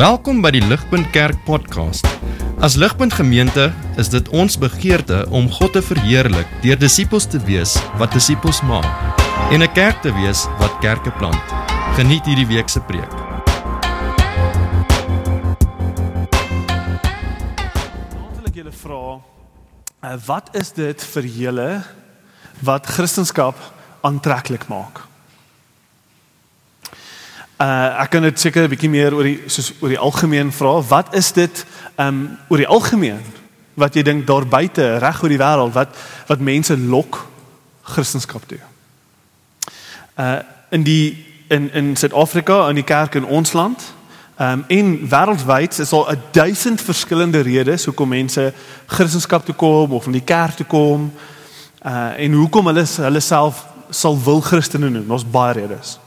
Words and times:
Welkom 0.00 0.38
by 0.40 0.48
die 0.54 0.62
Ligpunt 0.64 1.10
Kerk 1.12 1.42
podcast. 1.44 2.06
As 2.64 2.72
Ligpunt 2.80 3.12
Gemeente 3.12 3.66
is 4.00 4.08
dit 4.08 4.28
ons 4.32 4.54
begeerte 4.56 5.26
om 5.28 5.50
God 5.52 5.74
te 5.76 5.82
verheerlik 5.84 6.48
deur 6.62 6.78
disippels 6.80 7.26
te 7.28 7.36
wees 7.44 7.74
wat 8.00 8.16
disippels 8.16 8.62
maak 8.64 8.88
en 9.52 9.60
'n 9.60 9.72
kerk 9.76 10.00
te 10.00 10.08
wees 10.16 10.46
wat 10.56 10.72
kerke 10.80 11.12
plant. 11.20 11.44
Geniet 12.00 12.24
hierdie 12.24 12.46
week 12.48 12.68
se 12.72 12.80
preek. 12.80 13.12
Wil 18.40 18.48
ek 18.48 18.54
julle 18.54 18.72
vra, 18.72 19.20
uh, 20.00 20.16
wat 20.26 20.48
is 20.56 20.72
dit 20.72 21.04
vir 21.12 21.24
julle 21.24 21.82
wat 22.64 22.86
Christendom 22.86 23.54
aantreklik 24.00 24.64
maak? 24.68 25.09
Uh 27.60 28.00
ek 28.00 28.14
kan 28.14 28.22
dit 28.24 28.40
seker 28.40 28.64
'n 28.64 28.72
bietjie 28.72 28.88
meer 28.88 29.12
oor 29.14 29.26
die 29.26 29.42
soos 29.46 29.72
oor 29.80 29.92
die 29.92 29.98
algemeen 29.98 30.52
vra. 30.52 30.80
Wat 30.80 31.14
is 31.14 31.32
dit 31.32 31.66
um 31.96 32.38
oor 32.48 32.56
die 32.56 32.66
algemeen 32.66 33.20
wat 33.74 33.94
jy 33.94 34.02
dink 34.02 34.26
daar 34.26 34.46
buite 34.46 34.96
reg 34.98 35.22
oor 35.22 35.28
die 35.28 35.38
wêreld 35.38 35.72
wat 35.72 35.92
wat 36.26 36.40
mense 36.40 36.78
lok 36.78 37.26
Christendom 37.82 38.40
toe? 38.46 38.58
Uh 40.16 40.38
in 40.70 40.82
die 40.82 41.26
in 41.48 41.72
in 41.72 41.96
Suid-Afrika 41.96 42.68
in 42.68 42.74
die 42.74 42.84
kerk 42.84 43.14
in 43.14 43.24
ons 43.24 43.52
land 43.52 43.92
um 44.38 44.64
en 44.68 45.08
wêreldwyd 45.08 45.78
is 45.78 45.92
al 45.92 46.10
'n 46.10 46.22
duisend 46.32 46.80
verskillende 46.80 47.40
redes 47.40 47.84
hoekom 47.84 48.08
mense 48.08 48.52
Christendom 48.86 49.44
toe 49.44 49.54
kom 49.54 49.92
of 49.92 50.06
in 50.06 50.12
die 50.12 50.24
kerk 50.24 50.56
toe 50.56 50.66
kom. 50.66 51.12
Uh 51.84 52.16
en 52.16 52.32
hoekom 52.32 52.66
hulle 52.66 52.86
hulle 52.96 53.20
self 53.20 53.66
sal 53.90 54.22
wil 54.24 54.40
Christene 54.40 54.90
noem. 54.90 55.10
Ons 55.10 55.30
baie 55.30 55.52
redes. 55.52 55.98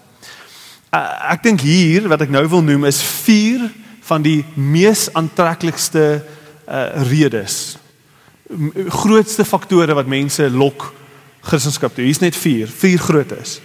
Ek 0.94 1.42
dink 1.42 1.64
hier 1.66 2.06
wat 2.12 2.22
ek 2.22 2.30
nou 2.30 2.44
wil 2.46 2.62
noem 2.62 2.86
is 2.86 3.02
vier 3.24 3.66
van 4.06 4.22
die 4.22 4.44
mees 4.54 5.08
aantreklikste 5.18 6.22
uh 6.70 6.84
redes. 7.10 7.78
Grootste 8.94 9.46
faktore 9.46 9.96
wat 9.98 10.08
mense 10.08 10.46
lok 10.54 10.92
Christendom 11.42 11.96
toe. 11.96 12.06
Hier's 12.06 12.22
net 12.22 12.38
vier, 12.38 12.70
vier 12.70 13.02
grootes. 13.02 13.58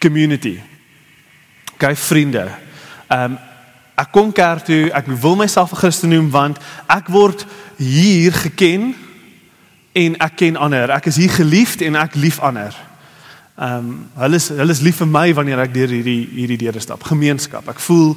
Community. 0.00 0.56
Gaan 1.76 1.96
vriende. 1.96 2.48
Um 3.12 3.36
ek 3.94 4.10
kom 4.10 4.32
kerk 4.34 4.64
toe, 4.66 4.88
ek 4.90 5.06
wil 5.06 5.36
myself 5.36 5.70
'n 5.70 5.78
Christen 5.78 6.10
noem 6.10 6.30
want 6.30 6.58
ek 6.88 7.12
word 7.12 7.44
hier 7.76 8.32
geken 8.32 8.94
en 9.92 10.16
ek 10.18 10.36
ken 10.36 10.56
ander. 10.56 10.90
Ek 10.90 11.06
is 11.06 11.16
hier 11.16 11.30
geliefd 11.30 11.82
en 11.82 11.94
ek 11.94 12.14
lief 12.14 12.40
ander. 12.40 12.74
Ehm 13.54 13.78
um, 13.78 14.10
hulle 14.18 14.34
is 14.34 14.48
hulle 14.48 14.74
is 14.74 14.80
lief 14.82 14.96
vir 14.98 15.06
my 15.06 15.28
wanneer 15.34 15.60
ek 15.62 15.74
deur 15.74 15.92
hierdie 15.94 16.24
hierdie 16.26 16.58
deure 16.58 16.80
stap. 16.82 17.04
Gemeenskap. 17.06 17.68
Ek 17.70 17.78
voel 17.78 18.16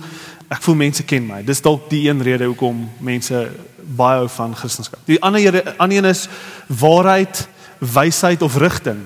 ek 0.50 0.64
voel 0.66 0.80
mense 0.80 1.04
ken 1.06 1.28
my. 1.28 1.44
Dis 1.46 1.62
dalk 1.62 1.90
die 1.92 2.08
een 2.08 2.24
rede 2.26 2.48
hoekom 2.50 2.88
mense 3.06 3.44
baie 3.78 4.24
hou 4.24 4.32
van 4.34 4.56
Christendom. 4.58 5.04
Die 5.06 5.20
ander 5.22 5.46
rede 5.46 5.76
ander 5.78 5.98
een 6.00 6.10
is 6.10 6.26
waarheid, 6.68 7.44
wysheid 7.78 8.42
of 8.42 8.58
rigting. 8.58 9.06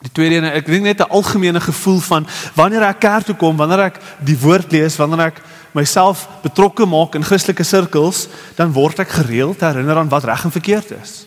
Die 0.00 0.12
tweede 0.14 0.38
een, 0.38 0.48
ek 0.48 0.66
dink 0.66 0.88
net 0.88 1.04
'n 1.04 1.12
algemene 1.12 1.60
gevoel 1.60 2.00
van 2.00 2.26
wanneer 2.54 2.88
ek 2.88 3.00
kerk 3.00 3.24
toe 3.26 3.36
kom, 3.36 3.56
wanneer 3.56 3.84
ek 3.92 4.00
die 4.24 4.38
woord 4.38 4.72
lees, 4.72 4.96
wanneer 4.96 5.26
ek 5.26 5.42
myself 5.74 6.28
betrokke 6.42 6.86
maak 6.86 7.14
in 7.14 7.24
Christelike 7.24 7.64
sirkels, 7.64 8.28
dan 8.56 8.72
word 8.72 8.98
ek 8.98 9.08
gereeld 9.08 9.60
herinner 9.60 9.96
aan 9.96 10.08
wat 10.08 10.24
reg 10.24 10.44
en 10.44 10.50
verkeerd 10.50 10.90
is. 10.90 11.26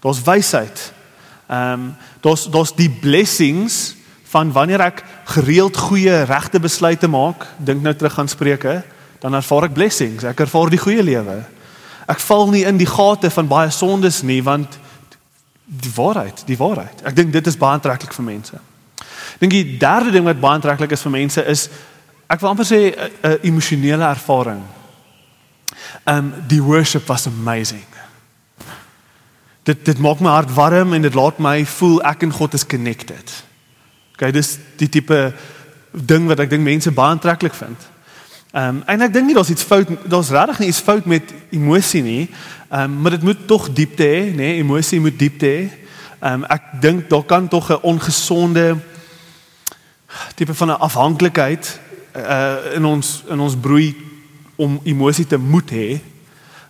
Daar's 0.00 0.22
wysheid. 0.22 0.92
Ehm 1.48 1.72
um, 1.72 1.94
daar's 2.20 2.50
daar's 2.50 2.74
die 2.76 2.90
blessings 2.90 3.96
van 4.28 4.52
wanneer 4.52 4.80
ek 4.80 5.04
gereeld 5.24 5.76
goeie 5.76 6.22
regte 6.28 6.60
besluite 6.60 7.08
maak, 7.08 7.46
dink 7.56 7.82
nou 7.82 7.94
terug 7.96 8.18
aan 8.18 8.28
Spreuke, 8.28 8.82
dan 9.18 9.34
ervaar 9.34 9.70
ek 9.70 9.72
blessings. 9.72 10.24
Ek 10.28 10.40
ervaar 10.44 10.70
die 10.70 10.80
goeie 10.80 11.02
lewe. 11.02 11.38
Ek 12.08 12.20
val 12.20 12.50
nie 12.52 12.66
in 12.68 12.76
die 12.76 12.88
gate 12.88 13.30
van 13.30 13.48
baie 13.48 13.70
sondes 13.72 14.22
nie 14.22 14.42
want 14.44 14.78
die 15.64 15.92
waarheid, 15.96 16.44
die 16.48 16.56
waarheid. 16.56 17.02
Ek 17.04 17.16
dink 17.16 17.32
dit 17.32 17.46
is 17.46 17.56
baie 17.56 17.76
aantreklik 17.76 18.12
vir 18.12 18.24
mense. 18.24 18.60
Dink 19.40 19.52
die 19.52 19.76
derde 19.80 20.12
ding 20.12 20.28
wat 20.28 20.40
baie 20.40 20.60
aantreklik 20.60 20.92
is 20.92 21.04
vir 21.04 21.16
mense 21.16 21.44
is 21.48 21.68
ek 22.28 22.40
wil 22.40 22.50
amper 22.52 22.68
sê 22.68 22.80
'n 22.92 23.38
emosionele 23.42 24.04
ervaring. 24.04 24.62
Um 26.04 26.34
die 26.48 26.62
worship 26.62 27.08
was 27.08 27.26
amazing. 27.26 27.86
Dit 29.68 29.84
dit 29.84 29.98
maak 30.00 30.22
my 30.24 30.32
hart 30.32 30.54
warm 30.54 30.94
en 30.96 31.02
dit 31.04 31.14
laat 31.14 31.38
my 31.44 31.60
voel 31.68 32.00
ek 32.08 32.24
en 32.24 32.32
God 32.32 32.54
is 32.56 32.64
connected. 32.66 33.32
Okay, 34.16 34.30
dis 34.32 34.54
die 34.80 34.88
tipe 34.88 35.18
ding 35.92 36.28
wat 36.30 36.40
ek 36.40 36.52
dink 36.54 36.64
mense 36.64 36.92
baie 36.94 37.12
aantreklik 37.12 37.56
vind. 37.56 37.88
Ehm 38.56 38.78
um, 38.78 38.82
en 38.88 39.04
ek 39.04 39.12
dink 39.12 39.28
nie 39.28 39.36
daar's 39.36 39.52
iets 39.52 39.66
fout 39.68 39.90
daar's 40.08 40.32
regtig 40.32 40.62
nie 40.62 40.70
iets 40.72 40.80
fout 40.84 41.04
met 41.04 41.34
emosie 41.52 42.02
nie. 42.02 42.22
Ehm 42.70 42.80
um, 42.88 42.96
maar 43.02 43.18
dit 43.18 43.26
moet 43.28 43.44
tog 43.46 43.68
diepte 43.68 44.08
hê, 44.08 44.22
nê? 44.30 44.36
Nee? 44.40 44.62
Emosie 44.62 45.00
moet 45.04 45.18
diepte 45.20 45.46
hê. 45.46 45.68
Ehm 46.20 46.40
um, 46.40 46.46
ek 46.48 46.72
dink 46.80 47.10
daar 47.12 47.26
kan 47.28 47.48
tog 47.48 47.68
'n 47.70 47.82
ongesonde 47.82 48.78
tipe 50.34 50.54
van 50.54 50.68
'n 50.68 50.80
afhanklikheid 50.80 51.80
uh 52.16 52.74
in 52.74 52.84
ons 52.84 53.24
in 53.28 53.40
ons 53.40 53.56
broei 53.56 53.96
om 54.56 54.80
emosie 54.84 55.26
te 55.26 55.36
moet 55.36 55.70
hê. 55.70 56.00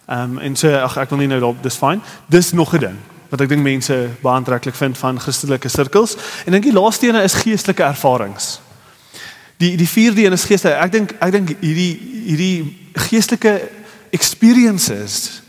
Ehm 0.09 0.39
um, 0.39 0.39
en 0.39 0.57
so 0.57 0.73
ag 0.73 0.97
ek 0.97 1.11
wil 1.13 1.19
nie 1.21 1.29
nou 1.29 1.41
daarop 1.41 1.63
dis 1.63 1.77
fyn. 1.77 2.01
Dis 2.33 2.53
nog 2.53 2.73
'n 2.75 2.81
ding 2.81 2.97
wat 3.29 3.41
ek 3.41 3.49
dink 3.49 3.63
mense 3.63 3.97
baie 4.23 4.35
aantreklik 4.35 4.75
vind 4.75 4.99
van 4.99 5.21
Christelike 5.21 5.69
sirkels. 5.69 6.17
En 6.47 6.53
dink 6.53 6.65
die 6.65 6.73
laaste 6.73 7.07
ene 7.07 7.23
is 7.23 7.35
geestelike 7.35 7.83
ervarings. 7.83 8.61
Die 9.57 9.77
die 9.77 9.89
vierde 9.89 10.25
een 10.25 10.33
is 10.33 10.45
geeste. 10.45 10.73
Ek 10.73 10.93
dink 10.93 11.13
ek 11.21 11.33
dink 11.33 11.53
hierdie 11.61 12.01
hierdie 12.25 12.77
geestelike 12.93 13.69
experiences, 14.11 15.43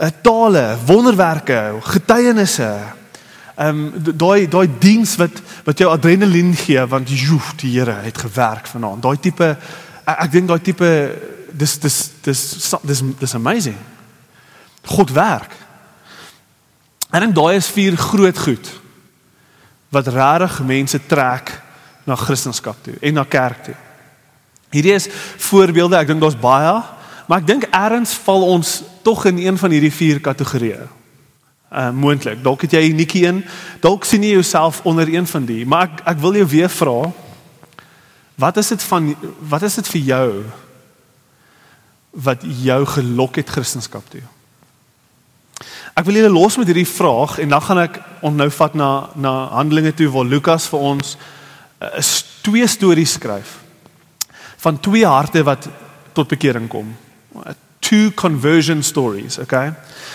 uh, 0.00 0.08
tale, 0.22 0.76
wonderwerke, 0.86 1.74
getuienisse. 1.80 2.70
Ehm 3.56 3.68
um, 3.68 4.16
daai 4.16 4.48
daai 4.48 4.68
diens 4.78 5.16
wat 5.16 5.42
wat 5.64 5.78
jou 5.78 5.90
adrenalien 5.90 6.54
gee 6.56 6.86
want 6.86 7.10
joef 7.10 7.52
die 7.56 7.78
Here 7.78 7.98
het 8.08 8.18
gewerk 8.18 8.66
vanaand. 8.66 9.02
Daai 9.02 9.20
tipe 9.20 9.56
ek, 10.04 10.16
ek 10.16 10.32
dink 10.32 10.48
daai 10.48 10.62
tipe 10.62 10.88
dis 11.52 11.78
dis 11.78 12.10
dis 12.22 12.40
dis 12.82 13.02
dis 13.18 13.34
amazing. 13.34 13.76
God 14.84 15.10
werk. 15.10 15.56
En 17.10 17.20
dan 17.20 17.32
daai 17.32 17.56
is 17.56 17.70
vier 17.70 17.96
groot 17.96 18.38
goed 18.38 18.70
wat 19.92 20.08
regtig 20.08 20.62
mense 20.64 20.98
trek 21.06 21.52
na 22.04 22.16
Christendom 22.16 22.74
toe 22.82 22.94
en 23.00 23.14
na 23.14 23.24
kerk 23.28 23.64
toe. 23.64 23.74
Hierdie 24.72 24.94
is 24.96 25.08
voorbeelde, 25.36 25.98
ek 26.00 26.08
dink 26.08 26.22
daar's 26.24 26.38
baie, 26.40 26.72
maar 27.28 27.42
ek 27.42 27.46
dink 27.46 27.66
eers 27.68 28.14
val 28.24 28.46
ons 28.54 28.80
tog 29.04 29.26
in 29.28 29.42
een 29.42 29.58
van 29.60 29.74
hierdie 29.74 29.92
vier 29.92 30.20
kategorieë. 30.24 30.86
Uh 31.72 31.90
moontlik. 31.92 32.40
Dalk 32.44 32.64
het 32.64 32.72
jy 32.72 32.88
'n 32.88 32.94
unieke 32.96 33.20
een, 33.20 33.44
dalk 33.80 34.04
sien 34.04 34.22
jy 34.22 34.32
jouself 34.32 34.80
onder 34.84 35.08
een 35.08 35.26
van 35.26 35.44
die, 35.44 35.66
maar 35.66 35.82
ek 35.82 36.00
ek 36.04 36.18
wil 36.18 36.34
jou 36.34 36.46
weer 36.46 36.68
vra 36.68 37.12
wat 38.34 38.56
is 38.56 38.68
dit 38.68 38.82
van 38.82 39.16
wat 39.48 39.62
is 39.62 39.74
dit 39.74 39.88
vir 39.88 40.00
jou 40.00 40.44
wat 42.12 42.44
jou 42.44 42.84
gelok 42.86 43.36
het 43.40 43.50
Christendom 43.50 44.04
toe? 44.08 44.22
Ek 45.92 46.06
wil 46.08 46.16
julle 46.16 46.32
los 46.32 46.56
met 46.56 46.70
hierdie 46.70 46.88
vraag 46.88 47.38
en 47.42 47.52
dan 47.52 47.62
gaan 47.62 47.80
ek 47.82 47.98
onnou 48.24 48.48
vat 48.50 48.74
na 48.74 48.90
na 49.14 49.32
Handelinge 49.52 49.92
toe 49.96 50.08
waar 50.12 50.28
Lukas 50.28 50.66
vir 50.72 50.84
ons 50.92 51.16
uh, 51.16 51.90
twee 52.42 52.66
stories 52.66 53.16
skryf 53.18 53.58
van 54.62 54.78
twee 54.80 55.06
harte 55.06 55.42
wat 55.44 55.68
tot 56.14 56.28
bekering 56.28 56.68
kom. 56.70 56.94
Two 57.82 58.12
conversion 58.14 58.82
stories, 58.82 59.38
okay? 59.38 59.72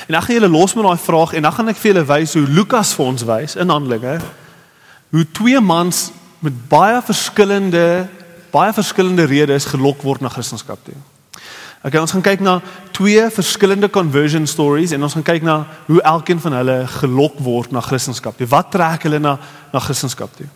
En 0.08 0.16
dan 0.16 0.22
gaan 0.22 0.36
julle 0.36 0.50
los 0.50 0.74
met 0.74 0.86
daai 0.86 0.98
vraag 1.04 1.34
en 1.34 1.42
dan 1.42 1.54
gaan 1.54 1.74
ek 1.74 1.82
vir 1.82 1.92
julle 1.92 2.06
wys 2.08 2.34
hoe 2.38 2.48
Lukas 2.48 2.94
vir 2.96 3.06
ons 3.06 3.26
wys 3.28 3.58
in 3.60 3.74
Handelinge 3.74 4.20
hoe 5.12 5.26
twee 5.32 5.60
mans 5.60 6.10
met 6.40 6.56
baie 6.70 7.02
verskillende 7.02 8.08
baie 8.52 8.74
verskillende 8.74 9.28
redes 9.28 9.68
gelok 9.70 10.02
word 10.02 10.24
na 10.24 10.32
Christendom 10.32 10.80
toe. 10.84 10.98
Okay, 11.86 12.00
ons 12.02 12.12
gaan 12.12 12.26
kyk 12.26 12.42
na 12.42 12.56
twee 12.96 13.22
verskillende 13.30 13.90
conversion 13.94 14.48
stories 14.50 14.96
en 14.96 15.04
ons 15.06 15.14
gaan 15.14 15.26
kyk 15.28 15.44
na 15.46 15.60
hoe 15.86 16.00
elkeen 16.02 16.40
van 16.42 16.56
hulle 16.58 16.78
gelok 16.98 17.38
word 17.46 17.72
na 17.72 17.84
Christendom 17.86 18.34
toe. 18.34 18.48
Wat 18.50 18.72
trek 18.74 19.06
hulle 19.06 19.20
na 19.22 19.36
na 19.74 19.82
Christendom 19.84 20.32
toe? 20.38 20.48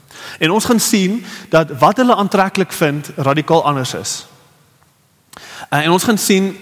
En 0.42 0.52
ons 0.52 0.66
gaan 0.66 0.82
sien 0.82 1.20
dat 1.54 1.76
wat 1.80 2.02
hulle 2.02 2.18
aantreklik 2.18 2.74
vind 2.74 3.12
radikaal 3.22 3.66
anders 3.70 3.94
is. 3.94 4.16
Uh, 5.70 5.84
en 5.84 5.92
ons 5.94 6.04
gaan 6.04 6.18
sien 6.18 6.56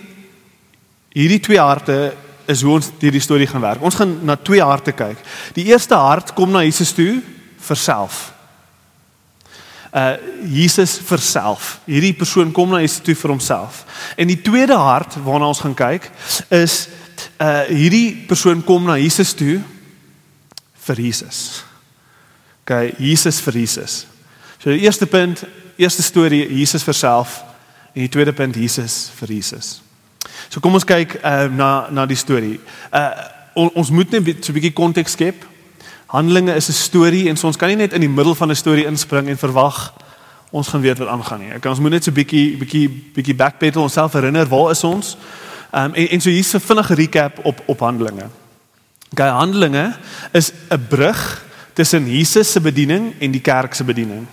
hierdie 1.15 1.39
twee 1.39 1.59
harte 1.59 2.11
is 2.49 2.61
hoe 2.61 2.75
ons 2.75 2.91
hierdie 2.99 3.23
storie 3.23 3.47
gaan 3.47 3.63
werk. 3.63 3.85
Ons 3.85 3.95
gaan 3.95 4.17
na 4.27 4.35
twee 4.35 4.61
harte 4.61 4.91
kyk. 4.91 5.23
Die 5.55 5.69
eerste 5.71 5.95
hart 5.95 6.33
kom 6.35 6.51
na 6.51 6.65
Jesus 6.67 6.91
toe 6.97 7.21
vir 7.69 7.79
self 7.79 8.27
uh 9.93 10.17
Jesus 10.45 10.99
vir 10.99 11.21
self. 11.23 11.79
Hierdie 11.85 12.13
persoon 12.13 12.51
kom 12.51 12.69
na 12.69 12.81
Jesus 12.83 13.01
toe 13.03 13.15
vir 13.15 13.33
homself. 13.33 13.85
En 14.17 14.27
die 14.27 14.41
tweede 14.41 14.77
hart 14.77 15.17
waarna 15.23 15.47
ons 15.47 15.63
gaan 15.65 15.75
kyk 15.75 16.11
is 16.49 16.87
uh 17.37 17.65
hierdie 17.67 18.25
persoon 18.27 18.63
kom 18.63 18.85
na 18.85 18.97
Jesus 18.97 19.33
toe 19.33 19.59
vir 20.85 21.01
Jesus. 21.01 21.63
OK, 22.63 22.93
Jesus 22.99 23.41
vir 23.41 23.53
Jesus. 23.53 24.05
So 24.59 24.69
die 24.69 24.83
eerste 24.85 25.05
punt, 25.05 25.43
eerste 25.77 26.03
storie 26.03 26.45
Jesus 26.59 26.83
vir 26.83 26.93
self 26.93 27.39
En 27.93 28.01
die 28.01 28.09
tweede 28.09 28.33
punt 28.33 28.55
Jesus 28.55 29.09
vir 29.15 29.33
Jesus. 29.33 29.81
So 30.49 30.61
kom 30.61 30.77
ons 30.77 30.85
kyk 30.87 31.17
uh, 31.19 31.47
na 31.51 31.89
na 31.91 32.05
die 32.09 32.17
storie. 32.17 32.59
Uh 32.93 33.11
on, 33.59 33.71
ons 33.81 33.89
moet 33.91 34.11
net 34.13 34.27
'n 34.29 34.53
bietjie 34.53 34.71
konteks 34.71 35.17
skep. 35.17 35.43
Handelinge 36.09 36.55
is 36.55 36.69
'n 36.69 36.73
storie 36.73 37.29
en 37.29 37.37
so 37.37 37.47
ons 37.47 37.57
kan 37.57 37.67
nie 37.67 37.75
net 37.75 37.93
in 37.93 38.01
die 38.01 38.09
middel 38.09 38.35
van 38.35 38.49
'n 38.49 38.55
storie 38.55 38.85
inspring 38.85 39.27
en 39.27 39.37
verwag 39.37 39.93
ons 40.49 40.67
gaan 40.67 40.81
weet 40.81 40.97
wat 40.97 41.07
aangaan 41.07 41.39
nie. 41.39 41.51
Ek 41.51 41.65
ons 41.65 41.79
moet 41.79 41.91
net 41.91 42.03
so 42.03 42.11
bietjie 42.11 42.57
bietjie 42.57 42.89
bietjie 43.13 43.35
backpedal 43.35 43.81
onsself 43.81 44.13
herinner 44.13 44.47
waar 44.47 44.71
is 44.71 44.83
ons? 44.83 45.17
Ehm 45.71 45.85
um, 45.85 45.93
en 45.93 46.09
en 46.09 46.21
so 46.21 46.29
hier's 46.29 46.53
'n 46.53 46.59
vinnige 46.59 46.93
recap 46.93 47.45
op 47.45 47.61
op 47.65 47.79
Handelinge. 47.79 48.25
Okay, 49.11 49.29
Handelinge 49.29 49.95
is 50.31 50.51
'n 50.69 50.87
brug 50.89 51.45
tussen 51.73 52.09
Jesus 52.09 52.51
se 52.51 52.61
bediening 52.61 53.13
en 53.19 53.31
die 53.31 53.41
kerk 53.41 53.73
se 53.73 53.83
bediening. 53.83 54.25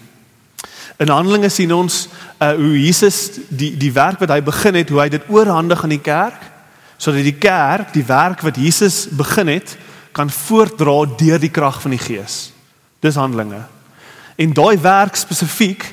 In 0.97 1.09
Handelinge 1.09 1.49
sien 1.49 1.75
ons 1.75 2.09
uh, 2.43 2.51
hoe 2.51 2.83
Jesus 2.83 3.31
die 3.49 3.77
die 3.77 3.93
werk 3.93 4.19
wat 4.19 4.29
hy 4.29 4.43
begin 4.43 4.75
het, 4.75 4.89
hoe 4.89 5.01
hy 5.01 5.09
dit 5.09 5.23
oorhandig 5.29 5.83
aan 5.83 5.89
die 5.89 6.01
kerk 6.01 6.55
sodat 6.97 7.23
die 7.23 7.37
kerk 7.39 7.93
die 7.93 8.05
werk 8.07 8.41
wat 8.41 8.57
Jesus 8.57 9.07
begin 9.13 9.49
het 9.49 9.77
kan 10.17 10.31
voortdra 10.33 11.05
deur 11.17 11.41
die 11.41 11.53
krag 11.53 11.83
van 11.83 11.93
die 11.93 12.01
Gees. 12.01 12.53
Dis 13.05 13.19
Handelinge. 13.21 13.67
En 14.37 14.55
daai 14.57 14.79
werk 14.81 15.17
spesifiek 15.17 15.85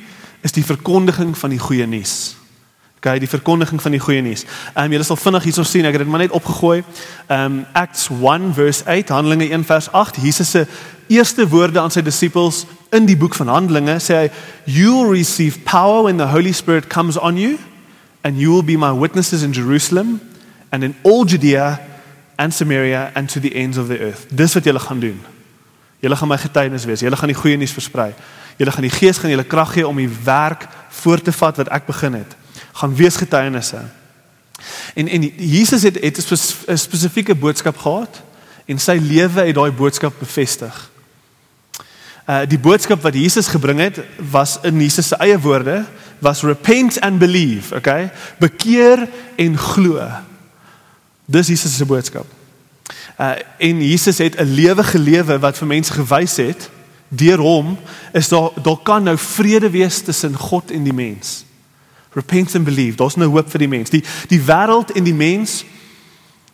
is 0.42 0.56
die 0.56 0.64
verkondiging 0.64 1.36
van 1.38 1.52
die 1.52 1.60
goeie 1.60 1.88
nuus. 1.88 2.36
Okay, 2.98 3.18
die 3.20 3.28
verkondiging 3.28 3.82
van 3.84 3.92
die 3.92 4.00
goeie 4.00 4.22
nuus. 4.24 4.46
Ehm 4.74 4.86
um, 4.86 4.96
julle 4.96 5.04
sal 5.04 5.20
vinnig 5.20 5.44
hierso 5.44 5.68
sien, 5.68 5.84
ek 5.84 5.98
het 5.98 6.06
dit 6.06 6.12
maar 6.12 6.24
net 6.24 6.32
opgegooi. 6.32 6.86
Ehm 7.28 7.60
um, 7.60 7.60
Acts 7.76 8.08
1 8.08 8.54
verse 8.56 8.88
8, 8.88 9.12
Handelinge 9.12 9.50
1 9.52 9.68
vers 9.68 9.92
8, 9.92 10.22
Jesus 10.24 10.52
se 10.56 10.66
eerste 11.12 11.48
woorde 11.52 11.84
aan 11.84 11.92
sy 11.92 12.02
disippels 12.02 12.64
in 12.96 13.06
die 13.06 13.20
boek 13.20 13.36
van 13.36 13.52
Handelinge 13.52 14.00
sê 14.00 14.24
hy, 14.24 14.32
"You'll 14.64 15.12
receive 15.12 15.60
power 15.68 16.04
when 16.04 16.18
the 16.18 16.32
Holy 16.32 16.56
Spirit 16.56 16.88
comes 16.88 17.20
on 17.20 17.38
you, 17.38 17.58
and 18.24 18.40
you 18.40 18.54
will 18.54 18.64
be 18.64 18.78
my 18.78 18.92
witnesses 18.92 19.44
in 19.44 19.52
Jerusalem 19.52 20.22
and 20.72 20.84
in 20.84 20.96
all 21.04 21.26
Judea 21.26 21.80
and 22.36 22.54
Samaria 22.54 23.12
and 23.14 23.32
to 23.32 23.40
the 23.40 23.54
ends 23.54 23.78
of 23.78 23.88
the 23.88 24.00
earth." 24.00 24.26
Dis 24.30 24.54
wat 24.54 24.64
julle 24.64 24.80
gaan 24.80 25.00
doen. 25.00 25.22
Julle 26.00 26.16
gaan 26.16 26.28
my 26.28 26.38
getuienis 26.38 26.86
wees. 26.86 27.00
Julle 27.00 27.16
gaan 27.16 27.32
die 27.32 27.38
goeie 27.38 27.58
nuus 27.58 27.72
versprei. 27.72 28.14
Julle 28.58 28.72
gaan 28.72 28.82
die 28.82 28.92
Gees 28.92 29.18
gaan 29.18 29.30
julle 29.30 29.44
krag 29.44 29.74
gee 29.74 29.88
om 29.88 29.96
die 29.96 30.12
werk 30.24 30.68
voort 30.90 31.24
te 31.24 31.32
vat 31.32 31.58
wat 31.58 31.68
ek 31.68 31.86
begin 31.86 32.14
het 32.14 32.36
gaan 32.74 32.96
wees 32.96 33.16
getuienisse. 33.16 33.82
En 34.94 35.08
en 35.08 35.22
Jesus 35.38 35.84
het 35.84 36.02
het 36.02 36.32
'n 36.68 36.78
spesifieke 36.78 37.36
boodskap 37.36 37.78
gehad 37.78 38.22
en 38.66 38.80
sy 38.80 39.00
lewe 39.02 39.42
het 39.42 39.56
daai 39.56 39.72
boodskap 39.72 40.14
bevestig. 40.20 40.92
Uh 42.30 42.42
die 42.48 42.60
boodskap 42.60 43.02
wat 43.02 43.14
Jesus 43.14 43.48
gebring 43.48 43.80
het 43.80 44.00
was 44.32 44.60
in 44.62 44.82
Jesus 44.82 45.08
se 45.08 45.16
eie 45.16 45.40
woorde 45.40 45.86
was 46.20 46.42
repent 46.42 47.00
and 47.00 47.20
believe, 47.20 47.76
okay? 47.76 48.12
Bekeer 48.40 49.10
en 49.36 49.58
glo. 49.58 50.10
Dis 51.26 51.48
Jesus 51.48 51.76
se 51.76 51.86
boodskap. 51.86 52.26
Uh 53.20 53.36
en 53.58 53.82
Jesus 53.82 54.18
het 54.18 54.36
'n 54.40 54.54
lewe 54.54 54.84
gelewe 54.84 55.40
wat 55.40 55.58
vir 55.58 55.68
mense 55.68 55.94
gewys 55.94 56.36
het 56.36 56.70
deur 57.08 57.38
hom 57.38 57.78
is 58.14 58.28
daar 58.28 58.50
daar 58.64 58.80
kan 58.84 59.04
nou 59.04 59.18
vrede 59.18 59.70
wees 59.70 60.02
tussen 60.02 60.38
God 60.38 60.72
en 60.72 60.84
die 60.84 60.94
mens. 60.94 61.46
Repent 62.14 62.56
and 62.56 62.64
believe. 62.66 62.98
Daar's 62.98 63.16
nou 63.16 63.30
hoop 63.30 63.50
vir 63.50 63.60
die 63.60 63.68
mens. 63.68 63.90
Die 63.90 64.04
die 64.28 64.42
wêreld 64.42 64.92
en 64.92 65.04
die 65.04 65.14
mens 65.14 65.64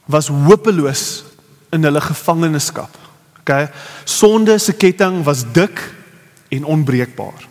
was 0.06 0.27
hopeloos 0.27 1.24
in 1.69 1.83
hulle 1.83 2.01
gevangenskap. 2.01 2.98
Okay? 3.39 3.69
Sonde 4.04 4.57
se 4.57 4.74
ketting 4.74 5.24
was 5.24 5.44
dik 5.54 5.94
en 6.50 6.63
onbreekbaar. 6.63 7.48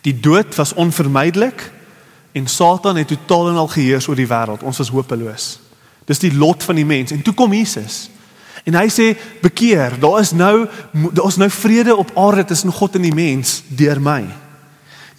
Die 0.00 0.20
dood 0.20 0.54
was 0.54 0.72
onvermydelik 0.72 1.70
en 2.32 2.46
Satan 2.46 2.96
het 2.96 3.08
totaal 3.08 3.48
en 3.48 3.56
al 3.56 3.68
geheers 3.68 4.08
oor 4.08 4.18
die 4.18 4.28
wêreld. 4.28 4.62
Ons 4.62 4.78
was 4.78 4.90
hopeloos. 4.90 5.60
Dis 6.04 6.20
die 6.20 6.34
lot 6.36 6.62
van 6.62 6.76
die 6.76 6.86
mens 6.86 7.14
en 7.14 7.22
toe 7.22 7.34
kom 7.34 7.52
Jesus. 7.52 8.08
En 8.64 8.76
hy 8.78 8.86
sê 8.92 9.10
bekeer, 9.42 9.98
daar 10.00 10.20
is 10.22 10.32
nou 10.32 10.66
daar 11.12 11.28
is 11.28 11.36
nou 11.40 11.50
vrede 11.52 11.96
op 11.96 12.12
aarde 12.16 12.44
tussen 12.48 12.72
God 12.72 12.96
en 12.96 13.04
die 13.04 13.14
mens 13.14 13.62
deur 13.68 14.00
my. 14.00 14.22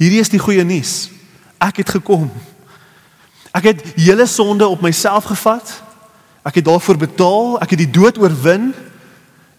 Hierdie 0.01 0.21
is 0.21 0.31
die 0.33 0.41
goeie 0.41 0.65
nuus. 0.65 1.09
Ek 1.61 1.83
het 1.83 1.93
gekom. 1.97 2.27
Ek 3.55 3.69
het 3.69 3.83
hele 3.95 4.25
sonde 4.27 4.67
op 4.67 4.81
myself 4.83 5.29
gevat. 5.29 5.71
Ek 6.45 6.59
het 6.59 6.65
daarvoor 6.65 6.99
betaal. 7.05 7.55
Ek 7.63 7.75
het 7.75 7.83
die 7.85 7.91
dood 7.91 8.19
oorwin 8.21 8.73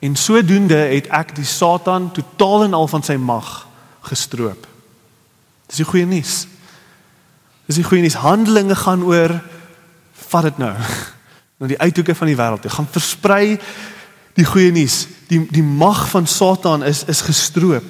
en 0.04 0.18
sodoende 0.18 0.76
het 0.92 1.08
ek 1.14 1.32
die 1.38 1.46
Satan 1.48 2.10
totaal 2.14 2.66
en 2.66 2.76
al 2.76 2.90
van 2.90 3.02
sy 3.06 3.16
mag 3.16 3.64
gestroop. 4.06 4.66
Dis 5.70 5.80
die 5.80 5.88
goeie 5.88 6.06
nuus. 6.06 6.44
Dis 7.66 7.80
die 7.80 7.86
goeie 7.86 8.04
nuus. 8.04 8.20
Handelinge 8.22 8.76
gaan 8.78 9.02
oor 9.06 9.38
vat 10.28 10.50
dit 10.50 10.58
nou 10.58 10.74
na 11.56 11.66
die 11.66 11.78
uithoeke 11.78 12.14
van 12.14 12.26
die 12.26 12.36
wêreld. 12.36 12.62
Dit 12.62 12.72
gaan 12.72 12.88
versprei 12.90 13.58
die 14.36 14.44
goeie 14.44 14.72
nuus. 14.72 15.06
Die 15.30 15.40
die 15.50 15.64
mag 15.64 16.08
van 16.12 16.26
Satan 16.26 16.84
is 16.84 17.04
is 17.04 17.20
gestroop. 17.24 17.84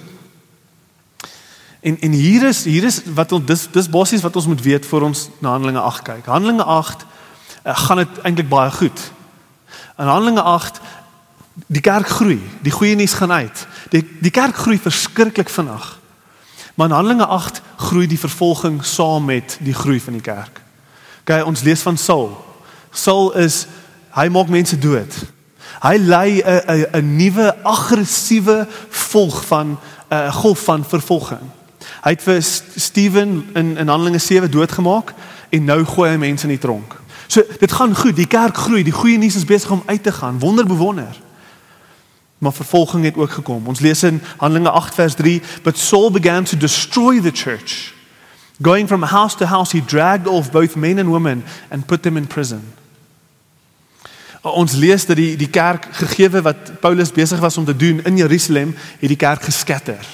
En 1.80 1.98
en 2.00 2.10
hier 2.10 2.46
is 2.48 2.64
hier 2.64 2.84
is 2.84 3.02
wat 3.14 3.32
ons 3.32 3.46
dis 3.46 3.66
dis 3.72 3.90
basies 3.90 4.22
wat 4.22 4.36
ons 4.36 4.46
moet 4.46 4.62
weet 4.62 4.86
voor 4.86 5.02
ons 5.02 5.28
na 5.38 5.50
Handelinge 5.50 5.80
8 5.80 6.02
kyk. 6.02 6.26
Handelinge 6.26 6.64
8 6.64 7.02
uh, 7.02 7.06
eh, 7.62 7.78
gaan 7.78 7.96
dit 7.96 8.22
eintlik 8.22 8.48
baie 8.48 8.70
goed. 8.70 9.10
In 9.98 10.06
Handelinge 10.06 10.42
8 10.42 10.80
die 11.66 11.80
kerk 11.80 12.08
groei, 12.08 12.40
die 12.62 12.72
goeie 12.72 12.94
nuus 12.94 13.14
gaan 13.14 13.32
uit. 13.32 13.66
Die 13.90 14.04
die 14.20 14.30
kerk 14.30 14.56
groei 14.56 14.78
verskriklik 14.78 15.48
vinnig. 15.48 15.98
Maar 16.74 16.86
in 16.86 16.94
Handelinge 16.94 17.26
8 17.26 17.62
groei 17.76 18.06
die 18.06 18.18
vervolging 18.18 18.84
saam 18.84 19.24
met 19.24 19.58
die 19.60 19.74
groei 19.74 20.00
van 20.00 20.12
die 20.12 20.22
kerk. 20.22 20.60
OK, 21.20 21.46
ons 21.46 21.62
lees 21.62 21.82
van 21.82 21.96
Saul. 21.96 22.36
Saul 22.96 23.34
is 23.36 23.66
hy 24.16 24.28
maak 24.32 24.48
mense 24.48 24.78
dood. 24.80 25.12
Hy 25.84 25.96
lei 26.00 26.40
'n 26.40 26.62
'n 26.66 26.86
'n 26.92 27.16
nuwe 27.16 27.54
aggressiewe 27.62 28.66
volg 28.88 29.44
van 29.46 29.76
'n 29.76 29.78
uh, 30.14 30.34
golf 30.34 30.64
van 30.64 30.84
vervolging. 30.84 31.44
Hy 32.02 32.10
het 32.10 32.22
vir 32.22 32.42
Steven 32.76 33.48
in 33.54 33.76
in 33.76 33.88
Handelinge 33.88 34.18
7 34.18 34.50
doodgemaak 34.50 35.14
en 35.48 35.64
nou 35.64 35.84
gooi 35.84 36.10
hy 36.10 36.16
mense 36.16 36.44
in 36.44 36.54
die 36.54 36.58
tronk. 36.58 36.96
So 37.26 37.42
dit 37.58 37.72
gaan 37.72 37.96
goed, 37.96 38.16
die 38.16 38.26
kerk 38.26 38.56
groei, 38.56 38.82
die 38.82 38.92
goeie 38.92 39.18
nuus 39.18 39.36
is 39.36 39.44
besig 39.44 39.70
om 39.70 39.82
uit 39.86 40.02
te 40.02 40.12
gaan. 40.12 40.38
Wonder 40.38 40.66
bewonder. 40.66 41.16
Maar 42.38 42.52
vervolging 42.52 43.04
het 43.04 43.16
ook 43.16 43.30
gekom. 43.30 43.66
Ons 43.66 43.80
lees 43.80 44.02
in 44.02 44.22
Handelinge 44.36 44.70
8 44.70 44.94
vers 44.94 45.14
3, 45.14 45.42
but 45.62 45.78
Saul 45.78 46.10
began 46.10 46.44
to 46.44 46.56
destroy 46.56 47.20
the 47.20 47.32
church. 47.32 47.94
Going 48.62 48.88
from 48.88 49.02
house 49.02 49.36
to 49.36 49.44
house 49.44 49.72
he 49.72 49.84
dragged 49.84 50.26
off 50.26 50.50
both 50.50 50.76
men 50.76 50.98
and 50.98 51.08
women 51.08 51.44
and 51.68 51.86
put 51.86 52.02
them 52.02 52.16
in 52.16 52.26
prison. 52.26 52.72
Ons 54.54 54.72
lees 54.78 55.06
dat 55.06 55.16
die 55.16 55.36
die 55.36 55.50
kerk 55.50 55.88
gegeewe 55.90 56.42
wat 56.42 56.80
Paulus 56.80 57.12
besig 57.12 57.40
was 57.42 57.56
om 57.56 57.64
te 57.64 57.76
doen 57.76 58.00
in 58.04 58.16
Jerusalem, 58.16 58.76
het 59.00 59.08
die 59.08 59.18
kerk 59.18 59.42
geskatter. 59.42 60.06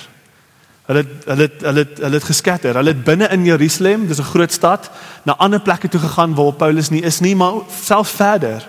Hulle 0.89 1.05
hulle 1.27 1.49
hulle 1.61 1.87
hulle 2.01 2.19
het 2.19 2.27
geskatter. 2.27 2.75
Hulle 2.75 2.95
het 2.95 3.05
binne 3.05 3.29
in 3.31 3.45
Jerusalem, 3.45 4.07
dis 4.07 4.19
'n 4.19 4.33
groot 4.33 4.53
stad, 4.53 4.91
na 5.23 5.37
ander 5.37 5.61
plekke 5.61 5.89
toe 5.89 6.01
gegaan 6.01 6.35
waar 6.35 6.53
Paulus 6.53 6.91
nie 6.91 7.03
is 7.03 7.21
nie, 7.21 7.37
maar 7.37 7.53
self 7.83 8.09
verder. 8.09 8.69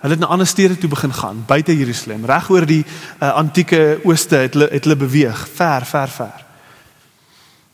Hulle 0.00 0.12
het 0.12 0.20
na 0.20 0.26
ander 0.26 0.46
stede 0.46 0.78
toe 0.78 0.88
begin 0.88 1.12
gaan, 1.12 1.42
buite 1.46 1.76
Jerusalem, 1.76 2.24
reg 2.24 2.50
oor 2.50 2.66
die 2.66 2.84
uh, 3.22 3.34
antieke 3.34 4.00
ooste 4.04 4.36
het 4.36 4.54
hulle 4.54 4.68
het 4.70 4.84
hulle 4.84 4.96
beweeg, 4.96 5.48
ver, 5.54 5.84
ver, 5.84 6.08
ver. 6.08 6.44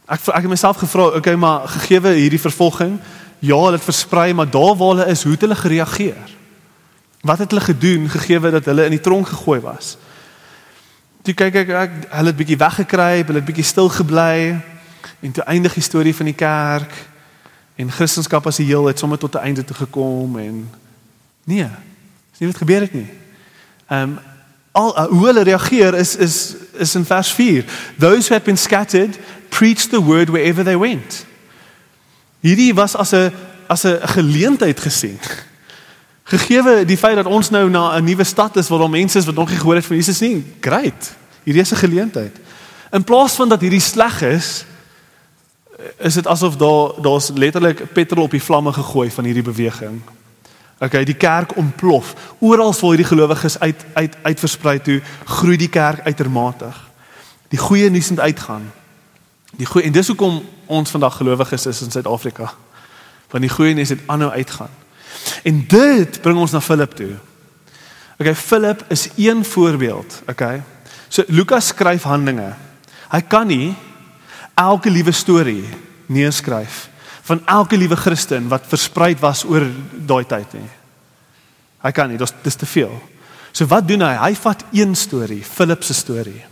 Ek 0.06 0.20
ek 0.26 0.42
het 0.42 0.48
myself 0.48 0.76
gevra, 0.76 1.06
okay, 1.18 1.34
maar 1.34 1.68
gegeewe 1.68 2.08
hierdie 2.08 2.40
vervolging, 2.40 2.98
ja, 3.38 3.54
hulle 3.54 3.78
het 3.78 3.84
versprei, 3.84 4.32
maar 4.34 4.50
daar 4.50 4.74
waar 4.76 4.88
hulle 4.88 5.06
is, 5.06 5.22
hoe 5.22 5.32
het 5.32 5.40
hulle 5.40 5.54
gereageer? 5.54 6.34
Wat 7.20 7.38
het 7.38 7.50
hulle 7.50 7.64
gedoen 7.64 8.08
gegeewe 8.08 8.50
dat 8.50 8.64
hulle 8.64 8.84
in 8.84 8.90
die 8.90 9.00
tronk 9.00 9.28
gegooi 9.28 9.60
was? 9.60 9.96
Toe 11.22 11.34
kyk 11.34 11.54
ek 11.54 11.68
ek 11.68 11.92
hulle 12.10 12.30
het 12.30 12.36
bietjie 12.36 12.56
weggekruip, 12.56 13.26
hulle 13.26 13.38
het 13.42 13.48
bietjie 13.48 13.64
stil 13.64 13.88
gebly 13.88 14.60
en 15.20 15.32
toe 15.32 15.44
eindig 15.44 15.74
die 15.74 15.82
storie 15.82 16.14
van 16.14 16.30
die 16.30 16.38
kerk 16.38 16.92
en 17.76 17.90
Christendom 17.90 18.44
as 18.44 18.58
'n 18.58 18.62
heel 18.62 18.86
het 18.86 18.98
sommer 18.98 19.18
tot 19.18 19.34
'n 19.34 19.44
einde 19.44 19.64
toe 19.64 19.76
gekom 19.76 20.38
en 20.38 20.70
nee, 21.44 21.68
dis 22.30 22.38
nie 22.38 22.48
wat 22.48 22.56
gebeur 22.56 22.80
het 22.80 22.92
nie. 22.92 23.10
Ehm 23.88 24.02
um, 24.02 24.18
al 24.72 24.98
uh, 24.98 25.04
hoe 25.08 25.26
hulle 25.26 25.42
reageer 25.42 25.94
is 25.94 26.16
is 26.16 26.54
is 26.72 26.94
in 26.94 27.04
vers 27.04 27.32
4. 27.32 27.64
Those 27.98 28.28
who 28.28 28.34
had 28.34 28.44
been 28.44 28.58
scattered 28.58 29.18
preached 29.48 29.90
the 29.90 30.02
word 30.02 30.28
wherever 30.28 30.64
they 30.64 30.78
went. 30.78 31.24
Hierdie 32.40 32.74
was 32.74 32.96
as 32.96 33.12
'n 33.12 33.32
as 33.66 33.84
'n 33.84 33.98
geleentheid 34.02 34.80
gesien. 34.80 35.18
Gegeewe 36.26 36.84
die 36.84 36.98
feit 36.98 37.14
dat 37.14 37.26
ons 37.30 37.50
nou 37.50 37.68
na 37.70 37.96
'n 37.96 38.04
nuwe 38.04 38.24
stad 38.24 38.56
is 38.56 38.68
waar 38.68 38.78
daar 38.78 38.90
mense 38.90 39.18
is 39.18 39.24
wat 39.24 39.34
nog 39.34 39.48
nie 39.48 39.58
gehoor 39.58 39.74
het 39.74 39.86
van 39.86 39.96
Jesus 39.96 40.20
nie. 40.20 40.54
Great. 40.60 41.14
Hierdie 41.42 41.62
is 41.62 41.70
'n 41.70 41.76
geleentheid. 41.76 42.36
In 42.90 43.04
plaas 43.04 43.32
van 43.32 43.48
dat 43.48 43.60
hierdie 43.60 43.80
sleg 43.80 44.22
is, 44.22 44.64
is 45.98 46.14
dit 46.14 46.26
asof 46.26 46.56
daar 46.56 47.02
daar's 47.02 47.30
letterlik 47.34 47.92
petrol 47.92 48.24
op 48.24 48.30
die 48.30 48.42
vlamme 48.42 48.72
gegooi 48.72 49.10
van 49.10 49.24
hierdie 49.24 49.42
beweging. 49.42 50.00
Okay, 50.78 51.04
die 51.04 51.14
kerk 51.14 51.56
ontplof. 51.56 52.14
Oral 52.38 52.72
waar 52.72 52.90
hierdie 52.90 53.06
gelowiges 53.06 53.60
uit 53.60 53.84
uit 53.92 54.16
uitversprei 54.22 54.80
toe, 54.80 55.02
groei 55.24 55.56
die 55.56 55.68
kerk 55.68 56.00
uitermate. 56.00 56.68
Die 57.48 57.58
goeie 57.58 57.90
nuus 57.90 58.10
moet 58.10 58.20
uitgaan. 58.20 58.72
Die 59.56 59.66
goeie 59.66 59.86
en 59.86 59.92
dis 59.92 60.06
hoekom 60.06 60.42
ons 60.66 60.90
vandag 60.90 61.16
gelowiges 61.16 61.66
is 61.66 61.82
in 61.82 61.90
Suid-Afrika. 61.90 62.52
Want 63.30 63.42
die 63.42 63.52
goeie 63.52 63.74
nuus 63.74 63.88
het 63.88 64.00
aanhou 64.06 64.30
uitgaan. 64.30 64.85
En 65.42 65.64
dit 65.68 66.20
bring 66.22 66.38
ons 66.38 66.52
na 66.52 66.60
Filip 66.60 66.94
toe. 66.98 67.14
Okay, 68.18 68.34
Filip 68.34 68.84
is 68.88 69.08
een 69.16 69.44
voorbeeld, 69.44 70.22
okay? 70.30 70.62
So 71.08 71.24
Lukas 71.28 71.66
skryf 71.66 72.02
Handelinge. 72.02 72.54
Hy 73.12 73.20
kan 73.28 73.46
nie 73.46 73.74
elke 74.56 74.90
liewe 74.90 75.12
storie 75.12 75.64
neerskryf 76.06 76.86
van 77.26 77.42
elke 77.50 77.76
liewe 77.76 77.96
Christen 77.96 78.48
wat 78.48 78.66
versprei 78.70 79.16
was 79.20 79.44
oor 79.44 79.66
daai 79.92 80.24
tyd 80.24 80.52
nie. 80.56 80.68
Hy 81.82 81.92
kan 81.92 82.10
nie, 82.10 82.18
dis 82.18 82.58
te 82.58 82.66
veel. 82.66 82.94
So 83.52 83.66
wat 83.70 83.86
doen 83.88 84.04
hy? 84.04 84.14
Hy 84.20 84.34
vat 84.38 84.64
een 84.74 84.94
storie, 84.96 85.42
Filip 85.44 85.84
se 85.84 85.94
storie. 85.94 86.44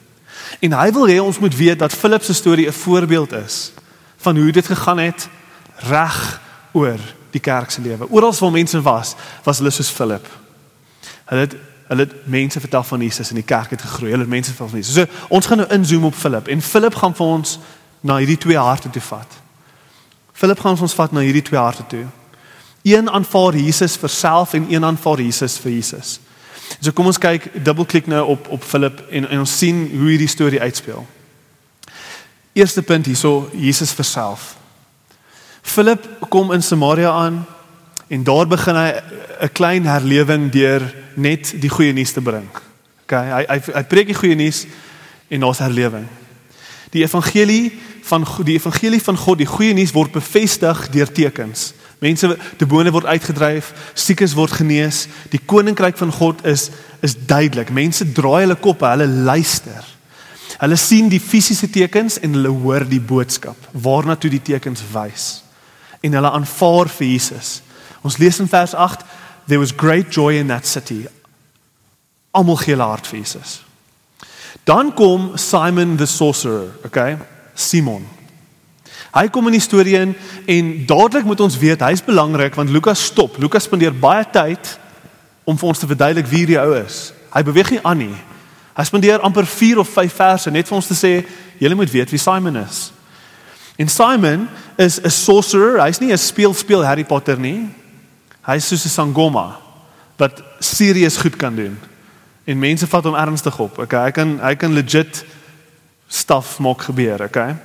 En 0.61 0.75
hy 0.77 0.89
wil 0.93 1.09
hê 1.09 1.19
ons 1.23 1.39
moet 1.41 1.57
weet 1.57 1.81
dat 1.81 1.95
Filip 1.95 2.25
se 2.25 2.35
storie 2.35 2.69
'n 2.69 2.73
voorbeeld 2.73 3.33
is 3.33 3.73
van 4.17 4.37
hoe 4.37 4.53
dit 4.53 4.67
gegaan 4.67 4.99
het 4.99 5.29
reg 5.89 6.41
oor 6.73 7.01
die 7.35 7.43
kerk 7.43 7.71
se 7.71 7.83
lewe. 7.83 8.09
Oral 8.11 8.35
waar 8.39 8.51
mense 8.55 8.81
was, 8.83 9.15
was 9.45 9.61
hulle 9.61 9.73
soos 9.75 9.91
Filip. 9.91 10.27
Hulle 11.31 11.47
het 11.47 11.57
hulle 11.85 12.07
het 12.07 12.13
mense 12.33 12.61
vertel 12.61 12.83
van 12.83 13.01
Jesus 13.05 13.29
en 13.29 13.37
die 13.37 13.45
kerk 13.45 13.75
het 13.75 13.83
gegroei. 13.83 14.11
Hulle 14.11 14.25
het 14.25 14.33
mense 14.33 14.51
vertel 14.51 14.69
van 14.69 14.79
Jesus. 14.79 14.95
So 14.95 15.27
ons 15.29 15.47
gaan 15.47 15.61
nou 15.61 15.69
inzoom 15.77 16.05
op 16.09 16.15
Filip 16.17 16.49
en 16.49 16.63
Filip 16.65 16.95
gaan 16.97 17.15
vir 17.15 17.27
ons 17.27 17.59
na 18.01 18.17
hierdie 18.23 18.39
twee 18.41 18.57
harte 18.57 18.91
toe 18.91 19.03
vat. 19.05 19.41
Filip 20.33 20.61
gaan 20.65 20.81
ons 20.81 20.97
vat 20.97 21.13
na 21.13 21.21
hierdie 21.21 21.45
twee 21.45 21.61
harte 21.61 21.85
toe. 21.89 22.07
Een 22.83 23.11
aanvaar 23.11 23.57
Jesus 23.57 23.97
vir 24.01 24.13
self 24.13 24.55
en 24.57 24.67
een 24.73 24.85
aanvaar 24.85 25.21
Jesus 25.21 25.59
vir 25.61 25.73
Jesus. 25.73 26.19
So 26.81 26.93
kom 26.93 27.07
ons 27.07 27.21
kyk, 27.21 27.51
dubbelklik 27.65 28.09
nou 28.09 28.25
op 28.35 28.49
op 28.49 28.65
Filip 28.65 29.05
en 29.11 29.29
en 29.29 29.45
ons 29.45 29.59
sien 29.59 29.85
hoe 29.93 30.09
hierdie 30.09 30.29
storie 30.29 30.61
uitspeel. 30.61 31.05
Eerste 32.53 32.83
punt 32.83 33.07
hierso, 33.07 33.51
Jesus 33.53 33.93
vir 33.93 34.05
self. 34.05 34.55
Filip 35.65 36.05
kom 36.29 36.53
in 36.53 36.63
Samaria 36.63 37.11
aan 37.11 37.41
en 38.07 38.25
daar 38.25 38.47
begin 38.47 38.77
hy 38.77 38.91
'n 39.41 39.53
klein 39.53 39.87
herlewing 39.87 40.51
deur 40.53 40.83
net 41.15 41.55
die 41.61 41.71
goeie 41.71 41.93
nuus 41.93 42.13
te 42.13 42.21
bring. 42.21 42.49
OK, 43.05 43.13
hy 43.17 43.45
hy 43.49 43.59
hy 43.75 43.83
preek 43.83 44.07
die 44.07 44.19
goeie 44.19 44.37
nuus 44.37 44.67
en 45.29 45.41
daar's 45.41 45.59
herlewing. 45.59 46.07
Die 46.91 47.03
evangelie 47.03 47.73
van 48.05 48.27
die 48.45 48.55
evangelie 48.55 49.03
van 49.03 49.17
God, 49.17 49.39
die 49.39 49.49
goeie 49.49 49.75
nuus 49.75 49.93
word 49.93 50.13
bevestig 50.13 50.89
deur 50.91 51.13
tekens. 51.13 51.73
Mense 51.99 52.37
demone 52.57 52.93
word 52.93 53.09
uitgedryf, 53.09 53.73
siekes 53.95 54.35
word 54.35 54.53
genees. 54.53 55.07
Die 55.33 55.41
koninkryk 55.41 55.97
van 55.97 56.13
God 56.13 56.45
is 56.47 56.71
is 57.05 57.17
duidelik. 57.27 57.71
Mense 57.71 58.13
draai 58.13 58.47
hulle 58.47 58.57
koppe, 58.57 58.87
hulle 58.89 59.07
luister. 59.07 59.85
Hulle 60.59 60.77
sien 60.77 61.11
die 61.13 61.21
fisiese 61.21 61.69
tekens 61.71 62.19
en 62.21 62.37
hulle 62.39 62.49
hoor 62.49 62.87
die 62.89 63.01
boodskap 63.01 63.69
waarna 63.73 64.17
toe 64.17 64.31
die 64.33 64.43
tekens 64.43 64.81
wys. 64.93 65.44
En 66.05 66.17
hulle 66.19 66.33
aanvaar 66.37 66.91
vir 66.99 67.15
Jesus. 67.15 67.61
Ons 68.05 68.19
lees 68.21 68.41
in 68.43 68.51
vers 68.51 68.75
8, 68.77 69.05
there 69.49 69.61
was 69.61 69.73
great 69.73 70.13
joy 70.13 70.37
in 70.37 70.53
that 70.53 70.67
city. 70.69 71.07
Almal 72.37 72.61
gee 72.61 72.75
hulle 72.75 72.91
hart 72.91 73.09
vir 73.09 73.23
Jesus. 73.23 73.63
Dan 74.69 74.93
kom 74.97 75.33
Simon 75.41 75.97
the 75.97 76.07
sorcerer, 76.07 76.73
okay? 76.85 77.17
Simon. 77.55 78.07
Hy 79.15 79.29
kom 79.31 79.47
in 79.47 79.55
die 79.55 79.63
storie 79.63 79.95
in 80.01 80.15
en 80.51 80.71
dadelik 80.89 81.27
moet 81.29 81.43
ons 81.45 81.59
weet 81.61 81.85
hy's 81.87 82.03
belangrik 82.03 82.57
want 82.59 82.73
Lukas 82.75 83.05
stop. 83.13 83.37
Lukas 83.39 83.69
spandeer 83.69 83.95
baie 83.95 84.25
tyd 84.27 84.73
om 85.47 85.59
vir 85.61 85.69
ons 85.71 85.79
te 85.79 85.87
verduidelik 85.87 86.31
wie 86.31 86.47
die 86.49 86.59
ou 86.59 86.73
is. 86.81 87.13
Hy 87.35 87.45
beweeg 87.47 87.71
nie 87.75 87.83
aan 87.87 88.01
nie. 88.01 88.17
Hy 88.75 88.85
spandeer 88.89 89.23
amper 89.23 89.47
4 89.47 89.79
of 89.85 89.93
5 89.95 90.19
verse 90.19 90.51
net 90.51 90.67
vir 90.67 90.79
ons 90.81 90.91
te 90.91 90.99
sê 90.99 91.13
julle 91.61 91.79
moet 91.79 91.93
weet 91.93 92.11
wie 92.11 92.19
Simon 92.19 92.59
is. 92.65 92.89
En 93.79 93.91
Simon 93.91 94.49
is 94.77 95.01
'n 95.01 95.11
sorcerer. 95.11 95.81
Hy's 95.81 96.01
nie 96.01 96.13
'n 96.13 96.19
speel 96.19 96.55
speel 96.55 96.85
Harry 96.85 97.05
Potter 97.05 97.39
nie. 97.39 97.69
Hy's 98.43 98.67
soos 98.67 98.85
'n 98.85 98.89
sangoma 98.89 99.57
wat 100.17 100.43
serieus 100.59 101.17
goed 101.17 101.37
kan 101.37 101.55
doen. 101.55 101.79
En 102.45 102.59
mense 102.59 102.87
vat 102.87 103.05
hom 103.05 103.15
ernstig 103.15 103.59
op. 103.59 103.79
Okay, 103.79 104.05
hy 104.05 104.11
kan 104.11 104.41
hy 104.41 104.55
kan 104.55 104.73
legit 104.73 105.25
stuff 106.09 106.59
maak 106.59 106.83
gebeur, 106.83 107.23
okay? 107.23 107.57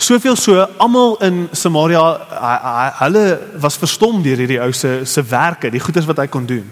Soveel 0.00 0.36
so 0.36 0.56
almal 0.78 1.16
in 1.20 1.48
Samaria 1.52 2.00
hulle 3.04 3.38
was 3.60 3.76
verstom 3.76 4.22
deur 4.22 4.36
hierdie 4.36 4.60
ou 4.60 4.72
se 4.72 5.04
se 5.04 5.22
werke, 5.22 5.70
die 5.70 5.80
goeders 5.80 6.06
wat 6.06 6.18
hy 6.18 6.26
kon 6.26 6.46
doen. 6.46 6.64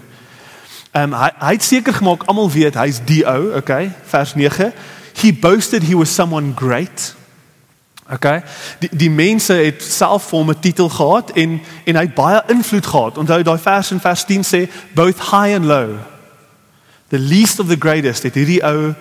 Ehm 0.91 1.13
um, 1.13 1.19
hy 1.19 1.29
hy 1.39 1.53
het 1.53 1.63
seker 1.63 1.93
gemaak 1.93 2.25
almal 2.25 2.49
weet 2.51 2.75
hy's 2.75 2.99
die 3.05 3.21
ou, 3.25 3.53
okay? 3.57 3.91
Vers 4.09 4.33
9. 4.35 4.73
He 5.21 5.31
boasted 5.31 5.83
he 5.83 5.95
was 5.95 6.09
someone 6.15 6.53
great. 6.55 7.13
Okay? 8.11 8.41
Die 8.79 8.89
die 8.91 9.09
mense 9.09 9.53
het 9.53 9.83
self 9.83 10.29
vir 10.29 10.37
hom 10.39 10.49
'n 10.49 10.59
titel 10.59 10.89
gehad 10.89 11.31
en 11.31 11.61
en 11.83 11.95
hy 11.95 12.01
het 12.01 12.15
baie 12.15 12.43
invloed 12.47 12.85
gehad. 12.85 13.17
Onthou 13.17 13.43
daai 13.43 13.59
vers 13.59 13.91
in 13.91 13.99
vers 13.99 14.23
10 14.25 14.43
sê 14.43 14.69
both 14.93 15.19
high 15.19 15.53
and 15.55 15.65
low. 15.65 15.97
The 17.07 17.19
least 17.19 17.59
of 17.59 17.67
the 17.67 17.79
greatest 17.79 18.23
het 18.23 18.33
hierdie 18.33 18.63
ou 18.63 18.93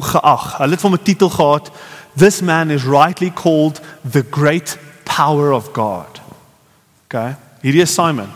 geag. 0.00 0.56
Hulle 0.58 0.70
het 0.70 0.80
vir 0.80 0.90
hom 0.90 0.98
'n 0.98 1.02
titel 1.02 1.30
gehad 1.30 1.70
this 2.16 2.40
man 2.40 2.70
is 2.70 2.84
rightly 2.84 3.30
called 3.30 3.80
the 4.10 4.24
great 4.30 4.78
power 5.04 5.52
of 5.52 5.72
God. 5.72 6.20
Okay? 7.04 7.36
Hierdie 7.60 7.82
is 7.82 7.94
Simon. 7.94 8.28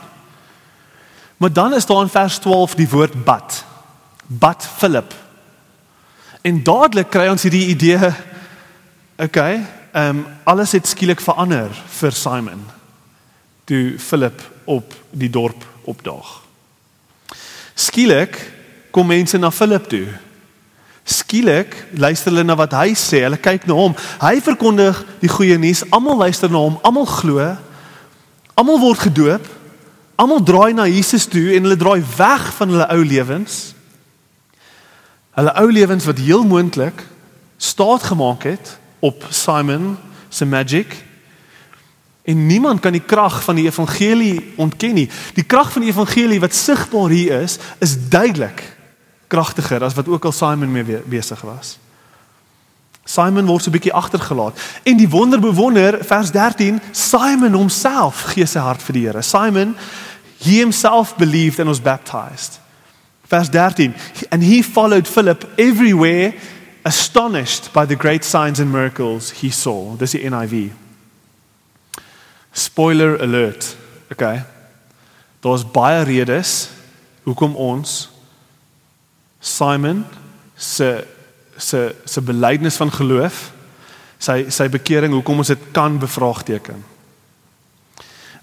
Maar 1.36 1.52
dan 1.52 1.74
is 1.74 1.86
daar 1.86 2.02
in 2.02 2.08
vers 2.08 2.38
12 2.38 2.74
die 2.74 2.88
woord 2.88 3.24
but. 3.24 3.64
But 4.26 4.68
Philip. 4.76 5.14
En 6.40 6.62
dadelik 6.62 7.10
kry 7.10 7.28
ons 7.28 7.42
hierdie 7.42 7.66
idee 7.66 8.12
okay, 9.16 9.64
ehm 9.96 10.18
um, 10.18 10.26
alles 10.44 10.72
het 10.76 10.86
skielik 10.86 11.20
verander 11.24 11.72
vir 11.72 12.12
Simon. 12.12 12.66
Toe 13.64 13.98
Philip 13.98 14.42
op 14.64 14.94
die 15.10 15.30
dorp 15.30 15.64
opdaag. 15.88 16.42
Skielik 17.74 18.36
kom 18.90 19.08
mense 19.08 19.38
na 19.38 19.50
Philip 19.50 19.88
toe 19.88 20.06
Skielik 21.06 21.86
luister 21.94 22.32
hulle 22.32 22.42
na 22.42 22.56
wat 22.58 22.72
hy 22.74 22.90
sê. 22.98 23.20
Hulle 23.22 23.38
kyk 23.38 23.68
na 23.70 23.76
hom. 23.78 23.92
Hy 24.18 24.40
verkondig 24.42 24.98
die 25.20 25.30
goeie 25.30 25.54
nuus. 25.62 25.84
Almal 25.94 26.18
luister 26.24 26.50
na 26.50 26.64
hom. 26.64 26.80
Almal 26.82 27.06
glo. 27.06 27.44
Almal 28.58 28.80
word 28.82 29.04
gedoop. 29.04 29.46
Almal 30.18 30.42
draai 30.42 30.72
na 30.74 30.88
Jesus 30.90 31.28
toe 31.30 31.52
en 31.54 31.68
hulle 31.68 31.78
draai 31.78 32.00
weg 32.16 32.48
van 32.58 32.74
hulle 32.74 32.88
ou 32.90 33.04
lewens. 33.06 33.60
Hulle 35.38 35.54
ou 35.62 35.70
lewens 35.70 36.08
wat 36.10 36.18
heel 36.18 36.42
moontlik 36.48 37.04
staat 37.56 38.02
gemaak 38.10 38.48
het 38.50 38.74
op 39.06 39.26
Simon 39.30 39.96
se 40.28 40.46
magic. 40.46 41.04
En 42.26 42.46
niemand 42.46 42.80
kan 42.80 42.92
die 42.92 43.04
krag 43.06 43.42
van 43.44 43.54
die 43.54 43.64
evangelie 43.64 44.52
ontken 44.56 44.94
nie. 44.94 45.08
Die 45.34 45.46
krag 45.46 45.72
van 45.72 45.84
die 45.86 45.90
evangelie 45.90 46.40
wat 46.42 46.54
sigbaar 46.54 47.12
hier 47.14 47.40
is, 47.46 47.58
is 47.78 47.94
duidelik 48.08 48.64
kragtiger 49.26 49.82
as 49.84 49.94
wat 49.94 50.08
ook 50.08 50.24
al 50.24 50.34
Simon 50.34 50.72
mee 50.72 51.02
besig 51.06 51.40
was. 51.46 51.78
Simon 53.06 53.46
word 53.46 53.62
so 53.62 53.70
'n 53.70 53.72
bietjie 53.78 53.94
agtergelaat. 53.94 54.58
En 54.82 54.96
die 54.96 55.08
wonder 55.08 55.40
bewonder 55.40 56.04
vers 56.04 56.30
13, 56.30 56.80
Simon 56.90 57.52
homself 57.52 58.22
gee 58.34 58.46
sy 58.46 58.58
hart 58.58 58.82
vir 58.82 58.92
die 58.92 59.06
Here. 59.06 59.22
Simon 59.22 59.76
he 60.38 60.58
himself 60.58 61.16
believed 61.16 61.58
and 61.58 61.68
was 61.68 61.80
baptized. 61.80 62.60
Vers 63.26 63.48
13, 63.50 63.94
and 64.30 64.42
he 64.42 64.62
followed 64.62 65.08
Philip 65.08 65.46
everywhere 65.56 66.34
astonished 66.86 67.72
by 67.72 67.84
the 67.84 67.96
great 67.96 68.24
signs 68.24 68.60
and 68.60 68.70
miracles 68.70 69.32
he 69.42 69.50
saw. 69.50 69.96
Dis 69.98 70.14
die 70.14 70.22
NIV. 70.30 70.70
Spoiler 72.52 73.18
alert. 73.20 73.76
Okay. 74.12 74.44
Daar's 75.40 75.66
baie 75.66 76.04
redes 76.06 76.68
hoekom 77.26 77.56
ons 77.58 78.08
Simon 79.40 80.04
se 80.56 81.04
se 81.58 81.94
se 82.04 82.20
belydenis 82.20 82.76
van 82.76 82.92
geloof, 82.92 83.50
sy 84.18 84.44
sy 84.52 84.68
bekering, 84.68 85.14
hoekom 85.16 85.40
ons 85.42 85.50
dit 85.50 85.70
kan 85.72 85.98
bevraagteken. 85.98 86.84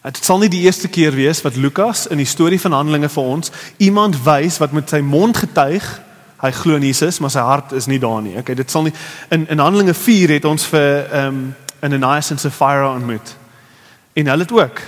Dit 0.03 0.25
sal 0.25 0.41
nie 0.41 0.49
die 0.51 0.65
eerste 0.65 0.89
keer 0.91 1.15
wees 1.15 1.39
wat 1.45 1.55
Lukas 1.55 2.07
in 2.11 2.19
die 2.19 2.27
storie 2.27 2.59
van 2.59 2.75
Handelinge 2.75 3.07
vir 3.13 3.29
ons 3.37 3.53
iemand 3.77 4.17
wys 4.25 4.57
wat 4.59 4.73
met 4.75 4.89
sy 4.91 4.99
mond 4.99 5.37
getuig 5.39 5.85
hy 6.43 6.51
glo 6.51 6.75
in 6.75 6.83
Jesus, 6.83 7.19
maar 7.23 7.31
sy 7.31 7.43
hart 7.43 7.71
is 7.77 7.87
nie 7.87 7.99
daar 8.03 8.21
nie. 8.21 8.35
Okay, 8.41 8.55
dit 8.59 8.71
sal 8.71 8.83
nie 8.87 8.93
in 9.31 9.47
in 9.51 9.63
Handelinge 9.63 9.95
4 9.95 10.37
het 10.37 10.45
ons 10.49 10.65
vir 10.71 11.05
ehm 11.09 11.27
um, 11.27 11.43
Ananias 11.83 12.29
en 12.31 12.39
Sapphira 12.39 12.93
ontmoet. 12.93 13.35
En 14.15 14.27
hulle 14.31 14.45
het 14.45 14.51
ook 14.51 14.79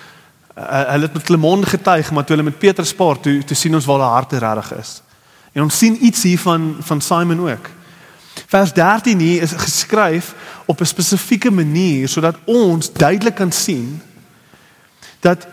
hulle 0.92 1.06
het 1.06 1.12
met 1.14 1.26
hulle 1.28 1.38
mond 1.38 1.66
getuig, 1.66 2.10
maar 2.10 2.24
toe 2.24 2.36
hulle 2.36 2.50
met 2.50 2.58
Petrus 2.58 2.94
paar 2.94 3.20
toe 3.20 3.44
toe 3.44 3.56
sien 3.56 3.74
ons 3.74 3.86
waar 3.86 3.98
hulle 3.98 4.10
harte 4.10 4.38
regtig 4.38 4.72
is. 4.78 5.02
En 5.52 5.62
ons 5.62 5.78
sien 5.78 5.98
iets 6.04 6.22
hier 6.22 6.38
van 6.38 6.76
van 6.80 7.00
Simon 7.00 7.48
ook. 7.48 7.70
Vers 8.46 8.72
13 8.72 9.18
hier 9.18 9.42
is 9.42 9.52
geskryf 9.52 10.34
op 10.66 10.80
'n 10.80 10.84
spesifieke 10.84 11.50
manier 11.50 12.08
sodat 12.08 12.36
ons 12.44 12.92
duidelik 12.92 13.34
kan 13.34 13.52
sien 13.52 14.02
dat 15.20 15.46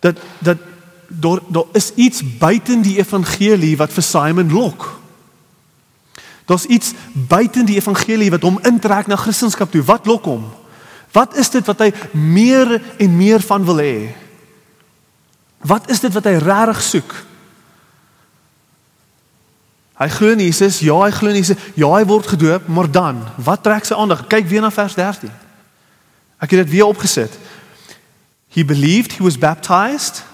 dat 0.00 0.16
dat 0.38 0.58
daar 1.20 1.40
daar 1.48 1.70
is 1.72 1.92
iets 1.94 2.22
buiten 2.38 2.82
die 2.82 2.98
evangelie 2.98 3.76
wat 3.76 3.92
vir 3.92 4.02
Simon 4.02 4.52
lok. 4.52 5.00
Daar's 6.44 6.64
iets 6.64 6.92
buite 7.12 7.64
die 7.64 7.76
evangelie 7.76 8.30
wat 8.30 8.42
hom 8.44 8.58
intrek 8.62 9.06
na 9.06 9.16
Christendom 9.16 9.70
toe. 9.70 9.82
Wat 9.82 10.06
lok 10.06 10.24
hom? 10.24 10.44
Wat 11.12 11.36
is 11.36 11.50
dit 11.50 11.66
wat 11.66 11.78
hy 11.78 11.92
meer 12.12 12.82
en 12.98 13.16
meer 13.16 13.40
van 13.40 13.64
wil 13.64 13.80
hê? 13.80 13.98
Wat 15.64 15.88
is 15.90 16.02
dit 16.02 16.12
wat 16.12 16.26
hy 16.28 16.34
regtig 16.42 16.82
soek? 16.82 17.14
Hy 19.94 20.08
glo 20.10 20.34
in 20.34 20.42
Jesus, 20.42 20.80
ja, 20.82 20.96
hy 21.04 21.12
glo 21.14 21.30
in 21.30 21.38
Jesus, 21.38 21.60
ja, 21.78 21.88
hy 21.94 22.02
word 22.04 22.26
gedoop, 22.26 22.66
maar 22.66 22.90
dan, 22.90 23.20
wat 23.46 23.62
trek 23.62 23.86
sy 23.86 23.94
aandag? 23.94 24.24
Kyk 24.28 24.48
weer 24.50 24.64
na 24.64 24.72
vers 24.74 24.96
13. 24.98 25.30
Ek 26.42 26.50
het 26.50 26.64
dit 26.64 26.72
weer 26.74 26.90
opgesit. 26.90 27.38
He 28.50 28.66
believed 28.66 29.14
he 29.16 29.22
was 29.22 29.38
baptized 29.38 30.24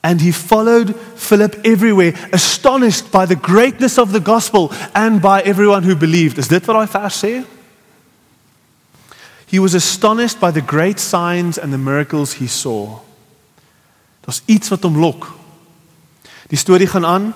and 0.00 0.20
he 0.20 0.32
followed 0.32 0.94
Philip 1.16 1.58
everywhere, 1.64 2.14
astonished 2.32 3.10
by 3.10 3.26
the 3.26 3.34
greatness 3.34 3.98
of 3.98 4.12
the 4.12 4.20
gospel 4.20 4.72
and 4.94 5.20
by 5.20 5.40
everyone 5.42 5.82
who 5.82 5.96
believed. 5.96 6.38
Is 6.38 6.48
dit 6.48 6.64
wat 6.66 6.76
daai 6.76 6.88
vers 6.88 7.18
sê? 7.24 7.44
He 9.48 9.58
was 9.58 9.74
astonished 9.74 10.40
by 10.40 10.50
the 10.52 10.60
great 10.60 11.00
signs 11.00 11.58
and 11.58 11.72
the 11.72 11.78
miracles 11.78 12.34
he 12.34 12.46
saw. 12.46 13.00
Daar's 14.20 14.42
iets 14.46 14.68
wat 14.68 14.82
hom 14.82 14.98
lok. 14.98 15.32
Die 16.48 16.58
storie 16.58 16.86
gaan 16.86 17.06
aan 17.06 17.34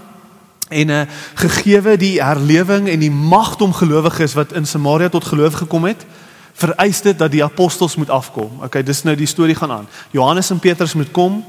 en 0.68 0.86
'n 0.86 0.90
uh, 0.90 1.02
gegeewe 1.34 1.96
die 1.96 2.22
herlewing 2.22 2.88
en 2.88 2.98
die 2.98 3.10
mag 3.10 3.60
om 3.60 3.72
gelowiges 3.72 4.34
wat 4.34 4.52
in 4.52 4.66
Samaria 4.66 5.08
tot 5.08 5.24
geloof 5.24 5.54
gekom 5.54 5.84
het 5.84 6.06
vereis 6.52 7.00
dit 7.00 7.18
dat 7.18 7.30
die 7.30 7.44
apostels 7.44 7.96
moet 7.96 8.10
afkom. 8.10 8.50
Okay, 8.62 8.82
dis 8.82 9.02
nou 9.02 9.16
die 9.16 9.26
storie 9.26 9.54
gaan 9.54 9.70
aan. 9.70 9.88
Johannes 10.10 10.50
en 10.50 10.58
Petrus 10.58 10.94
moet 10.94 11.10
kom 11.10 11.44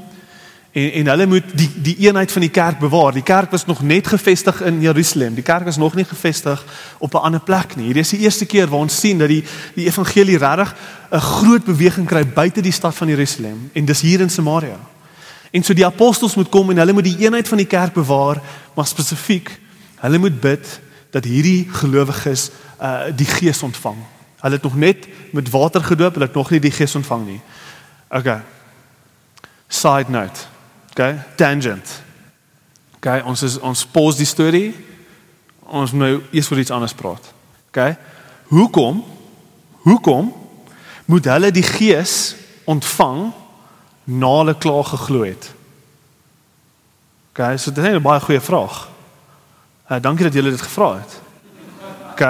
en 0.74 0.92
en 0.92 1.06
hulle 1.06 1.26
moet 1.26 1.44
die 1.54 1.70
die 1.74 1.96
eenheid 1.96 2.32
van 2.32 2.42
die 2.42 2.50
kerk 2.50 2.78
bewaar. 2.78 3.12
Die 3.12 3.22
kerk 3.22 3.50
was 3.50 3.66
nog 3.66 3.82
net 3.82 4.06
gevestig 4.06 4.60
in 4.62 4.80
Jerusalem. 4.80 5.34
Die 5.34 5.42
kerk 5.42 5.64
was 5.64 5.76
nog 5.76 5.94
nie 5.94 6.04
gevestig 6.04 6.64
op 6.98 7.14
'n 7.14 7.16
ander 7.16 7.40
plek 7.40 7.76
nie. 7.76 7.84
Hierdie 7.84 8.02
is 8.02 8.08
die 8.08 8.18
eerste 8.18 8.46
keer 8.46 8.68
waar 8.68 8.80
ons 8.80 9.00
sien 9.00 9.18
dat 9.18 9.28
die 9.28 9.44
die 9.74 9.86
evangelie 9.86 10.38
regtig 10.38 10.74
'n 11.10 11.20
groot 11.20 11.64
beweging 11.64 12.06
kry 12.06 12.26
buite 12.26 12.60
die 12.60 12.72
stad 12.72 12.94
van 12.94 13.08
Jerusalem 13.08 13.70
en 13.72 13.84
dis 13.84 14.00
hier 14.00 14.20
in 14.20 14.30
Samaria. 14.30 14.78
En 15.50 15.62
so 15.62 15.74
die 15.74 15.86
apostels 15.86 16.34
moet 16.34 16.48
kom 16.48 16.70
en 16.70 16.76
hulle 16.76 16.92
moet 16.92 17.04
die 17.04 17.18
eenheid 17.18 17.48
van 17.48 17.56
die 17.56 17.66
kerk 17.66 17.92
bewaar, 17.92 18.42
maar 18.74 18.86
spesifiek, 18.86 19.60
hulle 19.96 20.18
moet 20.18 20.40
bid 20.40 20.80
dat 21.10 21.24
hierdie 21.24 21.68
gelowiges 21.70 22.50
uh 22.80 23.02
die 23.16 23.26
Gees 23.26 23.62
ontvang. 23.62 23.96
Hulle 24.40 24.54
het 24.54 24.62
nog 24.62 24.76
net 24.76 25.06
met 25.30 25.50
water 25.50 25.84
gedoop, 25.84 26.12
hulle 26.12 26.26
het 26.26 26.34
nog 26.34 26.50
nie 26.50 26.60
die 26.60 26.70
Gees 26.70 26.94
ontvang 26.94 27.26
nie. 27.26 27.40
Okay. 28.10 28.40
Side 29.68 30.10
note. 30.10 30.53
Okay, 30.94 31.18
tangent. 31.34 32.02
Okay, 32.96 33.18
ons 33.26 33.42
is 33.42 33.56
ons 33.58 33.80
pause 33.90 34.20
die 34.20 34.28
storie. 34.30 34.68
Ons 35.66 35.90
nou 35.90 36.20
eers 36.30 36.46
vir 36.52 36.62
iets 36.62 36.70
anders 36.70 36.94
praat. 36.94 37.26
Okay? 37.72 37.96
Hoekom? 38.52 39.00
Hoekom 39.82 40.30
moet 41.10 41.26
hulle 41.26 41.50
die 41.50 41.66
Gees 41.66 42.36
ontvang 42.70 43.26
na 44.06 44.32
hulle 44.38 44.54
klaar 44.54 44.86
geglo 44.92 45.26
het? 45.26 45.50
OK, 47.34 47.42
so 47.58 47.74
dit 47.74 47.84
is 47.84 47.98
'n 47.98 48.02
baie 48.02 48.20
goeie 48.20 48.40
vraag. 48.40 48.88
Uh 49.90 49.98
dankie 50.00 50.24
dat 50.24 50.34
julle 50.34 50.50
dit 50.50 50.62
gevra 50.62 50.94
het. 51.02 51.20
OK. 52.12 52.22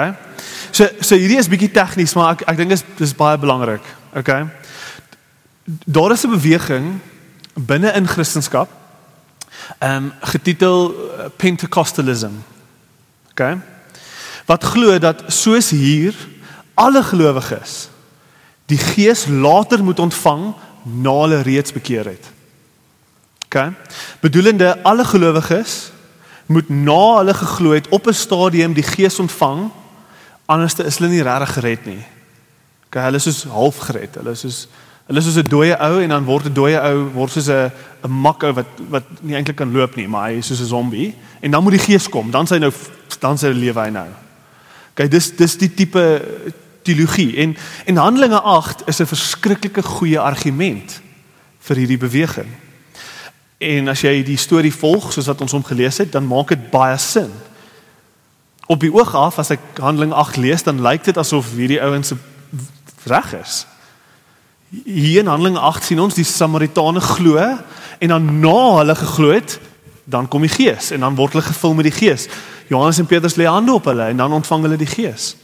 So 0.71 0.89
so 0.99 1.15
hierdie 1.15 1.37
is 1.37 1.47
bietjie 1.47 1.71
tegnies, 1.71 2.15
maar 2.17 2.33
ek 2.33 2.49
ek 2.49 2.57
dink 2.57 2.69
dit 2.69 2.81
is 2.81 2.97
dis 2.97 3.13
baie 3.15 3.37
belangrik. 3.37 3.85
OK. 4.15 4.31
Daar 5.85 6.11
is 6.11 6.25
'n 6.25 6.33
beweging 6.33 6.99
binne 7.55 7.91
in 7.91 8.07
Christendom 8.07 8.67
ehm 9.79 10.03
um, 10.03 10.11
getitel 10.21 10.91
uh, 10.91 11.25
Pentecostalism. 11.35 12.31
OK. 13.31 13.57
Wat 14.45 14.63
glo 14.63 14.99
dat 14.99 15.23
soos 15.27 15.69
hier 15.69 16.13
alle 16.73 17.03
gelowiges 17.03 17.89
die 18.65 18.77
Gees 18.77 19.25
later 19.27 19.83
moet 19.83 19.99
ontvang 19.99 20.53
na 20.83 21.11
hulle 21.11 21.41
reeds 21.41 21.71
bekeer 21.71 22.05
het. 22.05 22.31
OK. 23.45 23.71
Bedoelende 24.19 24.83
alle 24.83 25.05
gelowiges 25.05 25.91
moet 26.45 26.69
na 26.69 27.17
hulle 27.17 27.33
geglo 27.33 27.71
het 27.71 27.87
op 27.87 28.07
'n 28.07 28.13
stadium 28.13 28.73
die 28.73 28.83
Gees 28.83 29.19
ontvang, 29.19 29.71
anders 30.45 30.75
is 30.75 30.97
hulle 30.97 31.09
nie 31.09 31.23
regtig 31.23 31.53
gered 31.53 31.85
nie. 31.85 32.05
OK, 32.85 33.01
hulle 33.01 33.15
is 33.15 33.23
soos 33.23 33.43
half 33.43 33.77
gered. 33.77 34.15
Hulle 34.15 34.31
is 34.31 34.39
soos 34.39 34.67
hulle 35.05 35.19
is 35.19 35.25
soos 35.25 35.37
'n 35.37 35.49
dooie 35.49 35.77
ou 35.77 36.01
en 36.01 36.09
dan 36.09 36.25
word 36.25 36.45
'n 36.45 36.53
dooie 36.53 36.79
ou 36.81 37.09
word 37.13 37.31
soos 37.31 37.49
'n 37.49 37.71
'n 38.03 38.11
mak 38.11 38.43
ou 38.43 38.53
wat 38.53 38.71
wat 38.89 39.03
nie 39.21 39.35
eintlik 39.35 39.55
kan 39.55 39.71
loop 39.71 39.95
nie, 39.95 40.07
maar 40.07 40.29
hy 40.29 40.37
is 40.37 40.47
soos 40.47 40.61
'n 40.61 40.73
zombie 40.73 41.15
en 41.41 41.51
dan 41.51 41.63
moet 41.63 41.77
die 41.77 41.85
Gees 41.85 42.09
kom, 42.09 42.31
dan 42.31 42.47
sy 42.47 42.57
nou 42.57 42.71
dan 43.19 43.37
sy 43.37 43.47
lewe 43.47 43.79
hy 43.79 43.89
nou. 43.89 44.07
OK, 44.91 45.09
dis 45.09 45.35
dis 45.35 45.57
die 45.57 45.73
tipe 45.73 46.21
teologie 46.81 47.37
en 47.37 47.57
en 47.85 47.97
Handelinge 47.97 48.41
8 48.41 48.87
is 48.87 48.99
'n 48.99 49.05
verskriklike 49.05 49.81
goeie 49.81 50.19
argument 50.19 51.01
vir 51.59 51.75
hierdie 51.77 51.97
beweging. 51.97 52.49
En 53.57 53.87
as 53.87 54.01
jy 54.01 54.23
die 54.23 54.37
storie 54.37 54.73
volg 54.73 55.13
soos 55.13 55.27
wat 55.27 55.41
ons 55.41 55.51
hom 55.51 55.63
gelees 55.63 55.97
het, 55.97 56.11
dan 56.11 56.27
maak 56.27 56.47
dit 56.47 56.71
baie 56.71 56.97
sin. 56.97 57.31
Op 58.67 58.79
die 58.79 58.93
oog 58.93 59.15
af 59.15 59.39
as 59.39 59.49
ek 59.49 59.59
Handeling 59.79 60.13
8 60.13 60.37
lees, 60.37 60.63
dan 60.63 60.81
lyk 60.81 61.03
dit 61.03 61.17
asof 61.17 61.53
hierdie 61.53 61.81
ouens 61.81 62.13
reg 63.05 63.33
is. 63.33 63.65
Hier 64.83 65.21
in 65.21 65.27
Handeling 65.27 65.57
8 65.57 65.83
sien 65.83 65.99
ons 66.03 66.17
die 66.17 66.25
Samaritane 66.27 66.99
glo 66.99 67.37
en 67.39 68.11
dan 68.11 68.27
na 68.41 68.57
hulle 68.79 68.95
geglo 68.95 69.31
het, 69.31 69.59
dan 70.03 70.27
kom 70.27 70.43
die 70.45 70.51
Gees 70.51 70.91
en 70.91 71.05
dan 71.05 71.15
word 71.15 71.35
hulle 71.35 71.45
gevul 71.45 71.73
met 71.77 71.87
die 71.87 71.95
Gees. 71.95 72.27
Johannes 72.67 72.99
en 72.99 73.07
Petrus 73.09 73.37
lê 73.39 73.47
hande 73.47 73.73
op 73.73 73.85
hulle 73.85 74.09
en 74.11 74.17
dan 74.17 74.33
ontvang 74.35 74.65
hulle 74.67 74.79
die 74.81 74.89
Gees. 74.89 75.35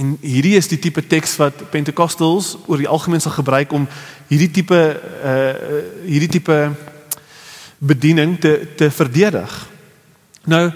En 0.00 0.16
hierdie 0.24 0.56
is 0.58 0.68
die 0.68 0.80
tipe 0.82 1.04
teks 1.06 1.36
wat 1.38 1.68
Pentecostals 1.70 2.56
oor 2.66 2.80
die 2.82 2.90
algemeen 2.90 3.22
sal 3.22 3.36
gebruik 3.36 3.72
om 3.72 3.86
hierdie 4.32 4.50
tipe 4.50 4.80
uh 4.80 5.44
hierdie 6.08 6.32
tipe 6.40 6.58
bediening 7.78 8.34
te 8.40 8.56
te 8.76 8.90
verdedig. 8.90 9.54
Nou 10.50 10.66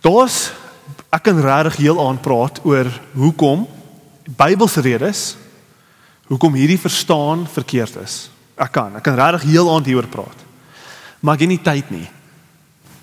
daar's 0.00 0.50
ek 1.12 1.28
kan 1.28 1.44
regtig 1.44 1.82
heel 1.84 2.00
aan 2.00 2.20
praat 2.24 2.62
oor 2.64 2.88
hoekom 3.12 3.66
Bybelse 4.24 4.80
redes 4.80 5.36
hoekom 6.32 6.56
hierdie 6.56 6.80
verstaan 6.80 7.44
verkeerd 7.50 7.98
is. 8.00 8.30
Ek 8.56 8.72
kan, 8.72 8.96
ek 8.96 9.04
kan 9.04 9.18
regtig 9.18 9.50
heel 9.52 9.68
aan 9.68 9.84
hieroor 9.84 10.08
praat. 10.08 10.44
Maar 11.20 11.36
ek 11.36 11.44
het 11.44 11.52
nie 11.52 11.62
tyd 11.62 11.90
nie. 11.92 12.08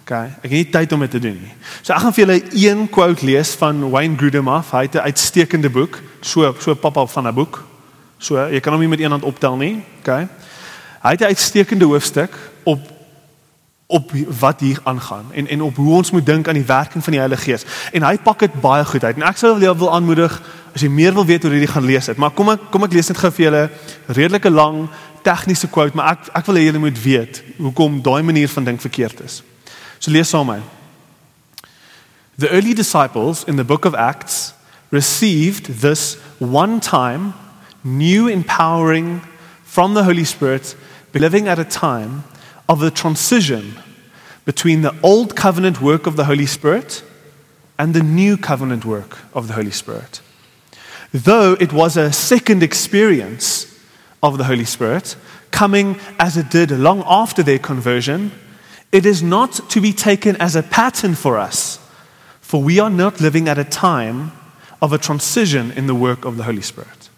Okay, 0.04 0.32
ek 0.42 0.48
het 0.50 0.58
nie 0.58 0.70
tyd 0.74 0.94
om 0.96 1.04
dit 1.06 1.12
te 1.14 1.22
doen 1.22 1.36
nie. 1.38 1.52
So 1.84 1.94
ek 1.94 2.02
gaan 2.02 2.16
vir 2.16 2.24
julle 2.24 2.38
een 2.58 2.86
quote 2.90 3.26
lees 3.26 3.54
van 3.60 3.84
Wayne 3.94 4.18
Grudem 4.18 4.50
af. 4.50 4.72
Hy 4.74 4.88
het 4.88 4.96
'n 4.96 5.06
uitstekende 5.06 5.70
boek, 5.70 6.02
so 6.22 6.56
so 6.60 6.74
papa 6.74 7.06
van 7.06 7.28
'n 7.28 7.34
boek. 7.34 7.64
So 8.18 8.36
jy 8.50 8.60
kan 8.60 8.74
hom 8.74 8.82
nie 8.82 8.90
met 8.90 9.00
een 9.00 9.12
hand 9.12 9.24
optel 9.24 9.56
nie. 9.56 9.84
Okay. 10.00 10.28
Hy 11.04 11.12
het 11.12 11.22
'n 11.22 11.32
uitstekende 11.32 11.86
hoofstuk 11.86 12.34
op 12.64 12.80
op 13.90 14.12
wat 14.40 14.60
hier 14.60 14.80
aangaan 14.84 15.26
en 15.34 15.48
en 15.48 15.62
op 15.62 15.76
hoe 15.76 15.94
ons 15.94 16.12
moet 16.12 16.26
dink 16.26 16.48
aan 16.48 16.54
die 16.54 16.66
werking 16.66 17.04
van 17.04 17.12
die 17.12 17.20
Heilige 17.20 17.42
Gees. 17.42 17.64
En 17.92 18.04
hy 18.06 18.18
pak 18.22 18.40
dit 18.40 18.60
baie 18.62 18.86
goed 18.86 19.04
uit. 19.04 19.16
En 19.16 19.26
ek 19.26 19.38
sou 19.42 19.56
jou 19.60 19.74
wil 19.78 19.90
aanmoedig 19.94 20.36
as 20.76 20.84
jy 20.86 20.90
meer 20.94 21.14
wil 21.18 21.26
weet 21.26 21.46
oor 21.46 21.56
hierdie 21.58 21.72
gaan 21.72 21.88
lees 21.90 22.06
dit. 22.06 22.18
Maar 22.22 22.30
kom 22.38 22.52
ek 22.54 22.68
kom 22.70 22.86
ek 22.86 22.94
lees 22.94 23.10
net 23.10 23.18
gou 23.18 23.32
vir 23.34 23.46
julle 23.48 23.64
redelike 24.06 24.54
lang 24.54 24.84
tegniese 25.26 25.72
quote, 25.74 25.98
maar 25.98 26.14
ek 26.14 26.30
ek 26.38 26.46
wil 26.46 26.62
hê 26.62 26.68
julle 26.68 26.84
moet 26.86 27.02
weet 27.02 27.42
hoekom 27.58 27.98
daai 28.06 28.22
manier 28.22 28.54
van 28.54 28.70
dink 28.70 28.86
verkeerd 28.86 29.26
is. 29.26 29.42
So 29.98 30.14
lees 30.14 30.30
saam 30.30 30.54
met. 30.54 30.62
The 32.38 32.54
early 32.54 32.78
disciples 32.78 33.44
in 33.44 33.58
the 33.58 33.66
book 33.66 33.86
of 33.86 33.98
Acts 33.98 34.54
received 34.94 35.82
this 35.82 36.18
one 36.38 36.78
time 36.80 37.34
new 37.82 38.30
empowering 38.30 39.22
from 39.66 39.96
the 39.96 40.04
Holy 40.04 40.26
Spirit, 40.26 40.76
living 41.14 41.48
at 41.48 41.58
a 41.58 41.66
time 41.66 42.24
of 42.70 42.80
the 42.80 42.92
transition 42.92 43.74
between 44.46 44.84
the 44.84 44.96
old 45.02 45.36
covenant 45.36 45.82
work 45.82 46.08
of 46.08 46.16
the 46.16 46.26
Holy 46.26 46.46
Spirit 46.46 47.04
and 47.80 47.94
the 47.94 48.04
new 48.04 48.38
covenant 48.38 48.86
work 48.86 49.18
of 49.34 49.48
the 49.48 49.56
Holy 49.56 49.72
Spirit. 49.72 50.22
Though 51.12 51.54
it 51.60 51.74
was 51.74 51.98
a 51.98 52.14
second 52.14 52.62
experience 52.62 53.66
of 54.22 54.38
the 54.38 54.44
Holy 54.44 54.66
Spirit, 54.66 55.16
coming 55.50 56.00
as 56.20 56.38
it 56.38 56.52
did 56.52 56.70
long 56.72 57.04
after 57.08 57.42
their 57.42 57.58
conversion, 57.58 58.32
it 58.92 59.06
is 59.06 59.24
not 59.24 59.70
to 59.70 59.82
be 59.82 59.92
taken 59.92 60.36
as 60.38 60.56
a 60.56 60.64
pattern 60.64 61.16
for 61.16 61.38
us, 61.38 61.80
for 62.42 62.62
we 62.62 62.80
are 62.80 62.90
not 62.90 63.20
living 63.20 63.48
at 63.48 63.58
a 63.58 63.64
time 63.64 64.32
of 64.82 64.94
a 64.94 64.98
transition 64.98 65.72
in 65.72 65.88
the 65.88 65.96
work 65.96 66.24
of 66.24 66.38
the 66.38 66.44
Holy 66.44 66.62
Spirit. 66.62 67.10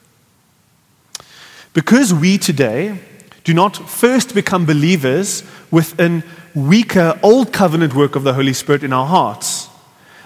Because 1.73 2.13
we 2.13 2.37
today 2.37 2.99
do 3.43 3.53
not 3.53 3.75
first 3.89 4.35
become 4.35 4.65
believers 4.65 5.43
with 5.69 5.99
an 5.99 6.23
weaker 6.53 7.19
old 7.23 7.51
covenant 7.53 7.95
work 7.95 8.15
of 8.15 8.23
the 8.23 8.33
Holy 8.33 8.53
Spirit 8.53 8.83
in 8.83 8.93
our 8.93 9.07
hearts 9.07 9.69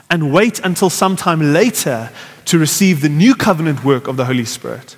and 0.10 0.34
wait 0.34 0.60
until 0.60 0.89
sometime 0.89 1.54
later 1.54 2.12
to 2.45 2.60
receive 2.60 3.01
the 3.01 3.10
new 3.10 3.36
covenant 3.36 3.84
work 3.84 4.08
of 4.08 4.17
the 4.17 4.25
Holy 4.25 4.45
Spirit. 4.45 4.95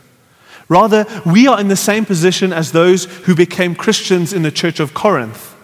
Rather, 0.68 1.06
we 1.26 1.48
are 1.48 1.60
in 1.60 1.70
the 1.70 1.76
same 1.76 2.06
position 2.06 2.52
as 2.52 2.72
those 2.72 3.06
who 3.06 3.36
became 3.36 3.76
Christians 3.76 4.34
in 4.34 4.42
the 4.42 4.52
church 4.52 4.80
of 4.80 4.94
Corinth 4.94 5.56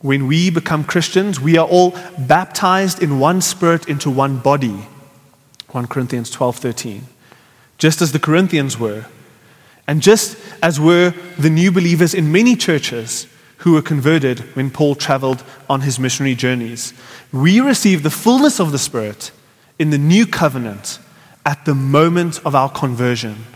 When 0.00 0.28
we 0.28 0.48
become 0.50 0.84
Christians, 0.84 1.40
we 1.40 1.58
are 1.58 1.66
all 1.66 1.98
baptized 2.16 3.02
in 3.02 3.18
one 3.18 3.40
spirit 3.40 3.88
into 3.88 4.10
one 4.10 4.38
body. 4.38 4.86
1 5.68 5.88
Corinthians 5.88 6.30
12:13. 6.30 7.02
Just 7.78 8.00
as 8.00 8.12
the 8.12 8.20
Corinthians 8.20 8.78
were, 8.78 9.06
and 9.88 10.02
just 10.02 10.36
as 10.62 10.78
were 10.78 11.14
the 11.38 11.50
new 11.50 11.72
believers 11.72 12.14
in 12.14 12.30
many 12.30 12.54
churches 12.54 13.26
who 13.58 13.72
were 13.72 13.82
converted 13.82 14.40
when 14.54 14.70
Paul 14.70 14.94
traveled 14.94 15.42
on 15.68 15.80
his 15.80 15.98
missionary 15.98 16.36
journeys. 16.36 16.92
We 17.32 17.60
receive 17.60 18.02
the 18.02 18.10
fullness 18.10 18.60
of 18.60 18.70
the 18.70 18.78
Spirit 18.78 19.32
in 19.78 19.90
the 19.90 19.98
new 19.98 20.26
covenant 20.26 21.00
at 21.44 21.64
the 21.64 21.74
moment 21.74 22.40
of 22.44 22.54
our 22.54 22.68
conversion. 22.68 23.46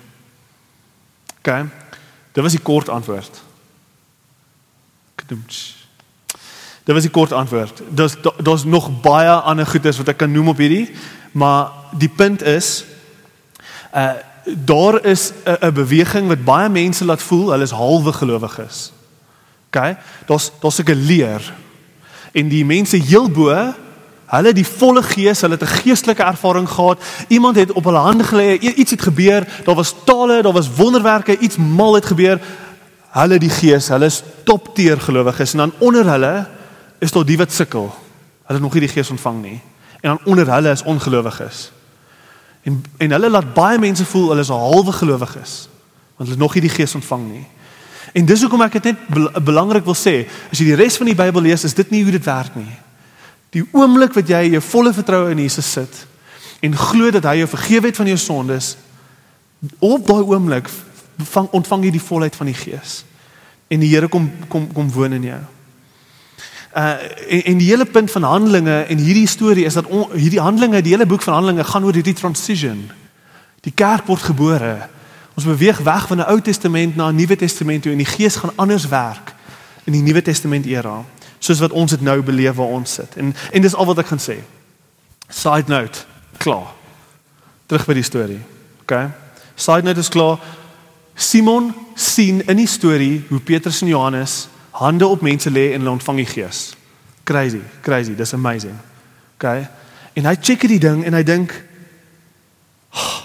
Okay? 1.40 1.68
Dit 2.32 2.42
was 2.42 2.52
die 2.52 2.62
kort 2.62 2.88
antwoord. 2.88 3.40
Kadoemts. 5.14 5.86
Dit 6.84 6.94
was 6.94 7.02
die 7.02 7.12
kort 7.12 7.32
antwoord. 7.32 7.82
Daar's 7.90 8.16
daar's 8.42 8.64
nog 8.64 8.88
baie 9.00 9.30
ander 9.30 9.66
goedes 9.66 10.00
wat 10.00 10.08
ek 10.08 10.22
kan 10.24 10.32
noem 10.32 10.48
op 10.48 10.58
hierdie, 10.58 10.88
maar 11.32 11.92
die 11.98 12.08
punt 12.08 12.42
is 12.42 12.84
uh 13.94 14.31
daar 14.44 15.05
is 15.05 15.33
'n 15.44 15.72
beweging 15.72 16.28
wat 16.28 16.44
baie 16.44 16.68
mense 16.68 17.05
laat 17.05 17.22
voel 17.22 17.50
hulle 17.50 17.62
is 17.62 17.70
halwe 17.70 18.12
gelowiges. 18.12 18.92
OK? 19.66 19.96
Daar's 20.26 20.50
daar's 20.61 20.78
'n 20.78 20.92
leer 20.92 21.52
en 22.33 22.48
die 22.48 22.64
mense 22.64 22.96
heel 22.96 23.31
bo 23.31 23.74
Hulle 24.33 24.55
die 24.57 24.64
volle 24.64 25.02
gees, 25.05 25.42
hulle 25.44 25.59
het 25.59 25.62
'n 25.62 25.76
geestelike 25.83 26.22
ervaring 26.22 26.68
gehad. 26.68 27.02
Iemand 27.28 27.57
het 27.57 27.72
op 27.72 27.85
hulle 27.85 27.98
hande 27.98 28.24
gelê, 28.24 28.59
iets 28.59 28.90
het 28.90 29.02
gebeur, 29.02 29.46
daar 29.64 29.74
was 29.74 29.94
tale, 30.05 30.42
daar 30.42 30.52
was 30.52 30.74
wonderwerke, 30.76 31.38
iets 31.38 31.57
mal 31.57 31.94
het 31.94 32.07
gebeur. 32.07 32.40
Hulle 33.11 33.38
die 33.38 33.50
gees, 33.50 33.88
hulle 33.88 34.05
is 34.05 34.22
topteer 34.44 35.00
gelowiges 35.00 35.52
en 35.52 35.59
dan 35.59 35.72
onder 35.78 36.11
hulle 36.11 36.46
is 36.98 37.12
daar 37.12 37.24
die 37.24 37.37
wat 37.37 37.52
sukkel. 37.52 37.94
Hulle 38.42 38.59
het 38.59 38.61
nog 38.61 38.72
nie 38.72 38.81
die 38.81 38.94
gees 38.94 39.11
ontvang 39.11 39.42
nie. 39.42 39.61
En 40.00 40.09
dan 40.09 40.18
onder 40.24 40.52
hulle 40.55 40.70
is 40.70 40.83
ongelowiges. 40.83 41.72
En 42.62 42.83
en 42.98 43.11
hulle 43.11 43.31
laat 43.31 43.55
baie 43.55 43.79
mense 43.79 44.05
voel 44.05 44.29
hulle 44.29 44.40
is 44.40 44.51
'n 44.51 44.64
halwe 44.68 44.92
gelowiges 44.92 45.68
want 46.16 46.29
hulle 46.29 46.42
nog 46.42 46.55
nie 46.55 46.62
die 46.62 46.77
gees 46.77 46.94
ontvang 46.94 47.33
nie. 47.33 47.46
En 48.12 48.25
dis 48.25 48.40
hoekom 48.40 48.62
ek 48.62 48.72
dit 48.72 48.85
net 48.85 48.98
belangrik 49.44 49.85
wil 49.85 49.96
sê, 49.96 50.29
as 50.53 50.61
jy 50.61 50.64
die 50.64 50.79
res 50.79 50.96
van 50.96 51.07
die 51.07 51.16
Bybel 51.18 51.42
lees, 51.42 51.64
is 51.64 51.75
dit 51.75 51.90
nie 51.90 52.03
hoe 52.03 52.12
dit 52.12 52.25
werk 52.25 52.55
nie. 52.55 52.77
Die 53.51 53.64
oomblik 53.72 54.14
wat 54.14 54.29
jy 54.29 54.42
jou 54.53 54.61
volle 54.61 54.92
vertroue 54.92 55.31
in 55.31 55.38
Jesus 55.38 55.72
sit 55.72 56.07
en 56.62 56.77
glo 56.79 57.11
dat 57.11 57.25
hy 57.25 57.40
jou 57.40 57.48
vergewe 57.51 57.90
het 57.90 57.96
van 57.96 58.07
jou 58.07 58.18
sondes, 58.22 58.77
op 59.83 60.07
daai 60.07 60.22
oomblik 60.22 60.68
ontvang 61.51 61.85
jy 61.85 61.90
die 61.90 62.05
volheid 62.07 62.37
van 62.37 62.46
die 62.46 62.55
Gees. 62.55 63.03
En 63.66 63.83
die 63.83 63.90
Here 63.90 64.09
kom 64.09 64.31
kom 64.48 64.68
kom 64.72 64.90
woon 64.92 65.12
in 65.18 65.27
jou. 65.33 65.40
Uh 66.76 66.96
en, 67.28 67.44
en 67.44 67.58
die 67.58 67.68
hele 67.68 67.85
punt 67.85 68.11
van 68.11 68.22
Handelinge 68.22 68.82
en 68.88 68.98
hierdie 68.98 69.26
storie 69.26 69.64
is 69.64 69.74
dat 69.74 69.87
on, 69.87 70.08
hierdie 70.12 70.40
Handelinge, 70.40 70.82
die 70.82 70.92
hele 70.92 71.06
boek 71.06 71.22
van 71.22 71.35
Handelinge 71.35 71.64
gaan 71.64 71.85
oor 71.85 71.94
hierdie 71.94 72.16
transition. 72.16 72.90
Die 73.61 73.72
kerk 73.74 74.06
word 74.06 74.22
gebore. 74.22 74.88
Ons 75.35 75.44
beweeg 75.48 75.78
weg 75.78 76.06
van 76.06 76.18
'n 76.18 76.28
Ou 76.28 76.40
Testament 76.40 76.96
na 76.96 77.08
'n 77.08 77.16
Nuwe 77.16 77.37
Testament 77.37 77.82
toe 77.82 77.92
en 77.92 77.98
die 77.98 78.06
Gees 78.06 78.37
gaan 78.37 78.52
anders 78.56 78.88
werk 78.88 79.35
in 79.85 79.92
die 79.92 80.02
Nuwe 80.02 80.22
Testament 80.22 80.66
era 80.66 81.04
soos 81.42 81.58
wat 81.58 81.74
ons 81.74 81.90
dit 81.90 82.00
nou 82.00 82.20
beleef 82.22 82.54
waar 82.54 82.66
ons 82.78 82.92
sit. 83.00 83.16
En 83.16 83.35
en 83.50 83.62
dis 83.62 83.74
al 83.74 83.87
wat 83.87 83.98
ek 83.98 84.12
gaan 84.12 84.22
sê. 84.22 84.38
Side 85.28 85.70
note, 85.72 86.04
klaar. 86.37 86.70
Terug 87.66 87.87
by 87.88 87.96
die 87.98 88.06
storie. 88.06 88.40
OK. 88.85 88.94
Side 89.54 89.82
note 89.82 90.00
is 90.00 90.08
klaar. 90.12 90.38
Simon 91.14 91.72
sien 91.94 92.42
in 92.46 92.56
die 92.56 92.68
storie 92.68 93.24
hoe 93.28 93.40
Petrus 93.40 93.82
en 93.82 93.90
Johannes 93.90 94.46
hande 94.82 95.06
op 95.06 95.22
mense 95.22 95.50
lê 95.50 95.72
en 95.72 95.80
hulle 95.80 95.96
ontvang 95.96 96.22
die 96.22 96.28
Gees. 96.28 96.72
Crazy, 97.24 97.62
crazy, 97.82 98.14
dis 98.18 98.34
amazing. 98.34 98.76
OK. 99.38 99.48
En 100.18 100.26
hy 100.28 100.36
check 100.40 100.66
die 100.68 100.80
ding 100.82 101.04
en 101.06 101.14
hy 101.16 101.22
dink 101.26 101.54
oh, 102.92 103.22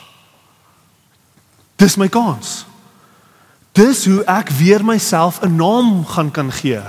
Dis 1.77 1.97
my 1.97 2.07
kans. 2.09 2.63
Dis 3.77 4.05
hoe 4.09 4.23
ek 4.25 4.49
weer 4.57 4.81
myself 4.85 5.41
'n 5.45 5.55
naam 5.55 6.05
gaan 6.05 6.31
kan 6.31 6.51
gee. 6.51 6.81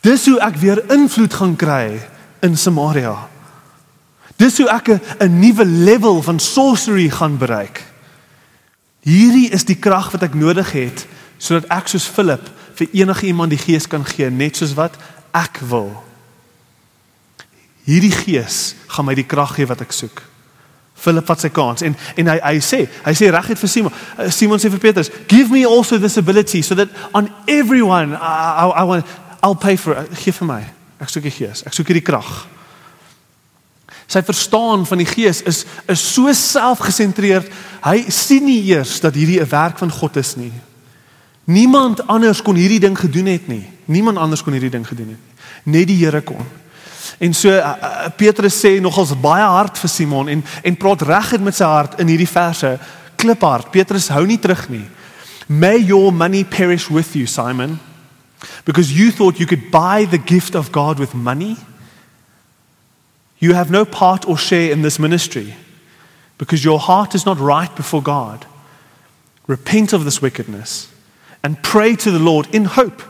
Dis 0.00 0.26
hoe 0.26 0.38
ek 0.40 0.56
weer 0.60 0.84
invloed 0.92 1.34
gaan 1.34 1.56
kry 1.56 2.00
in 2.40 2.56
Samaria. 2.56 3.28
Dis 4.36 4.58
hoe 4.58 4.68
ek 4.68 4.88
'n 5.20 5.38
nuwe 5.40 5.64
level 5.64 6.22
van 6.22 6.38
sorcery 6.38 7.08
gaan 7.08 7.38
bereik. 7.38 7.84
Hierdie 9.00 9.50
is 9.50 9.64
die 9.64 9.78
krag 9.78 10.10
wat 10.10 10.22
ek 10.22 10.34
nodig 10.34 10.72
het 10.72 11.06
sodat 11.38 11.68
ek 11.68 11.88
soos 11.88 12.06
Philip 12.08 12.50
vir 12.74 12.88
enige 12.92 13.26
iemand 13.26 13.50
die 13.50 13.60
gees 13.60 13.86
kan 13.88 14.04
gee 14.04 14.30
net 14.30 14.56
soos 14.56 14.74
wat 14.74 14.96
ek 15.34 15.60
wil. 15.70 15.90
Hierdie 17.84 18.12
gees 18.12 18.74
gaan 18.94 19.06
my 19.06 19.14
die 19.14 19.26
krag 19.28 19.56
gee 19.58 19.68
wat 19.68 19.82
ek 19.84 19.92
soek. 19.92 20.22
Philip 20.94 21.26
vat 21.26 21.42
sy 21.42 21.50
kans 21.52 21.82
en 21.84 21.96
en 22.16 22.30
hy 22.32 22.38
hy 22.38 22.60
sê, 22.64 22.84
hy 23.04 23.12
sê 23.18 23.28
reguit 23.34 23.60
vir 23.60 23.70
Simon. 23.70 23.92
Uh, 24.16 24.30
Simon 24.30 24.62
sê 24.62 24.70
vir 24.70 24.80
Petrus, 24.80 25.10
"Give 25.28 25.50
me 25.50 25.66
also 25.66 25.98
this 25.98 26.16
ability 26.16 26.62
so 26.62 26.74
that 26.74 26.88
on 27.12 27.28
everyone 27.46 28.14
I 28.14 28.64
I, 28.64 28.82
I 28.82 28.84
want 28.84 29.06
I'll 29.42 29.56
pay 29.56 29.76
for 29.76 29.92
it. 29.92 30.08
Gee 30.16 30.32
vir 30.32 30.46
my. 30.46 30.62
Ek 31.02 31.10
soek 31.12 31.26
die 31.26 31.34
Gees. 31.34 31.66
Ek 31.66 31.74
soek 31.76 31.90
hierdie 31.90 32.04
krag. 32.04 32.46
Sy 34.08 34.22
verstaan 34.24 34.86
van 34.88 35.00
die 35.02 35.08
Gees 35.08 35.42
is 35.42 35.64
is 35.88 36.00
so 36.00 36.32
selfgesentreerd. 36.32 37.50
Hy 37.84 37.98
sien 38.08 38.44
nie 38.44 38.62
eers 38.70 39.00
dat 39.00 39.14
hierdie 39.14 39.40
'n 39.40 39.50
werk 39.50 39.78
van 39.78 39.90
God 39.90 40.16
is 40.16 40.36
nie. 40.36 40.52
Niemand 41.44 42.06
anders 42.06 42.42
kon 42.42 42.56
hierdie 42.56 42.80
ding 42.80 42.96
gedoen 42.98 43.26
het 43.26 43.48
nie. 43.48 43.64
Niemand 43.84 44.18
anders 44.18 44.42
kon 44.42 44.52
hierdie 44.52 44.72
ding 44.72 44.86
gedoen 44.88 45.12
het 45.12 45.18
nie. 45.18 45.32
Net 45.76 45.88
die 45.88 45.96
Here 46.00 46.20
kon. 46.24 46.44
En 47.18 47.34
so 47.34 47.48
uh, 47.48 47.58
uh, 47.60 48.08
Petrus 48.16 48.56
sê 48.58 48.78
nogals 48.80 49.12
baie 49.20 49.44
hard 49.44 49.78
vir 49.78 49.90
Simon 49.90 50.28
en 50.28 50.44
en 50.62 50.76
praat 50.76 51.04
reguit 51.04 51.44
met 51.44 51.56
sy 51.56 51.68
hart 51.68 51.98
in 52.00 52.08
hierdie 52.08 52.28
verse. 52.28 52.74
Kliphard. 53.20 53.70
Petrus 53.70 54.08
hou 54.12 54.24
nie 54.26 54.40
terug 54.40 54.66
nie. 54.72 54.84
May 55.46 55.78
your 55.84 56.12
money 56.12 56.44
perish 56.44 56.88
with 56.90 57.14
you, 57.14 57.26
Simon. 57.26 57.78
Because 58.64 58.92
you 58.92 59.10
thought 59.10 59.38
you 59.38 59.46
could 59.46 59.70
buy 59.70 60.06
the 60.10 60.18
gift 60.18 60.54
of 60.54 60.72
God 60.72 60.98
with 60.98 61.14
money? 61.14 61.56
You 63.38 63.54
have 63.54 63.70
no 63.70 63.84
part 63.84 64.26
or 64.26 64.38
share 64.38 64.72
in 64.72 64.82
this 64.82 64.98
ministry 64.98 65.54
because 66.38 66.64
your 66.64 66.78
heart 66.78 67.14
is 67.14 67.26
not 67.26 67.38
right 67.38 67.74
before 67.76 68.02
God. 68.02 68.46
Repent 69.46 69.92
of 69.92 70.04
this 70.04 70.22
wickedness 70.22 70.88
and 71.44 71.62
pray 71.62 71.94
to 71.94 72.10
the 72.10 72.18
Lord 72.18 72.48
in 72.52 72.64
hope 72.64 73.02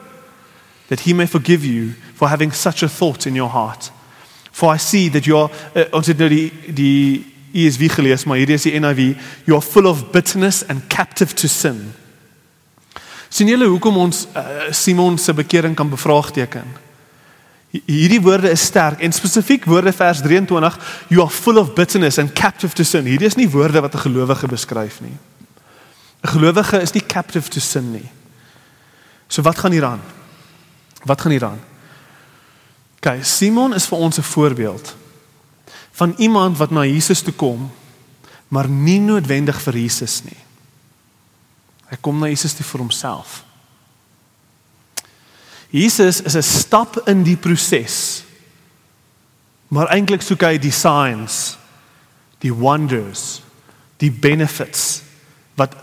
that 0.88 1.00
He 1.00 1.14
may 1.14 1.26
forgive 1.26 1.64
you 1.64 1.94
for 2.14 2.28
having 2.28 2.52
such 2.52 2.82
a 2.82 2.88
thought 2.88 3.26
in 3.26 3.34
your 3.34 3.48
heart. 3.48 3.90
For 4.52 4.74
I 4.74 4.76
see 4.76 5.08
that 5.08 5.26
you 5.26 5.36
are, 5.38 5.50
uh, 5.74 5.84
ons 5.92 6.06
het 6.06 6.18
nou 6.18 6.28
die, 6.28 6.52
die 6.74 7.24
ESV 7.54 7.88
gelees, 7.94 8.24
maar 8.26 8.38
hierdie 8.38 8.58
is 8.58 8.66
die 8.66 8.74
NIV, 8.78 9.16
you 9.46 9.56
are 9.56 9.64
full 9.64 9.86
of 9.86 10.10
bitterness 10.12 10.62
and 10.68 10.86
captive 10.88 11.34
to 11.34 11.48
sin. 11.48 11.94
sien 13.34 13.50
julle 13.50 13.66
hoekom 13.66 13.96
ons 13.98 14.28
uh, 14.38 14.68
Simon 14.70 15.16
se 15.18 15.32
bekering 15.34 15.74
kan 15.74 15.88
bevraagteken? 15.90 16.68
Hierdie 17.74 18.20
woorde 18.22 18.52
is 18.54 18.62
sterk 18.62 19.00
en 19.02 19.10
spesifiek 19.10 19.64
woorde 19.66 19.90
vers 19.90 20.20
23 20.22 20.76
you 21.10 21.18
are 21.18 21.30
full 21.30 21.58
of 21.58 21.72
bitterness 21.74 22.20
and 22.22 22.30
captive 22.38 22.78
to 22.78 22.86
sin. 22.86 23.08
Hierdie 23.10 23.26
is 23.26 23.34
nie 23.34 23.50
woorde 23.50 23.82
wat 23.82 23.94
'n 23.94 24.06
gelowige 24.06 24.46
beskryf 24.46 25.00
nie. 25.02 25.18
'n 26.22 26.30
Gelowige 26.30 26.78
is 26.80 26.94
nie 26.94 27.02
captive 27.06 27.50
to 27.50 27.60
sin 27.60 27.90
nie. 27.90 28.10
So 29.28 29.42
wat 29.42 29.58
gaan 29.58 29.72
hier 29.72 29.84
aan? 29.84 30.02
Wat 31.04 31.20
gaan 31.20 31.30
hier 31.30 31.44
aan? 31.44 31.60
Kyk, 33.00 33.24
Simon 33.24 33.74
is 33.74 33.86
vir 33.86 33.98
ons 33.98 34.18
'n 34.18 34.22
voorbeeld 34.22 34.96
van 35.94 36.14
iemand 36.18 36.56
wat 36.58 36.70
na 36.70 36.84
Jesus 36.84 37.22
toe 37.22 37.32
kom, 37.32 37.70
maar 38.48 38.68
nie 38.68 39.00
noodwendig 39.00 39.60
vir 39.62 39.76
Jesus 39.76 40.22
nie. 40.24 40.36
Hy 41.90 41.96
kom 42.00 42.18
na 42.18 42.26
Jesus 42.26 42.54
toe 42.54 42.64
vir 42.64 42.80
homself. 42.80 43.44
Jesus 45.70 46.20
is 46.20 46.34
'n 46.34 46.42
stap 46.42 47.08
in 47.08 47.22
die 47.22 47.36
proses. 47.36 48.22
Maar 49.68 49.88
eintlik 49.88 50.22
soek 50.22 50.40
hy 50.40 50.58
die 50.58 50.72
signs, 50.72 51.56
die 52.38 52.52
wonders, 52.52 53.42
die 53.96 54.10
benefits 54.10 55.02
wat 55.54 55.74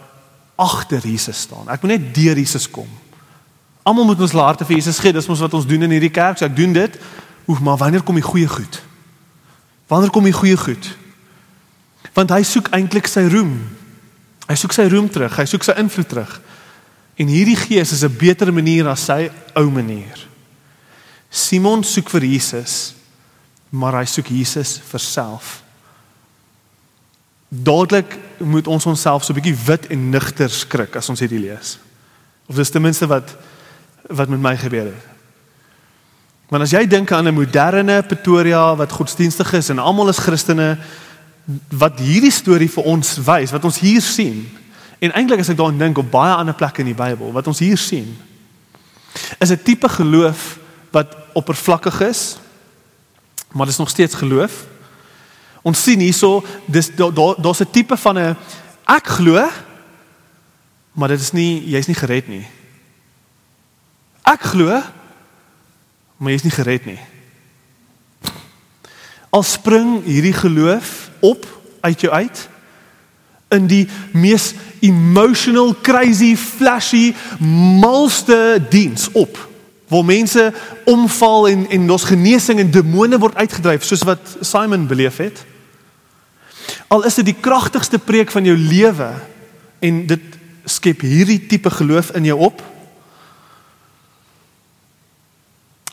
agter 0.55 1.01
Jesus 1.07 1.41
staan. 1.41 1.69
Ek 1.69 1.81
moet 1.81 1.91
net 1.91 2.15
deur 2.15 2.37
Jesus 2.37 2.69
kom. 2.69 2.89
Almal 3.83 4.05
moet 4.05 4.21
ons 4.21 4.31
harte 4.31 4.65
vir 4.65 4.75
Jesus 4.75 4.99
gee. 4.99 5.13
Dis 5.13 5.27
mos 5.27 5.39
wat 5.39 5.53
ons 5.53 5.65
doen 5.65 5.81
in 5.81 5.91
hierdie 5.95 6.13
kerk. 6.13 6.37
So 6.37 6.45
ek 6.45 6.55
doen 6.55 6.73
dit. 6.73 6.97
Oef, 7.47 7.59
maar 7.59 7.77
wanneer 7.77 8.03
kom 8.03 8.15
die 8.15 8.25
goeie 8.25 8.47
goed? 8.47 8.81
Wanneer 9.87 10.11
kom 10.13 10.23
die 10.23 10.35
goeie 10.35 10.57
goed? 10.57 10.97
Want 12.13 12.31
hy 12.31 12.43
soek 12.47 12.69
eintlik 12.75 13.09
sy 13.09 13.25
roem. 13.31 13.55
Hy 14.51 14.57
soek 14.59 14.73
sy 14.75 14.87
roem 14.91 15.07
terug, 15.11 15.35
hy 15.39 15.45
soek 15.47 15.63
sy 15.63 15.75
invloed 15.79 16.09
terug. 16.11 16.31
En 17.21 17.29
hierdie 17.31 17.57
gees 17.59 17.93
is 17.95 18.03
'n 18.03 18.17
beter 18.17 18.51
manier 18.53 18.87
as 18.87 19.05
sy 19.05 19.29
ou 19.55 19.69
manier. 19.69 20.27
Simon 21.29 21.83
soek 21.83 22.09
vir 22.09 22.21
Jesus, 22.21 22.93
maar 23.69 23.93
hy 23.93 24.05
soek 24.05 24.27
Jesus 24.27 24.81
vir 24.91 24.99
self. 24.99 25.63
Dadelik 27.49 28.17
moet 28.39 28.67
ons 28.67 28.85
onsself 28.85 29.23
so 29.23 29.33
'n 29.33 29.39
bietjie 29.39 29.65
wit 29.65 29.87
en 29.87 30.09
nigter 30.09 30.49
skrik 30.49 30.95
as 30.95 31.09
ons 31.09 31.19
hierdie 31.19 31.39
lees. 31.39 31.79
Of 32.47 32.55
dis 32.55 32.69
ten 32.69 32.81
minste 32.81 33.07
wat 33.07 33.35
wat 34.11 34.29
met 34.29 34.39
my 34.39 34.57
gebeur 34.57 34.85
het. 34.85 35.09
Want 36.51 36.63
as 36.63 36.73
jy 36.75 36.83
dink 36.87 37.11
aan 37.11 37.27
'n 37.27 37.33
moderne 37.33 38.03
Pretoria 38.03 38.75
wat 38.75 38.91
godsdienstig 38.91 39.53
is 39.53 39.69
en 39.69 39.79
almal 39.79 40.09
is 40.09 40.19
Christene 40.19 40.77
wat 41.69 41.99
hierdie 41.99 42.31
storie 42.31 42.69
vir 42.69 42.83
ons 42.83 43.17
wys, 43.17 43.51
wat 43.51 43.63
ons 43.63 43.79
hier 43.79 44.01
sien. 44.01 44.49
En 44.99 45.11
eintlik 45.11 45.39
as 45.39 45.49
ek 45.49 45.57
daaraan 45.57 45.77
dink 45.77 45.97
op 45.97 46.11
baie 46.11 46.33
ander 46.33 46.53
plekke 46.53 46.83
in 46.83 46.91
die 46.91 46.97
Bybel, 46.97 47.31
wat 47.31 47.47
ons 47.47 47.59
hier 47.59 47.77
sien, 47.77 48.17
is 49.39 49.51
'n 49.51 49.63
tipe 49.63 49.89
geloof 49.89 50.59
wat 50.91 51.15
oppervlakkig 51.33 52.01
is, 52.01 52.37
maar 53.51 53.65
dit 53.65 53.73
is 53.73 53.79
nog 53.79 53.89
steeds 53.89 54.15
geloof. 54.15 54.65
Ons 55.61 55.83
sien 55.83 55.99
hierso 55.99 56.43
dis 56.65 56.91
daar's 56.95 57.37
daar, 57.41 57.67
'n 57.67 57.71
tipe 57.71 57.97
van 57.97 58.17
'n 58.17 58.37
ek 58.85 59.07
glo, 59.07 59.49
maar 60.91 61.07
dit 61.07 61.19
is 61.19 61.31
nie 61.31 61.69
jy's 61.69 61.87
nie 61.87 61.95
gered 61.95 62.27
nie. 62.27 62.47
Ek 64.27 64.51
glo, 64.53 64.81
maar 66.17 66.33
jy's 66.33 66.45
nie 66.45 66.53
gered 66.53 66.85
nie. 66.85 66.99
Al 69.31 69.43
spring 69.47 70.01
hierdie 70.05 70.35
geloof 70.35 71.09
op 71.21 71.45
uit 71.81 72.01
jou 72.01 72.13
uit 72.13 72.47
in 73.51 73.67
die 73.67 73.85
mees 74.15 74.51
emotional 74.79 75.73
crazy 75.83 76.33
flashy 76.39 77.11
malste 77.81 78.61
diens 78.71 79.09
op 79.11 79.37
waar 79.91 80.05
mense 80.07 80.53
omval 80.87 81.49
en 81.51 81.65
en 81.69 81.89
ons 81.91 82.07
genesing 82.07 82.61
en 82.63 82.71
demone 82.71 83.19
word 83.19 83.35
uitgedryf 83.35 83.83
soos 83.83 84.05
wat 84.07 84.37
Simon 84.39 84.87
beleef 84.87 85.19
het 85.19 85.43
al 86.87 87.03
is 87.07 87.19
dit 87.19 87.31
die 87.33 87.39
kragtigste 87.43 87.99
preek 87.99 88.31
van 88.31 88.47
jou 88.47 88.55
lewe 88.57 89.11
en 89.83 90.05
dit 90.07 90.39
skep 90.65 91.03
hierdie 91.03 91.41
tipe 91.51 91.69
geloof 91.75 92.13
in 92.15 92.29
jou 92.31 92.39
op 92.47 92.63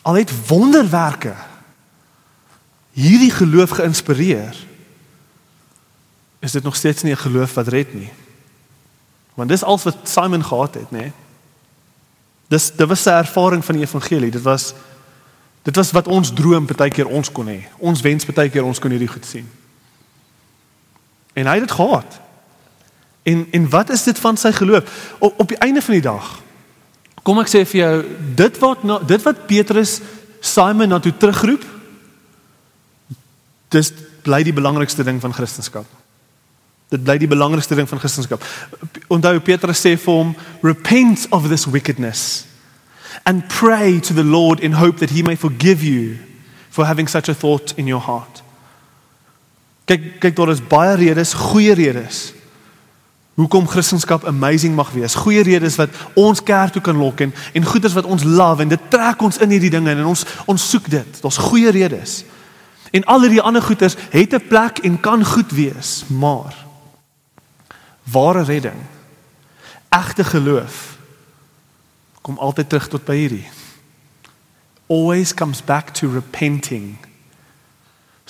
al 0.01 0.13
het 0.13 0.47
wonderwerke 0.47 1.35
hierdie 2.91 3.31
geloof 3.31 3.69
geïnspireer 3.69 4.55
is 6.39 6.51
dit 6.51 6.63
nog 6.63 6.75
steeds 6.75 7.03
nie 7.03 7.13
'n 7.13 7.17
geloof 7.17 7.53
wat 7.53 7.67
red 7.67 7.93
nie. 7.93 8.11
Want 9.33 9.49
dis 9.49 9.63
al 9.63 9.79
wat 9.83 9.97
Simon 10.03 10.43
gehad 10.43 10.73
het 10.73 10.91
nê 10.91 11.11
dis 12.47 12.71
dit 12.71 12.87
was 12.87 13.01
sy 13.01 13.09
ervaring 13.09 13.65
van 13.65 13.75
die 13.75 13.83
evangelie. 13.85 14.31
Dit 14.31 14.41
was 14.41 14.73
dit 15.63 15.75
was 15.75 15.91
wat 15.91 16.07
ons 16.07 16.33
droom 16.33 16.65
baie 16.65 16.89
keer 16.89 17.07
ons 17.07 17.31
kon 17.31 17.47
hê. 17.47 17.67
Ons 17.77 18.01
wens 18.01 18.25
baie 18.25 18.49
keer 18.49 18.65
ons 18.65 18.79
kon 18.79 18.89
hierdie 18.89 19.11
goed 19.11 19.25
sien. 19.25 19.49
En 21.33 21.45
hy 21.45 21.53
het 21.59 21.67
dit 21.67 21.77
gehad. 21.77 22.19
En 23.23 23.47
en 23.51 23.69
wat 23.69 23.89
is 23.89 24.03
dit 24.03 24.19
van 24.19 24.37
sy 24.37 24.51
geloof? 24.51 25.15
Op, 25.19 25.39
op 25.39 25.47
die 25.47 25.57
einde 25.57 25.81
van 25.81 25.93
die 25.93 26.01
dag 26.01 26.39
kom 27.23 27.39
ek 27.41 27.51
sê 27.51 27.65
vir 27.67 27.81
jou 27.81 27.95
dit 28.39 28.59
wat 28.61 28.83
na, 28.87 28.99
dit 28.99 29.25
wat 29.25 29.47
Petrus 29.47 29.99
Simon 30.41 30.89
na 30.89 30.99
toe 31.03 31.11
terugroep 31.11 31.65
dis 33.69 33.91
bly 34.25 34.41
die 34.43 34.55
belangrikste 34.55 35.05
ding 35.05 35.19
van 35.21 35.33
Christendom. 35.33 35.85
Dit 36.89 37.03
bly 37.05 37.17
die 37.21 37.29
belangrikste 37.29 37.77
ding 37.77 37.87
van 37.89 38.01
Christendom. 38.01 38.41
Onthou 39.13 39.39
Petrus 39.45 39.81
sê 39.85 39.95
vir 39.97 40.13
hom, 40.13 40.35
"Repent 40.61 41.27
of 41.31 41.49
this 41.49 41.65
wickedness 41.65 42.45
and 43.25 43.47
pray 43.47 43.99
to 43.99 44.13
the 44.13 44.23
Lord 44.23 44.59
in 44.59 44.73
hope 44.73 44.97
that 44.99 45.11
he 45.11 45.21
may 45.21 45.35
forgive 45.35 45.83
you 45.83 46.17
for 46.69 46.85
having 46.85 47.07
such 47.07 47.29
a 47.29 47.33
thought 47.33 47.73
in 47.77 47.87
your 47.87 48.01
heart." 48.01 48.41
Kyk, 49.85 50.19
kyk 50.19 50.35
daar 50.35 50.49
is 50.49 50.61
baie 50.61 50.95
redes, 50.95 51.33
goeie 51.33 51.73
redes. 51.73 52.33
Hoekom 53.39 53.67
Christendom 53.67 54.19
amazing 54.27 54.75
mag 54.75 54.91
wees. 54.91 55.15
Goeie 55.15 55.43
redes 55.43 55.77
wat 55.79 55.89
ons 56.13 56.43
kerk 56.43 56.73
toe 56.75 56.81
kan 56.83 56.97
lok 56.99 57.21
en 57.23 57.33
en 57.53 57.65
goeders 57.65 57.95
wat 57.95 58.03
ons 58.03 58.23
love 58.23 58.61
en 58.61 58.67
dit 58.67 58.89
trek 58.91 59.21
ons 59.23 59.37
in 59.39 59.53
hierdie 59.55 59.71
dinge 59.71 59.93
en 59.95 60.09
ons 60.11 60.25
ons 60.45 60.65
soek 60.69 60.89
dit. 60.91 61.21
Daar's 61.23 61.39
goeie 61.39 61.71
redes. 61.71 62.23
En 62.91 63.05
al 63.07 63.29
die 63.31 63.39
ander 63.41 63.63
goeders 63.63 63.95
het 64.11 64.35
'n 64.35 64.47
plek 64.47 64.83
en 64.83 64.99
kan 64.99 65.25
goed 65.25 65.51
wees, 65.51 66.03
maar 66.07 66.55
ware 68.03 68.43
redding, 68.43 68.81
egte 69.89 70.23
geloof 70.23 70.97
kom 72.21 72.37
altyd 72.37 72.69
terug 72.69 72.87
tot 72.87 73.05
by 73.05 73.15
hierdie. 73.15 73.47
Always 74.87 75.33
comes 75.33 75.63
back 75.63 75.89
to 75.89 76.11
repenting. 76.11 76.97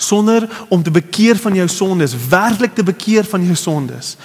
Sonder 0.00 0.48
om 0.68 0.82
te 0.82 0.90
bekeer 0.90 1.36
van 1.36 1.54
jou 1.54 1.68
sondes, 1.68 2.14
werklik 2.28 2.74
te 2.74 2.82
bekeer 2.82 3.24
van 3.24 3.44
jou 3.44 3.54
sondes. 3.56 4.16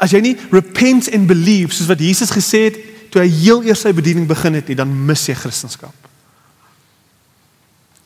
As 0.00 0.14
jy 0.14 0.20
nie 0.24 0.36
repent 0.52 1.10
and 1.12 1.28
believe 1.28 1.74
soos 1.76 1.90
wat 1.90 2.00
Jesus 2.00 2.32
gesê 2.32 2.70
het 2.70 2.78
toe 3.12 3.20
hy 3.20 3.28
heel 3.28 3.64
eers 3.66 3.82
sy 3.84 3.92
bediening 3.92 4.28
begin 4.28 4.56
het 4.56 4.70
nie, 4.70 4.78
dan 4.78 4.88
mis 4.88 5.26
jy 5.28 5.34
Christendom. 5.36 5.92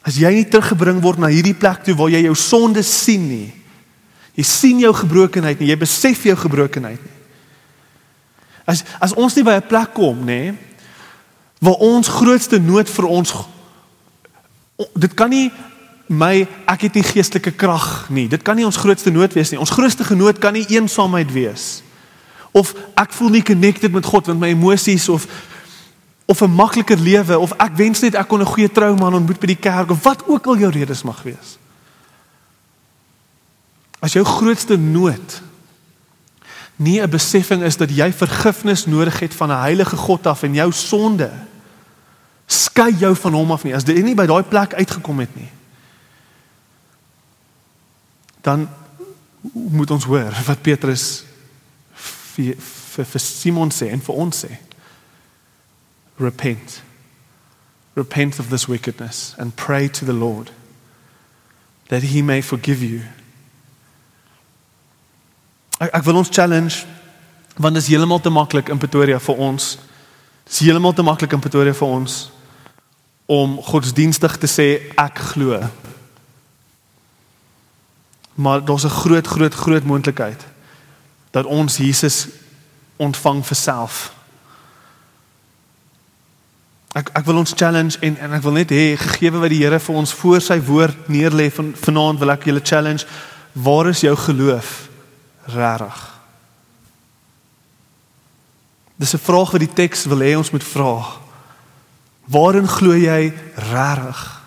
As 0.04 0.18
jy 0.20 0.30
nie 0.35 0.46
teruggebring 0.48 1.00
word 1.04 1.20
na 1.22 1.30
hierdie 1.33 1.57
plek 1.57 1.85
toe 1.85 1.94
waar 1.96 2.11
jy 2.12 2.24
jou 2.26 2.35
sonde 2.37 2.83
sien 2.85 3.28
nie. 3.28 3.50
Jy 4.35 4.44
sien 4.48 4.80
jou 4.83 4.92
gebrokenheid 4.96 5.61
nie, 5.61 5.70
jy 5.70 5.78
besef 5.80 6.24
jou 6.26 6.35
gebrokenheid 6.37 7.00
nie. 7.00 7.14
As 8.64 8.80
as 8.98 9.12
ons 9.20 9.37
nie 9.37 9.44
by 9.44 9.61
'n 9.61 9.68
plek 9.68 9.92
kom 9.94 10.24
nê 10.24 10.57
waar 11.61 11.80
ons 11.80 12.09
grootste 12.09 12.59
nood 12.59 12.88
vir 12.88 13.07
ons 13.07 13.33
dit 14.94 15.14
kan 15.14 15.30
nie 15.30 15.52
my 16.07 16.47
ek 16.69 16.81
het 16.88 16.95
nie 16.95 17.03
geestelike 17.07 17.55
krag 17.57 18.11
nie. 18.12 18.29
Dit 18.29 18.43
kan 18.43 18.57
nie 18.57 18.67
ons 18.67 18.77
grootste 18.77 19.11
nood 19.11 19.33
wees 19.33 19.51
nie. 19.51 19.61
Ons 19.61 19.73
grootste 19.73 20.05
genoot 20.05 20.38
kan 20.38 20.53
nie 20.53 20.67
eensaamheid 20.69 21.33
wees. 21.33 21.83
Of 22.53 22.75
ek 22.95 23.12
voel 23.17 23.35
nie 23.38 23.43
connected 23.43 23.93
met 23.93 24.07
God 24.07 24.27
want 24.31 24.40
my 24.40 24.53
emosies 24.53 25.09
of 25.09 25.27
of 26.27 26.40
'n 26.40 26.51
makliker 26.51 26.97
lewe 26.97 27.38
of 27.38 27.53
ek 27.53 27.77
wens 27.77 28.01
net 28.01 28.14
ek 28.14 28.29
kon 28.29 28.40
'n 28.40 28.47
goeie 28.47 28.73
trouman 28.73 29.14
ontmoet 29.14 29.40
by 29.40 29.47
die 29.47 29.61
kerk 29.61 29.90
of 29.90 30.03
wat 30.03 30.23
ook 30.27 30.47
al 30.47 30.57
jou 30.57 30.71
redes 30.71 31.03
mag 31.03 31.23
wees. 31.23 31.59
As 34.01 34.12
jou 34.12 34.25
grootste 34.25 34.77
nood 34.77 35.43
nie 36.77 37.01
'n 37.01 37.11
besefing 37.11 37.62
is 37.62 37.77
dat 37.77 37.90
jy 37.90 38.12
vergifnis 38.12 38.87
nodig 38.87 39.21
het 39.21 39.35
van 39.35 39.51
'n 39.51 39.61
heilige 39.61 39.97
God 39.97 40.27
af 40.27 40.43
en 40.43 40.55
jou 40.55 40.73
sonde 40.73 41.31
skei 42.47 42.95
jou 42.99 43.17
van 43.17 43.33
hom 43.33 43.51
af 43.51 43.64
nie. 43.64 43.75
As 43.75 43.85
jy 43.87 44.03
nie 44.03 44.14
by 44.14 44.27
daai 44.27 44.43
plek 44.43 44.75
uitgekom 44.75 45.19
het 45.19 45.37
nie, 45.37 45.49
dan 48.44 48.68
moet 49.52 49.90
ons 49.90 50.04
hoor 50.04 50.33
wat 50.46 50.62
Petrus 50.62 51.24
vir 52.35 52.54
vir, 52.61 53.04
vir 53.04 53.20
Simon 53.20 53.72
sê 53.72 53.88
en 53.92 54.02
vir 54.04 54.18
ons 54.24 54.44
sê 54.44 54.52
repent. 56.20 56.83
Repent 57.96 58.38
of 58.38 58.50
this 58.50 58.68
wickedness 58.68 59.35
and 59.38 59.57
pray 59.57 59.88
to 59.88 60.04
the 60.04 60.12
Lord 60.12 60.50
that 61.88 62.02
he 62.02 62.22
may 62.22 62.42
forgive 62.42 62.83
you. 62.83 63.00
Ek, 65.78 65.90
ek 65.90 66.04
wil 66.04 66.20
ons 66.20 66.30
challenge 66.30 66.85
want 67.57 67.76
dit 67.76 67.83
is 67.85 67.90
heeltemal 67.92 68.20
te 68.20 68.33
maklik 68.35 68.70
in 68.72 68.80
Pretoria 68.83 69.20
vir 69.22 69.40
ons. 69.40 69.74
Dit 70.44 70.52
is 70.52 70.62
heeltemal 70.66 70.94
te 70.94 71.07
maklik 71.07 71.33
in 71.33 71.42
Pretoria 71.42 71.74
vir 71.74 71.96
ons 72.00 72.20
om 73.30 73.57
godsdienstig 73.64 74.37
te 74.37 74.50
sê 74.50 74.68
ek 75.00 75.20
glo. 75.33 75.62
Maar 78.35 78.64
daar's 78.64 78.85
'n 78.85 78.99
groot 79.03 79.27
groot 79.27 79.55
groot 79.55 79.85
moontlikheid 79.85 80.47
dat 81.31 81.44
ons 81.44 81.77
Jesus 81.77 82.27
ontvang 82.97 83.47
vir 83.47 83.57
self 83.57 84.14
Ek 86.94 87.09
ek 87.18 87.25
wil 87.27 87.40
ons 87.42 87.53
challenge 87.59 87.99
en 88.07 88.14
en 88.23 88.35
ek 88.37 88.42
wil 88.44 88.55
net 88.55 88.70
hê 88.70 88.94
gegee 88.94 89.33
wat 89.35 89.51
die 89.51 89.64
Here 89.64 89.81
vir 89.83 89.97
ons 89.99 90.12
voor 90.14 90.42
sy 90.44 90.61
woord 90.62 91.09
neerlê 91.11 91.49
van 91.51 91.73
vanaand 91.75 92.20
wil 92.23 92.31
ek 92.37 92.47
julle 92.47 92.62
challenge 92.62 93.07
waar 93.53 93.88
is 93.90 94.05
jou 94.05 94.14
geloof 94.14 94.70
regtig? 95.51 95.99
Dis 98.94 99.14
'n 99.14 99.27
vraag 99.27 99.51
wat 99.51 99.61
die 99.61 99.75
teks 99.75 100.07
wil 100.07 100.23
hê 100.23 100.37
ons 100.38 100.51
moet 100.51 100.64
vra. 100.64 101.18
Waarin 102.31 102.68
glo 102.68 102.94
jy 102.94 103.35
regtig? 103.57 104.43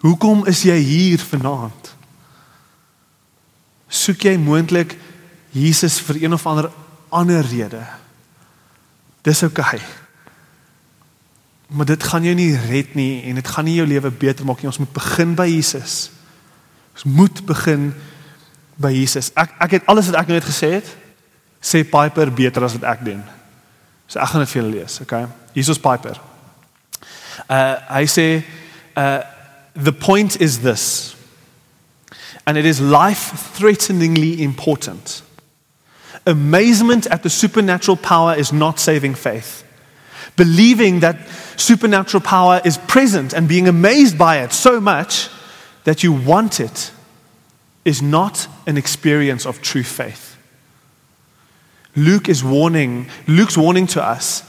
Hoekom 0.00 0.46
is 0.48 0.62
jy 0.64 0.76
hier 0.80 1.20
vanaand? 1.20 1.94
Soek 3.90 4.22
jy 4.24 4.36
moontlik 4.40 4.94
Jesus 5.52 5.98
vir 6.06 6.22
een 6.22 6.36
of 6.36 6.46
ander 6.46 6.70
ander 7.10 7.44
rede? 7.44 7.82
Dis 9.26 9.42
oukei. 9.42 9.80
Okay. 9.80 9.80
Maar 11.70 11.86
dit 11.86 12.02
gaan 12.02 12.24
jou 12.24 12.34
nie 12.34 12.52
red 12.56 12.94
nie 12.94 13.22
en 13.28 13.36
dit 13.38 13.48
gaan 13.48 13.64
nie 13.64 13.76
jou 13.76 13.86
lewe 13.86 14.10
beter 14.10 14.46
maak 14.46 14.62
nie. 14.62 14.70
Ons 14.70 14.80
moet 14.82 14.92
begin 14.94 15.34
by 15.38 15.46
Jesus. 15.50 16.08
Ons 16.96 17.04
moet 17.04 17.42
begin 17.46 17.90
by 18.80 18.90
Jesus. 18.94 19.30
Ek 19.38 19.52
ek 19.66 19.76
het 19.78 19.90
alles 19.92 20.08
wat 20.10 20.22
ek 20.22 20.30
nou 20.30 20.38
net 20.38 20.48
gesê 20.48 20.72
het 20.78 20.88
sê 21.60 21.82
Piper 21.84 22.32
beter 22.32 22.64
as 22.64 22.78
wat 22.78 22.88
ek 22.94 23.04
doen. 23.04 23.20
So 24.08 24.18
ek 24.18 24.32
gaan 24.32 24.42
dit 24.42 24.50
vir 24.50 24.62
julle 24.62 24.74
lees, 24.78 24.96
okay? 25.04 25.26
Jesus 25.54 25.78
Piper. 25.78 26.18
Uh 27.46 27.76
hy 27.90 28.06
sê 28.08 28.26
uh 28.96 29.20
the 29.74 29.92
point 29.92 30.40
is 30.40 30.62
this. 30.62 31.16
And 32.46 32.56
it 32.56 32.64
is 32.64 32.80
life 32.80 33.32
threateningly 33.54 34.42
important. 34.42 35.22
Amazement 36.26 37.06
at 37.06 37.22
the 37.22 37.30
supernatural 37.30 37.96
power 37.96 38.34
is 38.34 38.52
not 38.52 38.78
saving 38.78 39.14
faith. 39.14 39.64
believing 40.36 41.00
that 41.00 41.28
supernatural 41.56 42.22
power 42.22 42.62
is 42.64 42.78
present 42.78 43.34
and 43.34 43.48
being 43.48 43.68
amazed 43.68 44.16
by 44.16 44.38
it 44.38 44.52
so 44.52 44.80
much 44.80 45.28
that 45.84 46.02
you 46.02 46.12
want 46.12 46.60
it 46.60 46.92
is 47.84 48.00
not 48.00 48.48
an 48.66 48.76
experience 48.76 49.44
of 49.46 49.60
true 49.62 49.82
faith. 49.82 50.38
Luke 51.96 52.28
is 52.28 52.44
warning, 52.44 53.06
Luke's 53.26 53.58
warning 53.58 53.86
to 53.88 54.02
us 54.02 54.42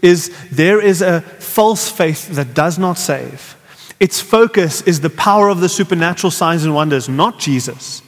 is 0.00 0.34
there 0.50 0.80
is 0.80 1.02
a 1.02 1.20
false 1.20 1.90
faith 1.90 2.28
that 2.28 2.54
does 2.54 2.78
not 2.78 2.98
save. 2.98 3.56
Its 4.00 4.20
focus 4.20 4.82
is 4.82 5.00
the 5.00 5.10
power 5.10 5.48
of 5.48 5.60
the 5.60 5.68
supernatural 5.68 6.30
signs 6.30 6.64
and 6.64 6.74
wonders, 6.74 7.08
not 7.08 7.38
Jesus, 7.38 8.02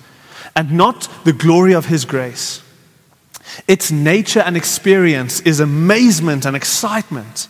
and 0.55 0.73
not 0.73 1.09
the 1.25 1.33
glory 1.33 1.75
of 1.75 1.87
his 1.87 2.05
grace. 2.05 2.63
Its 3.69 3.91
nature 3.91 4.41
and 4.41 4.57
experience 4.57 5.41
is 5.41 5.61
amazement 5.61 6.45
and 6.45 6.57
excitement, 6.57 7.49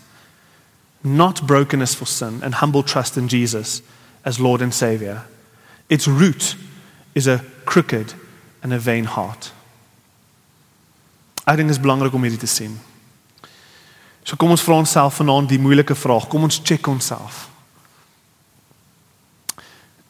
not 1.02 1.46
brokenness 1.46 1.94
for 1.94 2.06
sin 2.06 2.40
and 2.42 2.54
humble 2.54 2.82
trust 2.82 3.16
in 3.16 3.28
Jesus 3.28 3.82
as 4.24 4.38
Lord 4.38 4.60
and 4.60 4.74
Savior. 4.74 5.24
Its 5.88 6.06
root 6.06 6.56
is 7.14 7.26
a 7.26 7.44
crooked 7.64 8.14
and 8.62 8.72
a 8.72 8.78
vain 8.78 9.04
heart. 9.04 9.52
Ek 11.46 11.56
dink 11.56 11.70
dit 11.70 11.76
is 11.76 11.82
belangrik 11.82 12.14
om 12.14 12.24
hierdie 12.26 12.42
te 12.42 12.50
sien. 12.50 12.74
So 14.26 14.34
kom 14.34 14.50
ons 14.50 14.64
vra 14.66 14.80
onsself 14.82 15.20
vanaand 15.20 15.52
die 15.52 15.60
moeilike 15.62 15.94
vraag. 15.94 16.26
Kom 16.28 16.42
ons 16.42 16.58
check 16.58 16.88
onsself. 16.90 17.46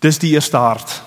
Dis 0.06 0.20
die 0.22 0.36
eerste 0.36 0.58
hart. 0.60 1.00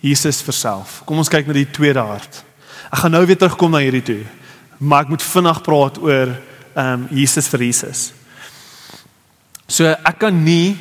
Jesus 0.00 0.40
vir 0.42 0.56
self. 0.56 1.00
Kom 1.06 1.20
ons 1.20 1.30
kyk 1.30 1.48
na 1.48 1.56
die 1.56 1.68
tweede 1.68 2.02
hart. 2.02 2.40
Ek 2.88 3.02
gaan 3.02 3.12
nou 3.14 3.22
weer 3.28 3.38
terugkom 3.38 3.74
na 3.74 3.82
hierdie 3.84 4.04
toe. 4.06 4.22
Maar 4.80 5.04
ek 5.04 5.12
moet 5.12 5.24
vinnig 5.26 5.60
praat 5.66 6.00
oor 6.02 6.32
ehm 6.72 7.02
um, 7.02 7.04
Jesus 7.12 7.50
vir 7.52 7.66
Jesus. 7.66 8.00
So 9.68 9.90
ek 9.92 10.18
kan 10.24 10.36
nie 10.44 10.72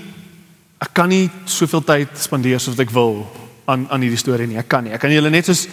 ek 0.82 0.94
kan 0.96 1.12
nie 1.12 1.28
soveel 1.46 1.84
tyd 1.86 2.16
spandeer 2.18 2.62
soos 2.64 2.80
ek 2.80 2.94
wil 2.96 3.26
aan 3.70 3.84
aan 3.92 4.06
hierdie 4.06 4.22
storie 4.22 4.48
nie. 4.48 4.60
Ek 4.62 4.70
kan 4.72 4.88
nie. 4.88 4.96
Ek 4.96 5.04
kan 5.04 5.12
julle 5.12 5.30
net 5.30 5.50
soos 5.52 5.68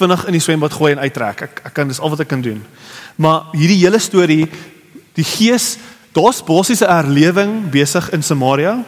vinnig 0.00 0.24
in 0.30 0.38
die 0.38 0.42
swembad 0.42 0.72
gooi 0.72 0.94
en 0.94 1.04
uittrek. 1.04 1.44
Ek 1.44 1.60
ek 1.70 1.76
kan 1.76 1.92
dis 1.92 2.00
al 2.00 2.14
wat 2.14 2.24
ek 2.24 2.32
kan 2.32 2.42
doen. 2.42 2.64
Maar 3.20 3.52
hierdie 3.52 3.82
hele 3.84 4.00
storie 4.00 4.46
die 5.18 5.28
gees 5.28 5.74
daar's 6.16 6.40
basiese 6.42 6.88
herlewing 6.88 7.68
besig 7.70 8.08
in 8.16 8.24
Samaria. 8.24 8.78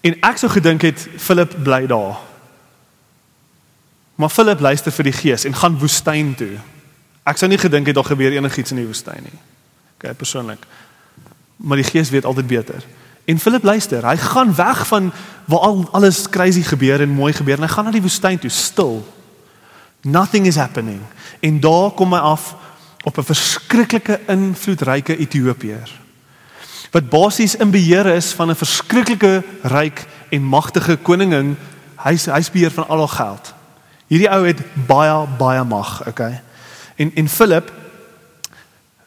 En 0.00 0.16
ek 0.20 0.36
sou 0.38 0.50
gedink 0.50 0.82
het 0.82 1.08
Philip 1.16 1.54
bly 1.62 1.86
daar. 1.86 2.18
Maar 4.18 4.30
Philip 4.30 4.60
luister 4.60 4.92
vir 4.92 5.04
die 5.10 5.14
gees 5.14 5.44
en 5.44 5.54
gaan 5.54 5.78
woestyn 5.78 6.34
toe. 6.34 6.56
Ek 7.28 7.38
sou 7.38 7.48
nie 7.50 7.58
gedink 7.58 7.86
het 7.86 7.94
daar 7.94 8.08
gebeur 8.08 8.34
enigiets 8.34 8.72
in 8.74 8.80
die 8.80 8.86
woestyn 8.86 9.22
nie. 9.22 9.38
Okay, 9.98 10.14
persoonlik. 10.14 10.62
Maar 11.56 11.76
die 11.82 11.86
gees 11.86 12.10
weet 12.10 12.24
altyd 12.24 12.46
beter. 12.46 12.86
En 13.28 13.38
Philip 13.38 13.62
luister, 13.62 14.06
hy 14.06 14.16
gaan 14.16 14.54
weg 14.54 14.86
van 14.86 15.12
waar 15.44 15.66
al 15.66 15.88
alles 15.92 16.28
crazy 16.30 16.62
gebeur 16.62 17.00
en 17.00 17.14
mooi 17.14 17.32
gebeur 17.32 17.58
en 17.58 17.66
hy 17.66 17.72
gaan 17.72 17.84
na 17.84 17.92
die 17.92 18.02
woestyn 18.02 18.38
toe 18.38 18.50
stil. 18.50 19.02
Nothing 20.02 20.46
is 20.46 20.56
happening. 20.56 21.02
En 21.40 21.60
daar 21.60 21.90
kom 21.90 22.14
hy 22.14 22.20
af 22.20 22.54
op 23.04 23.18
'n 23.18 23.28
verskriklike 23.30 24.20
invloedryke 24.26 25.16
Ethiopiër. 25.16 26.07
Wat 26.90 27.08
basies 27.08 27.56
in 27.56 27.70
beheer 27.70 28.06
is 28.06 28.32
van 28.32 28.50
'n 28.50 28.56
verskriklike 28.56 29.42
ryk 29.62 30.06
en 30.30 30.42
magtige 30.42 30.96
koningin. 30.96 31.56
Hy's 31.96 32.24
hy's 32.24 32.50
beheer 32.50 32.70
van 32.70 32.88
al 32.88 32.98
haar 32.98 33.08
geld. 33.08 33.54
Hierdie 34.06 34.30
ou 34.30 34.46
het 34.46 34.60
baie 34.86 35.26
baie 35.38 35.64
mag, 35.64 36.06
okay? 36.06 36.40
En 36.96 37.10
en 37.14 37.28
Philip 37.28 37.72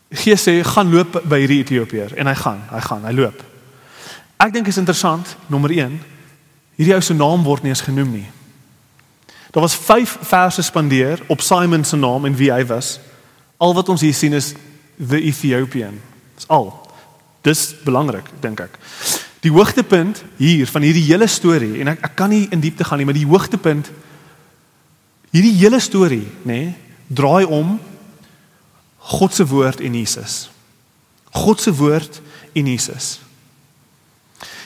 gee 0.09 0.35
sê 0.35 0.63
gaan 0.63 0.93
loop 0.93 1.21
by 1.25 1.39
hierdie 1.39 1.63
Ethiopiër 1.63 2.13
en 2.15 2.27
hy 2.27 2.35
gaan, 2.35 2.61
hy 2.69 2.79
gaan, 2.79 3.05
hy 3.05 3.11
loop. 3.11 3.43
Ek 4.37 4.53
dink 4.53 4.67
is 4.67 4.77
interessant, 4.77 5.35
nommer 5.47 5.71
1. 5.71 6.01
Hierdie 6.75 6.95
ou 6.95 7.01
se 7.01 7.13
naam 7.13 7.43
word 7.43 7.63
nie 7.63 7.69
eens 7.69 7.81
genoem 7.81 8.11
nie. 8.11 8.29
Daar 9.51 9.61
was 9.61 9.75
5 9.75 10.17
verse 10.21 10.61
spandeer 10.61 11.19
op 11.27 11.41
Simon 11.41 11.83
se 11.83 11.95
naam 11.95 12.25
en 12.25 12.35
wie 12.35 12.51
hy 12.51 12.65
was. 12.65 12.99
Al 13.57 13.73
wat 13.73 13.89
ons 13.89 14.01
hier 14.01 14.13
sien 14.13 14.33
is 14.33 14.53
the 14.97 15.21
Ethiopian. 15.21 15.99
Dis 16.35 16.47
al. 16.47 16.80
Dis 17.45 17.71
belangrik, 17.85 18.27
dink 18.41 18.61
ek. 18.61 18.77
Die 19.41 19.51
hoogtepunt 19.53 20.21
hier 20.37 20.69
van 20.69 20.85
hierdie 20.85 21.07
hele 21.07 21.27
storie 21.31 21.79
en 21.81 21.95
ek 21.95 22.05
ek 22.05 22.15
kan 22.19 22.29
nie 22.29 22.45
in 22.53 22.61
diepte 22.61 22.85
gaan 22.85 23.01
nie, 23.01 23.07
maar 23.09 23.17
die 23.17 23.27
hoogtepunt 23.27 23.89
hierdie 25.31 25.55
hele 25.57 25.79
storie, 25.81 26.27
nê, 26.43 26.59
nee, 26.59 26.73
draai 27.11 27.45
om 27.49 27.79
God 29.11 29.33
se 29.33 29.45
woord 29.47 29.81
en 29.81 29.95
Jesus. 29.97 30.51
God 31.33 31.61
se 31.61 31.73
woord 31.73 32.21
en 32.53 32.67
Jesus. 32.67 33.17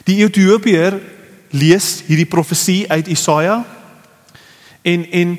Die 0.06 0.20
Ethiopiër 0.26 1.00
lees 1.56 2.02
hierdie 2.06 2.30
profesie 2.30 2.84
uit 2.92 3.08
Jesaja 3.08 3.62
en 4.86 5.06
en 5.12 5.38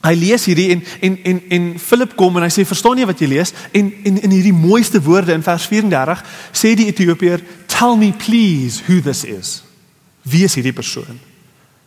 hy 0.00 0.14
lees 0.16 0.46
hierdie 0.48 0.70
en 0.74 0.82
en 1.00 1.16
en 1.24 1.40
en 1.56 1.64
Philip 1.78 2.14
kom 2.16 2.36
en 2.36 2.46
hy 2.46 2.52
sê 2.52 2.64
verstaan 2.64 2.98
jy 3.00 3.08
wat 3.08 3.20
jy 3.20 3.28
lees 3.34 3.52
en 3.76 3.90
en 4.08 4.20
in 4.24 4.32
hierdie 4.32 4.56
mooiste 4.56 5.00
woorde 5.04 5.34
in 5.36 5.44
vers 5.44 5.66
34 5.68 6.22
sê 6.52 6.74
die 6.78 6.88
Ethiopiër 6.92 7.44
tell 7.68 7.96
me 7.96 8.12
please 8.12 8.84
who 8.86 9.00
this 9.04 9.24
is. 9.24 9.60
Wie 10.22 10.44
is 10.44 10.56
hierdie 10.56 10.76
persoon? 10.76 11.20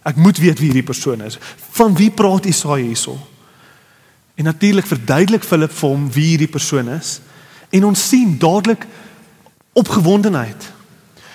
Ek 0.04 0.19
moet 0.19 0.38
weet 0.41 0.60
wie 0.60 0.69
hierdie 0.69 0.86
persoon 0.86 1.21
is. 1.26 1.39
Van 1.78 1.95
wie 1.97 2.12
praat 2.12 2.45
Jesaja 2.49 2.84
hierso? 2.84 3.15
En 4.36 4.49
natuurlik 4.49 4.86
verduidelik 4.89 5.45
Philip 5.45 5.71
vir 5.71 5.89
hom 5.89 6.08
wie 6.13 6.34
hierdie 6.34 6.52
persoon 6.52 6.89
is 6.93 7.19
en 7.73 7.88
ons 7.89 8.08
sien 8.10 8.36
dadelik 8.38 8.86
opgewondenheid. 9.73 10.69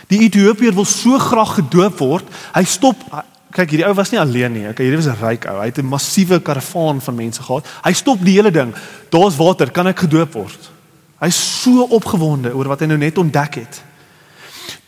Die 0.09 0.23
Ethiopiër 0.29 0.77
wil 0.77 0.87
so 0.87 1.19
graag 1.19 1.57
gedoop 1.59 1.99
word. 1.99 2.29
Hy 2.55 2.63
stop 2.65 3.03
kyk 3.51 3.71
hierdie 3.71 3.87
ou 3.87 3.95
was 3.95 4.11
nie 4.11 4.21
alleen 4.21 4.53
nie. 4.53 4.69
Okay, 4.69 4.87
hierdie 4.87 5.01
was 5.01 5.09
'n 5.09 5.21
ryk 5.21 5.45
ou. 5.47 5.61
Hy 5.61 5.67
het 5.67 5.79
'n 5.79 5.87
massiewe 5.87 6.41
karavaan 6.41 7.01
van 7.01 7.15
mense 7.15 7.43
gehad. 7.43 7.67
Hy 7.85 7.93
stop 7.93 8.25
die 8.25 8.35
hele 8.35 8.51
ding. 8.51 8.75
Daar's 9.11 9.37
water, 9.37 9.71
kan 9.71 9.87
ek 9.87 9.99
gedoop 9.99 10.33
word? 10.33 10.71
Hy's 11.19 11.63
so 11.63 11.83
opgewonde 11.83 12.55
oor 12.55 12.69
wat 12.69 12.81
hy 12.81 12.87
nou 12.87 12.99
net 12.99 13.19
ontdek 13.19 13.55
het. 13.55 13.83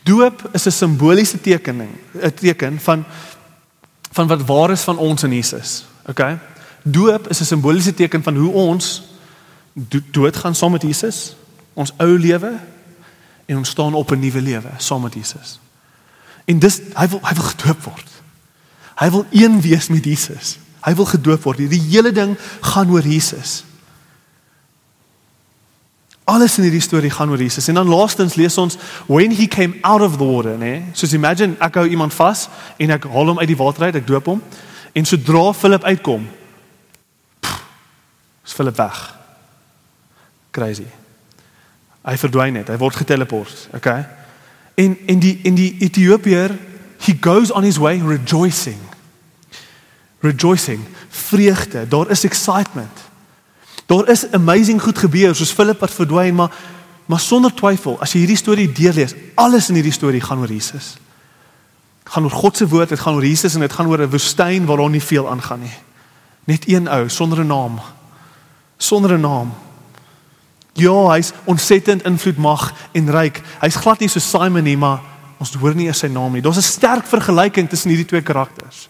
Doop 0.03 0.49
is 0.53 0.65
'n 0.65 0.71
simboliese 0.71 1.41
tekening, 1.41 1.89
'n 2.13 2.33
teken 2.33 2.79
van 2.79 3.05
van 4.11 4.27
wat 4.27 4.45
waar 4.45 4.71
is 4.71 4.81
van 4.81 4.97
ons 4.97 5.23
in 5.23 5.33
Jesus. 5.33 5.85
Okay? 6.05 6.37
Doop 6.83 7.29
is 7.29 7.39
'n 7.39 7.45
simboliese 7.45 7.93
teken 7.93 8.23
van 8.23 8.35
hoe 8.35 8.51
ons 8.51 9.03
dood 10.11 10.35
gaan 10.35 10.55
saam 10.55 10.71
met 10.71 10.81
Jesus, 10.81 11.35
ons 11.73 11.93
ou 11.97 12.19
lewe 12.19 12.59
en 13.45 13.57
ons 13.57 13.69
staan 13.69 13.93
op 13.93 14.11
'n 14.11 14.19
nuwe 14.19 14.41
lewe 14.41 14.69
saam 14.77 15.01
met 15.01 15.13
Jesus. 15.13 15.59
En 16.45 16.59
dis 16.59 16.81
hy 16.93 17.07
wil 17.07 17.19
hy 17.23 17.33
wil 17.33 17.43
gedoop 17.43 17.83
word. 17.83 18.20
Hy 19.01 19.09
wil 19.09 19.25
een 19.33 19.57
wees 19.61 19.89
met 19.89 20.05
Jesus. 20.05 20.59
Hy 20.85 20.93
wil 20.97 21.09
gedoop 21.09 21.43
word. 21.45 21.63
Die 21.69 21.81
hele 21.89 22.11
ding 22.13 22.35
gaan 22.61 22.89
oor 22.93 23.05
Jesus. 23.05 23.63
Alles 26.29 26.57
in 26.57 26.67
hierdie 26.67 26.83
storie 26.83 27.09
gaan 27.09 27.29
oor 27.33 27.41
Jesus. 27.41 27.67
En 27.67 27.79
dan 27.79 27.89
laastens 27.89 28.37
lees 28.37 28.57
ons 28.61 28.77
when 29.07 29.33
he 29.33 29.47
came 29.47 29.81
out 29.81 30.01
of 30.01 30.17
the 30.17 30.25
water, 30.25 30.57
né? 30.57 30.83
Soos 30.93 31.13
imagine 31.17 31.57
ek 31.59 31.81
hou 31.81 31.87
iemand 31.89 32.13
vas 32.13 32.45
en 32.77 32.93
ek 32.93 33.09
haal 33.09 33.33
hom 33.33 33.41
uit 33.41 33.49
die 33.49 33.57
water 33.57 33.89
uit, 33.89 33.97
ek 33.97 34.07
doop 34.07 34.29
hom. 34.29 34.43
En 34.93 35.07
sodra 35.07 35.49
Philip 35.55 35.83
uitkom, 35.87 36.27
is 38.45 38.53
Philip 38.53 38.77
weg. 38.77 39.01
Crazy. 40.51 40.87
Hy 42.05 42.15
verdwyn 42.17 42.57
net. 42.59 42.69
Hy 42.69 42.77
word 42.81 43.01
geteleport, 43.01 43.67
okay? 43.77 44.05
En 44.75 44.97
en 45.07 45.19
die 45.23 45.35
en 45.47 45.57
die 45.57 45.73
Ethiopiër, 45.87 46.53
he 47.05 47.17
goes 47.17 47.51
on 47.51 47.63
his 47.63 47.79
way 47.81 47.97
rejoicing. 47.97 48.90
Rejoicing, 50.21 50.83
vreugde, 51.09 51.87
daar 51.87 52.09
is 52.09 52.23
excitement. 52.23 53.09
Daar 53.85 54.09
is 54.09 54.31
amazing 54.31 54.81
goed 54.81 54.97
gebeur 54.97 55.35
soos 55.35 55.51
Philip 55.51 55.79
wat 55.79 55.91
verdwyn, 55.91 56.35
maar 56.35 56.53
maar 57.11 57.19
sonder 57.19 57.51
twyfel, 57.51 57.97
as 57.99 58.13
jy 58.13 58.21
hierdie 58.21 58.39
storie 58.39 58.69
deurlees, 58.71 59.11
alles 59.35 59.65
in 59.67 59.75
hierdie 59.75 59.91
storie 59.91 60.21
gaan 60.23 60.39
oor 60.39 60.51
Jesus. 60.51 60.93
Gaan 62.07 62.23
oor 62.23 62.31
God 62.31 62.57
se 62.57 62.67
woord, 62.71 62.93
dit 62.93 63.01
gaan 63.01 63.17
oor 63.17 63.25
Jesus 63.25 63.57
en 63.57 63.65
dit 63.65 63.73
gaan 63.73 63.89
oor 63.91 64.05
'n 64.05 64.09
woestyn 64.09 64.65
waar 64.65 64.77
daar 64.77 64.89
nie 64.89 65.03
veel 65.03 65.27
aangaan 65.29 65.59
nie. 65.59 65.75
Net 66.47 66.67
een 66.67 66.87
ou 66.87 67.09
sonder 67.09 67.43
'n 67.43 67.47
naam. 67.47 67.81
Sonder 68.77 69.17
'n 69.17 69.21
naam. 69.21 69.51
Ja, 70.73 71.11
hy's 71.11 71.33
ontsettend 71.43 72.03
invloedmag 72.03 72.73
en 72.91 73.11
ryk. 73.11 73.41
Hy's 73.59 73.75
glad 73.75 73.99
nie 73.99 74.09
so 74.09 74.19
Simon 74.19 74.63
nie, 74.63 74.77
maar 74.77 75.01
ons 75.37 75.53
hoor 75.53 75.75
nie 75.75 75.87
eens 75.87 75.99
sy 75.99 76.07
naam 76.07 76.31
nie. 76.31 76.41
Daar's 76.41 76.57
'n 76.57 76.61
sterk 76.61 77.05
vergelyking 77.05 77.69
tussen 77.69 77.89
hierdie 77.89 78.07
twee 78.07 78.21
karakters. 78.21 78.87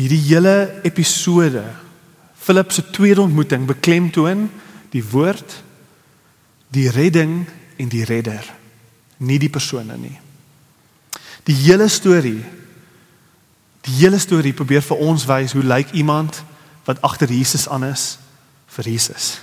Hierdie 0.00 0.22
hele 0.30 0.80
episode 0.88 1.64
Philip 2.40 2.72
se 2.72 2.86
tweede 2.90 3.20
ontmoeting 3.20 3.66
beklemtoon 3.68 4.46
die 4.94 5.02
woord, 5.04 5.58
die 6.72 6.88
redding 6.90 7.44
en 7.76 7.90
die 7.92 8.04
redder, 8.08 8.46
nie 9.20 9.36
die 9.38 9.50
persone 9.52 9.98
nie. 10.00 10.16
Die 11.44 11.56
hele 11.66 11.88
storie 11.92 12.40
die 13.84 13.94
hele 14.02 14.18
storie 14.20 14.52
probeer 14.52 14.82
vir 14.84 15.00
ons 15.04 15.24
wys 15.28 15.54
hoe 15.56 15.64
lyk 15.64 15.92
iemand 15.96 16.42
wat 16.88 17.00
agter 17.06 17.30
Jesus 17.32 17.68
aan 17.68 17.86
is 17.88 18.18
vir 18.76 18.90
Jesus. 18.92 19.38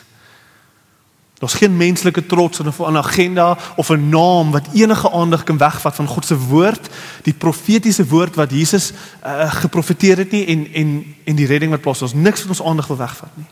Daar's 1.37 1.53
geen 1.53 1.77
menslike 1.77 2.25
trots 2.25 2.59
of 2.59 2.79
'n 2.79 2.97
agenda 2.97 3.57
of 3.75 3.89
'n 3.89 4.09
naam 4.09 4.51
wat 4.51 4.67
enige 4.73 5.11
aandag 5.11 5.43
kan 5.43 5.57
wegvat 5.57 5.95
van 5.95 6.07
God 6.07 6.25
se 6.25 6.37
woord, 6.37 6.89
die 7.21 7.33
profetiese 7.33 8.07
woord 8.07 8.35
wat 8.35 8.51
Jesus 8.51 8.91
uh, 9.25 9.51
geprofeteer 9.51 10.17
het 10.17 10.31
nie 10.31 10.45
en 10.45 10.73
en 10.73 11.15
en 11.23 11.35
die 11.35 11.45
redding 11.45 11.71
wat 11.71 11.81
plaas 11.81 12.01
ons 12.01 12.13
niks 12.13 12.39
van 12.39 12.49
ons 12.49 12.63
aandag 12.63 12.87
wil 12.87 12.97
wegvat 12.97 13.29
nie. 13.33 13.45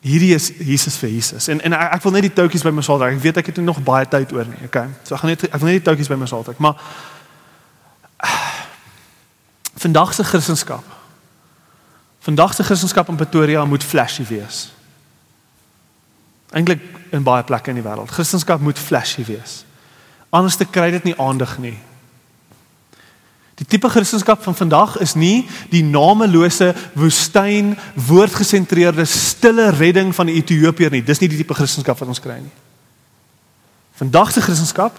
Hierdie 0.00 0.34
is 0.34 0.52
Jesus 0.58 0.96
vir 0.96 1.08
Jesus. 1.08 1.48
En 1.48 1.60
en 1.60 1.72
ek, 1.72 1.92
ek 1.92 2.02
wil 2.02 2.12
net 2.12 2.22
die 2.22 2.32
toutjies 2.32 2.62
by 2.62 2.70
myself 2.70 2.98
trek. 2.98 3.16
Ek 3.16 3.22
weet 3.22 3.36
ek 3.36 3.46
het 3.46 3.56
nog 3.56 3.82
baie 3.82 4.08
tyd 4.08 4.32
oor 4.32 4.44
nie. 4.44 4.64
Okay. 4.64 4.88
So 5.02 5.14
ek 5.14 5.20
gaan 5.20 5.30
net 5.30 5.48
ek 5.48 5.60
wil 5.60 5.72
net 5.72 5.84
die 5.84 5.90
toutjies 5.90 6.08
by 6.08 6.20
myself 6.20 6.44
trek, 6.44 6.58
maar 6.58 6.76
uh, 8.24 8.52
vandag 9.76 10.14
se 10.14 10.24
Christendom. 10.24 10.80
Vandag 12.20 12.54
se 12.54 12.62
Christendom 12.62 13.04
in 13.08 13.16
Pretoria 13.16 13.64
moet 13.64 13.84
flashy 13.84 14.24
wees. 14.28 14.75
Eintlik 16.56 16.80
in 17.12 17.24
baie 17.26 17.44
plekke 17.44 17.72
in 17.72 17.80
die 17.80 17.84
wêreld. 17.84 18.12
Christendom 18.12 18.64
moet 18.64 18.80
flashy 18.80 19.24
wees. 19.28 19.60
Anders 20.34 20.56
te 20.56 20.64
kry 20.64 20.90
dit 20.94 21.04
nie 21.10 21.16
aandag 21.20 21.58
nie. 21.62 21.76
Die 23.56 23.66
tipe 23.68 23.88
Christendom 23.88 24.40
van 24.44 24.56
vandag 24.56 24.98
is 25.00 25.14
nie 25.16 25.46
die 25.72 25.84
namelose 25.84 26.74
woestyn 26.96 27.74
woordgesentreerde 28.08 29.04
stille 29.08 29.70
redding 29.76 30.14
van 30.14 30.28
Ethiopië 30.28 30.90
nie. 30.92 31.04
Dis 31.04 31.22
nie 31.22 31.30
die 31.32 31.40
tipe 31.40 31.56
Christendom 31.56 31.96
wat 31.96 32.14
ons 32.16 32.20
kry 32.24 32.40
nie. 32.40 32.52
Vandag 33.96 34.32
se 34.32 34.44
Christendom 34.44 34.92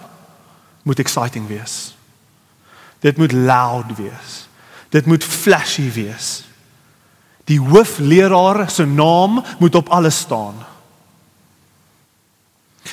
moet 0.82 0.98
exciting 0.98 1.46
wees. 1.46 1.94
Dit 2.98 3.16
moet 3.16 3.32
loud 3.32 3.94
wees. 3.98 4.46
Dit 4.90 5.06
moet 5.06 5.24
flashy 5.24 5.86
wees. 5.92 6.42
Die 7.46 7.60
hoofleraar 7.60 8.70
se 8.70 8.86
naam 8.86 9.44
moet 9.58 9.74
op 9.74 9.88
alles 9.88 10.18
staan. 10.18 10.67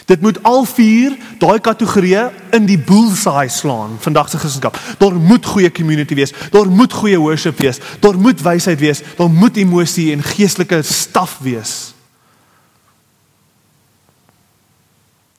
Dit 0.06 0.22
moet 0.22 0.38
al 0.45 0.66
vier 0.70 1.16
daai 1.41 1.60
kategorieë 1.66 2.28
in 2.53 2.68
die 2.70 2.78
bullseye 2.78 3.49
slaan 3.49 3.97
vandag 3.99 4.30
se 4.30 4.38
Christendom. 4.38 4.76
Daar 5.01 5.16
moet 5.18 5.45
goeie 5.45 5.72
community 5.72 6.16
wees, 6.16 6.34
daar 6.53 6.70
moet 6.70 6.93
goeie 6.93 7.18
worship 7.20 7.58
wees, 7.58 7.80
daar 7.99 8.18
moet 8.18 8.41
wysheid 8.41 8.80
wees, 8.80 9.01
daar 9.18 9.30
moet 9.30 9.58
emosie 9.58 10.12
en 10.14 10.24
geestelike 10.24 10.82
staf 10.82 11.39
wees. 11.41 11.93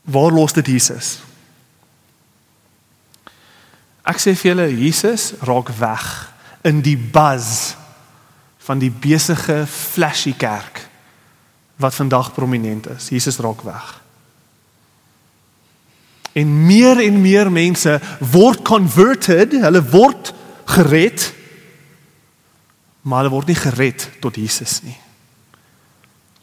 Waar 0.03 0.33
los 0.33 0.53
dit 0.53 0.67
Jesus? 0.67 1.19
Ek 4.07 4.19
sê 4.23 4.35
vir 4.39 4.53
julle 4.53 4.67
Jesus 4.71 5.33
raak 5.47 5.71
weg 5.79 6.07
in 6.67 6.83
die 6.83 6.99
buzz 6.99 7.75
van 8.67 8.83
die 8.83 8.91
besige 8.91 9.64
flashy 9.71 10.35
kerk 10.39 10.85
wat 11.83 11.95
vandag 11.95 12.33
prominent 12.35 12.87
is. 12.97 13.11
Jesus 13.14 13.39
raak 13.43 13.62
weg. 13.67 14.06
En 16.37 16.53
meer 16.66 17.01
en 17.01 17.20
meer 17.20 17.49
mense 17.53 17.97
word 18.20 18.61
converted, 18.66 19.57
hulle 19.57 19.80
word 19.89 20.34
gered. 20.68 21.30
Maar 23.09 23.24
hulle 23.24 23.32
word 23.32 23.53
nie 23.53 23.57
gered 23.57 24.09
tot 24.20 24.37
Jesus 24.37 24.82
nie. 24.84 24.97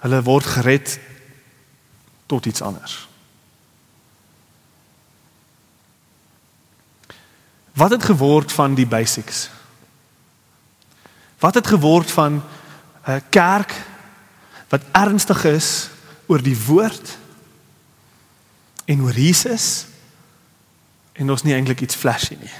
Hulle 0.02 0.24
word 0.26 0.50
gered 0.56 0.98
tot 2.32 2.50
iets 2.50 2.64
anders. 2.66 2.96
Wat 7.78 7.94
het 7.94 8.04
geword 8.10 8.52
van 8.52 8.74
die 8.78 8.88
basics? 8.90 9.48
Wat 11.42 11.54
het 11.54 11.68
geword 11.68 12.12
van 12.12 12.42
'n 13.06 13.22
kerk 13.30 13.74
wat 14.70 14.82
ernstig 14.92 15.44
is 15.44 15.90
oor 16.26 16.42
die 16.42 16.58
woord 16.66 17.18
en 18.86 19.02
oor 19.02 19.16
Jesus 19.16 19.86
en 21.14 21.30
ons 21.30 21.44
nie 21.44 21.54
eintlik 21.54 21.82
iets 21.86 21.96
flashy 21.96 22.36
nie. 22.40 22.56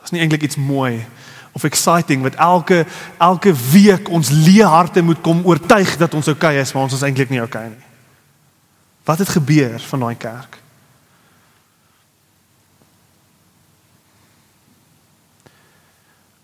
Ons 0.00 0.14
nie 0.14 0.22
eintlik 0.22 0.46
iets 0.46 0.56
mooi 0.56 1.04
of 1.52 1.64
exciting 1.66 2.22
wat 2.22 2.38
elke 2.38 2.84
elke 3.18 3.52
week 3.72 4.08
ons 4.08 4.30
leë 4.30 4.68
harte 4.70 5.02
moet 5.02 5.20
kom 5.20 5.42
oortuig 5.44 5.96
dat 5.98 6.14
ons 6.14 6.30
oukei 6.30 6.54
okay 6.54 6.62
is, 6.62 6.72
maar 6.72 6.86
ons 6.86 6.94
is 6.94 7.02
eintlik 7.02 7.30
nie 7.30 7.42
oukei 7.42 7.66
okay 7.66 7.76
nie. 7.76 7.86
Wat 9.04 9.18
het 9.18 9.28
gebeur 9.34 9.80
van 9.90 10.06
daai 10.06 10.16
kerk? 10.16 10.58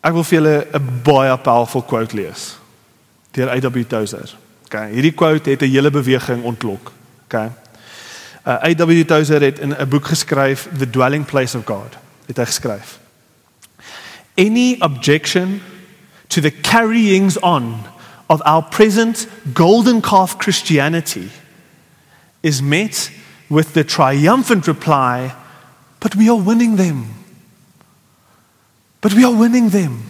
Ek 0.07 0.15
wil 0.15 0.25
vir 0.25 0.39
julle 0.39 0.57
'n 0.75 1.03
baie 1.03 1.37
powerful 1.39 1.83
quote 1.83 2.17
lees 2.17 2.57
deur 3.33 3.51
A.W. 3.51 3.85
Tozer. 3.85 4.37
Okay, 4.65 4.91
hierdie 4.91 5.15
quote 5.15 5.51
het 5.51 5.63
'n 5.63 5.71
hele 5.71 5.91
beweging 5.91 6.43
ontlok. 6.43 6.93
Okay. 7.27 7.51
Uh, 8.47 8.53
A.W. 8.63 9.05
Tozer 9.05 9.43
het 9.43 9.59
in 9.59 9.75
'n 9.75 9.89
boek 9.89 10.07
geskryf 10.07 10.69
The 10.79 10.91
Dwelling 10.91 11.25
Place 11.25 11.59
of 11.59 11.65
God. 11.65 11.97
Het 12.27 12.37
hy 12.37 12.45
geskryf. 12.45 12.99
Any 14.35 14.77
objection 14.79 15.63
to 16.27 16.41
the 16.41 16.51
carryings 16.61 17.41
on 17.41 17.87
of 18.27 18.41
our 18.43 18.63
present 18.63 19.27
golden 19.53 20.01
calf 20.01 20.37
Christianity 20.37 21.31
is 22.41 22.61
met 22.61 23.11
with 23.47 23.73
the 23.73 23.85
triumphant 23.85 24.67
reply, 24.67 25.35
but 25.99 26.15
we 26.15 26.29
are 26.29 26.43
winning 26.43 26.77
them. 26.77 27.07
But 29.01 29.13
we 29.13 29.25
are 29.25 29.37
winning 29.37 29.71
them. 29.71 30.05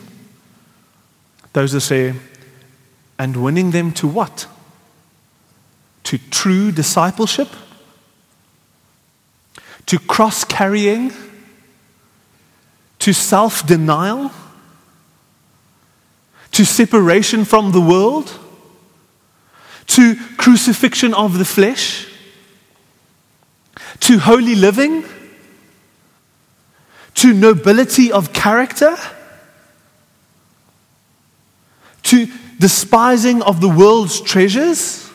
Those 1.53 1.85
say, 1.85 2.15
and 3.17 3.37
winning 3.37 3.73
them 3.73 3.93
to 3.93 4.07
what? 4.07 4.47
To 6.03 6.19
true 6.31 6.71
discipleship? 6.73 7.49
To 9.87 9.99
cross 9.99 10.45
carrying, 10.45 11.13
to 12.99 13.13
self 13.13 13.67
denial, 13.67 14.31
to 16.53 16.65
separation 16.65 17.45
from 17.45 17.73
the 17.73 17.81
world, 17.81 18.39
to 19.87 20.17
crucifixion 20.37 21.15
of 21.15 21.39
the 21.39 21.45
flesh, 21.45 22.09
to 24.01 24.19
holy 24.19 24.55
living, 24.55 25.05
to 27.15 27.33
nobility 27.33 28.11
of 28.11 28.33
character, 28.33 28.97
to 32.03 32.29
despising 32.59 33.43
of 33.43 33.61
the 33.61 33.69
world's 33.69 34.21
treasures, 34.21 35.11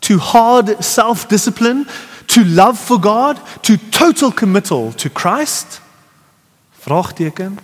to 0.00 0.18
hard 0.18 0.84
self 0.84 1.28
discipline, 1.28 1.86
to 2.28 2.44
love 2.44 2.78
for 2.78 2.98
God, 3.00 3.38
to 3.62 3.76
total 3.90 4.32
committal 4.32 4.92
to 4.92 5.10
Christ? 5.10 5.80
Vraagteken. 6.84 7.58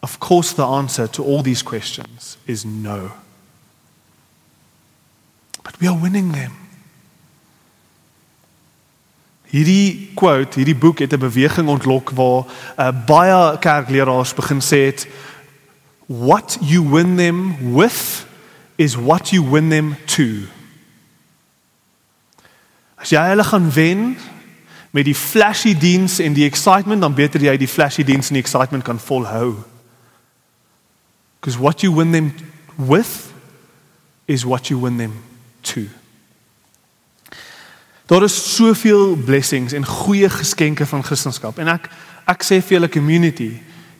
Of 0.00 0.18
course 0.18 0.52
the 0.54 0.64
answer 0.64 1.08
to 1.08 1.24
all 1.24 1.42
these 1.42 1.62
questions 1.62 2.36
is 2.46 2.64
no. 2.64 3.12
But 5.62 5.80
we 5.80 5.88
are 5.88 5.98
winning 5.98 6.32
them. 6.32 6.52
Hierdie 9.48 10.10
quote, 10.14 10.60
hierdie 10.60 10.76
boek 10.76 10.98
het 10.98 11.12
'n 11.12 11.18
beweging 11.18 11.68
ontlok 11.68 12.10
waar 12.10 12.44
uh, 12.76 12.92
baie 13.06 13.58
kerkleraars 13.58 14.34
begin 14.34 14.60
sê 14.60 14.92
het 14.92 15.06
what 16.06 16.58
you 16.60 16.84
win 16.84 17.16
them 17.16 17.72
with 17.74 18.26
is 18.76 18.94
what 18.94 19.30
you 19.30 19.42
win 19.50 19.68
them 19.68 19.96
to. 20.06 20.48
As 22.98 23.12
jy 23.14 23.22
hulle 23.30 23.46
gaan 23.46 23.70
wen 23.72 24.16
met 24.90 25.06
die 25.06 25.14
flashy 25.14 25.74
diens 25.78 26.18
en 26.18 26.34
die 26.34 26.46
excitement, 26.48 27.00
dan 27.00 27.14
beter 27.14 27.42
jy 27.42 27.54
die 27.60 27.70
flashy 27.70 28.04
diens 28.06 28.30
en 28.30 28.38
die 28.38 28.42
excitement 28.42 28.84
kan 28.86 28.98
volhou. 28.98 29.54
Because 31.38 31.58
what 31.58 31.80
you 31.80 31.94
win 31.94 32.12
them 32.12 32.32
with 32.74 33.30
is 34.26 34.44
what 34.44 34.68
you 34.68 34.80
win 34.80 34.96
them 34.96 35.12
to. 35.62 35.86
Daar 38.06 38.24
is 38.24 38.54
soveel 38.54 39.16
blessings 39.16 39.72
en 39.72 39.86
goeie 39.86 40.30
geskenke 40.32 40.86
van 40.86 41.04
Christendom 41.04 41.60
en 41.60 41.68
ek 41.76 41.90
ek 42.28 42.44
sê 42.44 42.58
vir 42.60 42.78
julle 42.78 42.90
community, 42.92 43.52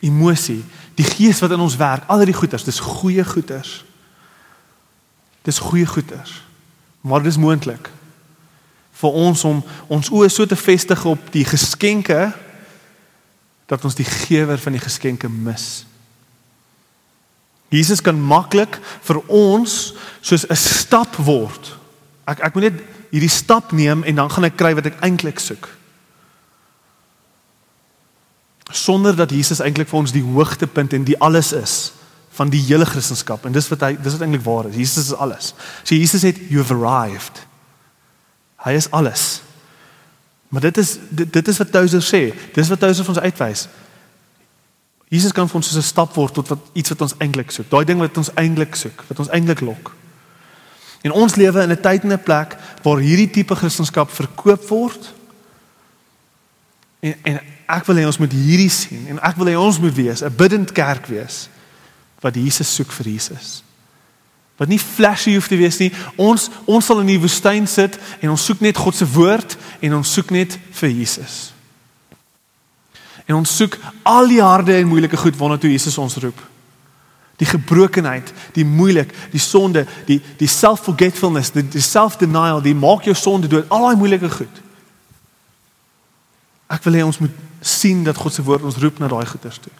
emosie, 0.04 0.60
die 0.98 1.06
gees 1.06 1.38
wat 1.40 1.54
in 1.54 1.62
ons 1.64 1.78
werk, 1.80 2.04
al 2.12 2.24
die 2.28 2.36
goeders, 2.36 2.66
dis 2.66 2.80
goeie 2.80 3.24
goeders. 3.24 3.84
Dis 5.48 5.60
goeie 5.64 5.86
goeders. 5.88 6.34
Maar 7.00 7.22
dis 7.24 7.38
moontlik 7.40 7.88
vir 8.98 9.10
ons 9.10 9.44
om 9.44 9.62
ons 9.88 10.10
oë 10.10 10.28
so 10.32 10.46
te 10.46 10.58
vestig 10.58 11.04
op 11.06 11.30
die 11.34 11.44
geskenke 11.46 12.32
dat 13.68 13.84
ons 13.84 13.98
die 13.98 14.06
gewer 14.08 14.58
van 14.58 14.74
die 14.74 14.82
geskenke 14.82 15.28
mis. 15.28 15.84
Jesus 17.68 18.00
kan 18.00 18.16
maklik 18.16 18.78
vir 19.04 19.20
ons 19.28 19.94
soos 20.20 20.46
'n 20.48 20.56
stap 20.56 21.16
word. 21.16 21.76
Ek 22.26 22.40
ek 22.40 22.54
moet 22.54 22.72
net 22.72 22.80
hierdie 23.10 23.28
stap 23.28 23.72
neem 23.72 24.02
en 24.02 24.14
dan 24.14 24.30
gaan 24.30 24.44
ek 24.44 24.56
kry 24.56 24.74
wat 24.74 24.86
ek 24.86 25.00
eintlik 25.00 25.38
soek. 25.38 25.68
Sonder 28.70 29.16
dat 29.16 29.30
Jesus 29.30 29.60
eintlik 29.60 29.88
vir 29.88 29.98
ons 29.98 30.12
die 30.12 30.24
hoogtepunt 30.24 30.92
en 30.92 31.04
die 31.04 31.20
alles 31.20 31.52
is 31.52 31.92
van 32.30 32.48
die 32.48 32.60
hele 32.60 32.84
Christendom 32.84 33.38
en 33.44 33.52
dis 33.52 33.68
wat 33.68 33.80
hy 33.80 33.96
dis 33.96 34.12
wat 34.12 34.22
eintlik 34.22 34.44
waar 34.44 34.68
is. 34.68 34.76
Jesus 34.76 35.04
is 35.04 35.14
alles. 35.14 35.54
So 35.84 35.94
Jesus 35.94 36.22
het 36.22 36.36
you've 36.48 36.74
arrived. 36.74 37.47
Hy 38.68 38.76
is 38.76 38.90
alles. 38.92 39.26
Maar 40.48 40.68
dit 40.68 40.78
is 40.80 40.96
dit, 41.08 41.32
dit 41.32 41.48
is 41.48 41.60
wat 41.60 41.70
Touser 41.72 42.04
sê. 42.04 42.22
Dis 42.54 42.68
wat 42.68 42.80
Touser 42.80 43.04
vir 43.04 43.14
ons 43.14 43.24
uitwys. 43.24 43.68
Jesus 45.08 45.32
kan 45.32 45.48
vir 45.48 45.60
ons 45.60 45.68
soos 45.70 45.80
'n 45.80 45.88
stap 45.88 46.14
word 46.14 46.34
tot 46.34 46.48
wat 46.48 46.58
iets 46.72 46.92
wat 46.92 47.00
ons 47.00 47.14
eintlik 47.18 47.50
soek. 47.50 47.70
Daai 47.70 47.84
ding 47.84 48.00
wat 48.00 48.16
ons 48.16 48.32
eintlik 48.34 48.76
soek, 48.76 49.04
wat 49.08 49.18
ons 49.18 49.28
eintlik 49.32 49.60
lok. 49.60 49.94
En 51.00 51.12
ons 51.12 51.34
lewe 51.34 51.62
in 51.62 51.70
'n 51.72 51.80
tyd 51.80 52.02
en 52.02 52.12
'n 52.12 52.22
plek 52.22 52.56
waar 52.82 52.98
hierdie 52.98 53.30
tipe 53.30 53.54
Christendom 53.54 54.08
verkoop 54.08 54.68
word. 54.68 55.14
En 57.00 57.14
en 57.22 57.40
ek 57.66 57.84
wil 57.84 57.96
hê 57.96 58.06
ons 58.06 58.18
moet 58.18 58.32
hierdie 58.32 58.70
sien 58.70 59.06
en 59.08 59.20
ek 59.20 59.36
wil 59.36 59.46
hê 59.46 59.56
ons 59.56 59.78
moet 59.78 59.94
wees 59.94 60.22
'n 60.22 60.36
biddend 60.36 60.72
kerk 60.72 61.06
wees 61.06 61.48
wat 62.20 62.34
Jesus 62.34 62.74
soek 62.74 62.92
vir 62.92 63.06
Jesus. 63.06 63.62
Wat 64.58 64.68
nie 64.68 64.80
flashy 64.82 65.36
hoef 65.36 65.46
te 65.48 65.56
wees 65.56 65.78
nie. 65.78 65.92
Ons 66.18 66.48
ons 66.66 66.84
sal 66.84 67.04
in 67.04 67.12
die 67.12 67.20
woestyn 67.22 67.66
sit 67.70 67.98
en 68.18 68.34
ons 68.34 68.44
soek 68.44 68.60
net 68.64 68.78
God 68.78 68.96
se 68.98 69.06
woord 69.06 69.54
en 69.86 70.00
ons 70.00 70.14
soek 70.18 70.32
net 70.34 70.58
vir 70.80 70.90
Jesus. 70.90 71.38
En 73.28 73.38
ons 73.38 73.56
soek 73.60 73.76
al 74.08 74.30
die 74.32 74.42
harde 74.42 74.74
en 74.74 74.88
moeilike 74.90 75.20
goed 75.20 75.36
waarna 75.38 75.60
toe 75.60 75.70
Jesus 75.70 75.98
ons 76.02 76.18
roep. 76.18 76.38
Die 77.38 77.46
gebrokenheid, 77.46 78.32
die 78.56 78.64
moeilik, 78.66 79.12
die 79.30 79.42
sonde, 79.42 79.84
die 80.08 80.18
die 80.40 80.50
self-forgetfulness, 80.50 81.52
die, 81.54 81.62
die 81.70 81.84
self-denial, 81.84 82.58
die 82.64 82.74
maak 82.74 83.06
jou 83.06 83.14
sonde 83.14 83.46
dood, 83.46 83.68
al 83.70 83.86
daai 83.86 84.00
moeilike 84.00 84.30
goed. 84.32 84.62
Ek 86.66 86.82
wil 86.88 86.98
hê 86.98 87.04
ons 87.06 87.20
moet 87.22 87.44
sien 87.62 88.02
dat 88.04 88.18
God 88.18 88.34
se 88.34 88.42
woord 88.42 88.66
ons 88.66 88.80
roep 88.82 88.98
na 88.98 89.10
daai 89.12 89.26
goeters 89.28 89.60
toe. 89.62 89.74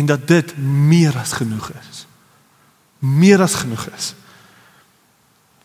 En 0.00 0.08
dat 0.08 0.24
dit 0.28 0.54
meer 0.56 1.18
as 1.20 1.36
genoeg 1.36 1.68
is. 1.76 2.06
Meer 3.00 3.40
as 3.40 3.54
genoeg 3.62 3.88
is 3.96 4.14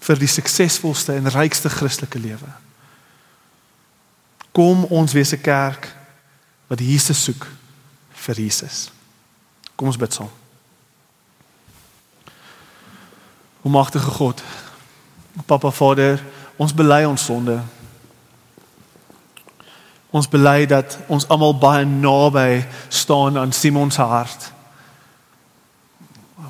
vir 0.06 0.20
die 0.22 0.30
suksesvolste 0.30 1.16
en 1.18 1.32
rykste 1.34 1.70
Christelike 1.70 2.20
lewe. 2.22 2.50
Kom 4.56 4.86
ons 4.94 5.14
wees 5.14 5.34
'n 5.34 5.42
kerk 5.42 5.90
wat 6.68 6.80
Jesus 6.80 7.24
soek 7.24 7.48
vir 8.14 8.36
Jesus. 8.36 8.92
Kom 9.76 9.88
ons 9.88 9.98
bid 9.98 10.14
saam. 10.14 10.30
O 13.62 13.70
magtige 13.70 14.12
God, 14.12 14.44
Papa 15.46 15.72
Vader, 15.72 16.24
ons 16.56 16.74
bely 16.74 17.04
ons 17.06 17.26
sonde. 17.26 17.64
Ons 20.12 20.30
bely 20.30 20.66
dat 20.66 20.98
ons 21.08 21.28
almal 21.28 21.58
baie 21.58 21.86
naby 21.86 22.66
staan 22.90 23.38
aan 23.38 23.52
Simon 23.52 23.92
se 23.92 24.02
hart. 24.02 24.55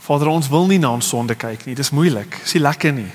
Vader, 0.06 0.30
ons 0.30 0.50
wil 0.54 0.68
nie 0.70 0.80
na 0.82 0.92
ons 0.94 1.08
sonde 1.08 1.34
kyk 1.36 1.66
nie. 1.66 1.74
Dit 1.74 1.86
is 1.86 1.94
moeilik. 1.96 2.30
Dit 2.30 2.46
is 2.46 2.58
nie 2.58 2.66
lekker 2.66 2.94
nie. 2.94 3.12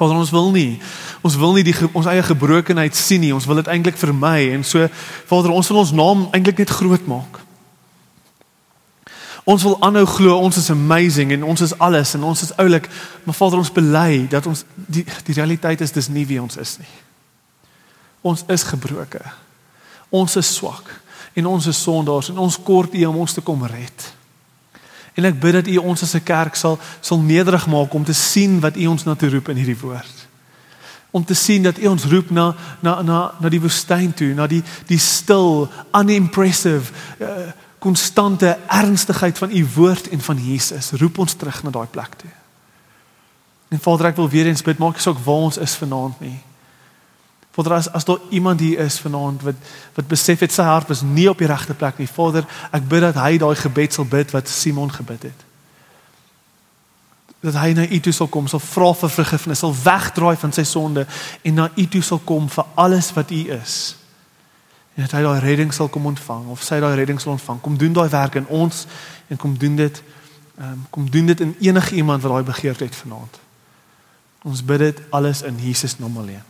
Vader 0.00 0.16
ons 0.16 0.32
wil 0.32 0.48
nie 0.54 0.80
ons 1.20 1.36
wil 1.36 1.52
nie 1.52 1.64
die 1.66 1.74
ons 1.92 2.08
eie 2.08 2.22
gebrokenheid 2.24 2.96
sien 2.96 3.20
nie. 3.20 3.34
Ons 3.36 3.46
wil 3.48 3.60
dit 3.60 3.68
eintlik 3.68 3.98
vermy 4.00 4.48
en 4.54 4.64
so 4.64 4.88
Vader 5.28 5.52
ons 5.52 5.68
wil 5.68 5.82
ons 5.82 5.92
naam 5.92 6.26
eintlik 6.36 6.62
net 6.62 6.72
groot 6.72 7.04
maak. 7.10 7.40
Ons 9.44 9.64
wil 9.66 9.76
aanhou 9.84 10.06
glo 10.08 10.38
ons 10.40 10.56
is 10.56 10.70
amazing 10.72 11.34
en 11.36 11.44
ons 11.52 11.64
is 11.64 11.74
alles 11.80 12.14
en 12.16 12.24
ons 12.28 12.42
is 12.46 12.52
oulik, 12.60 12.88
maar 13.24 13.36
Vader 13.36 13.60
ons 13.60 13.72
bely 13.76 14.24
dat 14.32 14.48
ons 14.48 14.64
die 14.74 15.04
die 15.26 15.36
realiteit 15.36 15.84
is 15.84 15.92
dis 15.92 16.08
nie 16.12 16.24
wie 16.28 16.40
ons 16.40 16.56
is 16.60 16.78
nie. 16.80 16.94
Ons 18.24 18.44
is 18.52 18.64
gebroken. 18.68 19.24
Ons 20.10 20.36
is 20.40 20.54
swak 20.56 20.88
en 21.36 21.46
ons 21.46 21.68
is 21.68 21.82
sondaars 21.82 22.32
en 22.32 22.40
ons 22.40 22.62
kort 22.64 22.96
U 22.96 23.04
om 23.12 23.20
ons 23.26 23.36
te 23.36 23.44
kom 23.44 23.68
red. 23.68 24.09
En 25.20 25.28
ek 25.28 25.36
bid 25.40 25.58
dat 25.58 25.68
U 25.68 25.76
ons 25.92 26.02
as 26.02 26.14
'n 26.16 26.24
kerk 26.24 26.56
sal 26.56 26.78
sal 27.00 27.20
nederig 27.20 27.66
maak 27.66 27.92
om 27.94 28.04
te 28.04 28.16
sien 28.16 28.60
wat 28.60 28.76
U 28.76 28.86
ons 28.86 29.04
na 29.04 29.14
toe 29.14 29.28
roep 29.28 29.48
in 29.48 29.56
hierdie 29.56 29.80
woord. 29.80 30.16
Om 31.10 31.24
te 31.24 31.34
sien 31.34 31.62
dat 31.62 31.78
U 31.78 31.86
ons 31.86 32.04
roep 32.04 32.30
na 32.30 32.54
na 32.80 33.02
na 33.02 33.34
na 33.40 33.48
die 33.48 33.60
woestyn 33.60 34.14
toe, 34.14 34.34
na 34.34 34.46
die 34.46 34.62
die 34.86 34.98
stil, 34.98 35.68
unimpressive, 35.92 36.92
uh, 37.20 37.52
konstante 37.78 38.58
ernstigheid 38.66 39.38
van 39.38 39.50
U 39.50 39.68
woord 39.74 40.08
en 40.08 40.20
van 40.20 40.38
Jesus. 40.44 40.90
Roep 40.90 41.18
ons 41.18 41.34
terug 41.34 41.62
na 41.62 41.70
daai 41.70 41.86
plek 41.86 42.14
toe. 42.14 42.30
En 43.68 43.80
Vader, 43.80 44.06
ek 44.06 44.16
wil 44.16 44.28
weer 44.28 44.46
eens 44.46 44.62
bid, 44.62 44.78
maak 44.78 44.92
nie 44.92 45.02
saak 45.02 45.18
waar 45.24 45.46
ons 45.46 45.56
is 45.56 45.74
vanaand 45.74 46.20
nie. 46.20 46.40
Vader 47.50 47.72
as 47.72 47.92
as 47.92 48.04
daar 48.04 48.18
iemand 48.30 48.60
hier 48.60 48.78
is 48.78 49.00
vanaand 49.00 49.42
wat 49.42 49.54
wat 49.94 50.08
besef 50.08 50.40
het 50.40 50.52
sy 50.52 50.62
hart 50.62 50.88
was 50.88 51.02
nie 51.02 51.28
op 51.30 51.38
die 51.38 51.48
regte 51.50 51.74
plek 51.74 51.98
nie. 51.98 52.08
Vader, 52.08 52.46
ek 52.70 52.88
bid 52.88 53.02
dat 53.02 53.18
hy 53.18 53.38
daai 53.38 53.56
gebed 53.58 53.94
sal 53.94 54.04
bid 54.04 54.30
wat 54.30 54.48
Simon 54.48 54.92
gebid 54.92 55.22
het. 55.22 55.46
Dat 57.40 57.56
hy 57.56 57.72
na 57.72 57.86
U 57.88 58.00
toe 58.00 58.12
sal 58.12 58.28
kom, 58.28 58.46
sal 58.48 58.60
vra 58.60 58.92
vir 58.94 59.10
vergifnis, 59.10 59.58
sal 59.64 59.74
wegdraai 59.74 60.36
van 60.36 60.52
sy 60.52 60.64
sonde 60.68 61.06
en 61.42 61.54
na 61.54 61.70
U 61.74 61.86
toe 61.88 62.02
sal 62.02 62.20
kom 62.24 62.48
vir 62.48 62.68
alles 62.74 63.10
wat 63.16 63.32
U 63.34 63.40
is. 63.56 63.78
En 64.94 65.02
dat 65.02 65.16
hy 65.16 65.22
daai 65.24 65.40
redding 65.42 65.74
sal 65.74 65.88
kom 65.88 66.06
ontvang 66.06 66.50
of 66.54 66.62
sy 66.62 66.78
daai 66.80 66.94
redding 66.94 67.18
sal 67.20 67.32
ontvang. 67.32 67.60
Kom 67.64 67.78
doen 67.80 67.96
daai 67.96 68.08
werk 68.12 68.38
in 68.38 68.46
ons 68.46 68.86
en 69.28 69.36
kom 69.36 69.58
doen 69.58 69.76
dit 69.76 70.02
ehm 70.60 70.72
um, 70.76 70.80
kom 70.92 71.06
doen 71.10 71.26
dit 71.26 71.40
in 71.40 71.54
enige 71.60 71.94
iemand 71.94 72.22
wat 72.22 72.32
daai 72.32 72.44
begeerte 72.44 72.84
het 72.84 72.94
vanaand. 72.94 73.40
Ons 74.44 74.62
bid 74.64 74.78
dit 74.78 75.02
alles 75.10 75.42
in 75.42 75.56
Jesus 75.58 75.98
naam 75.98 76.18
alleen. 76.20 76.49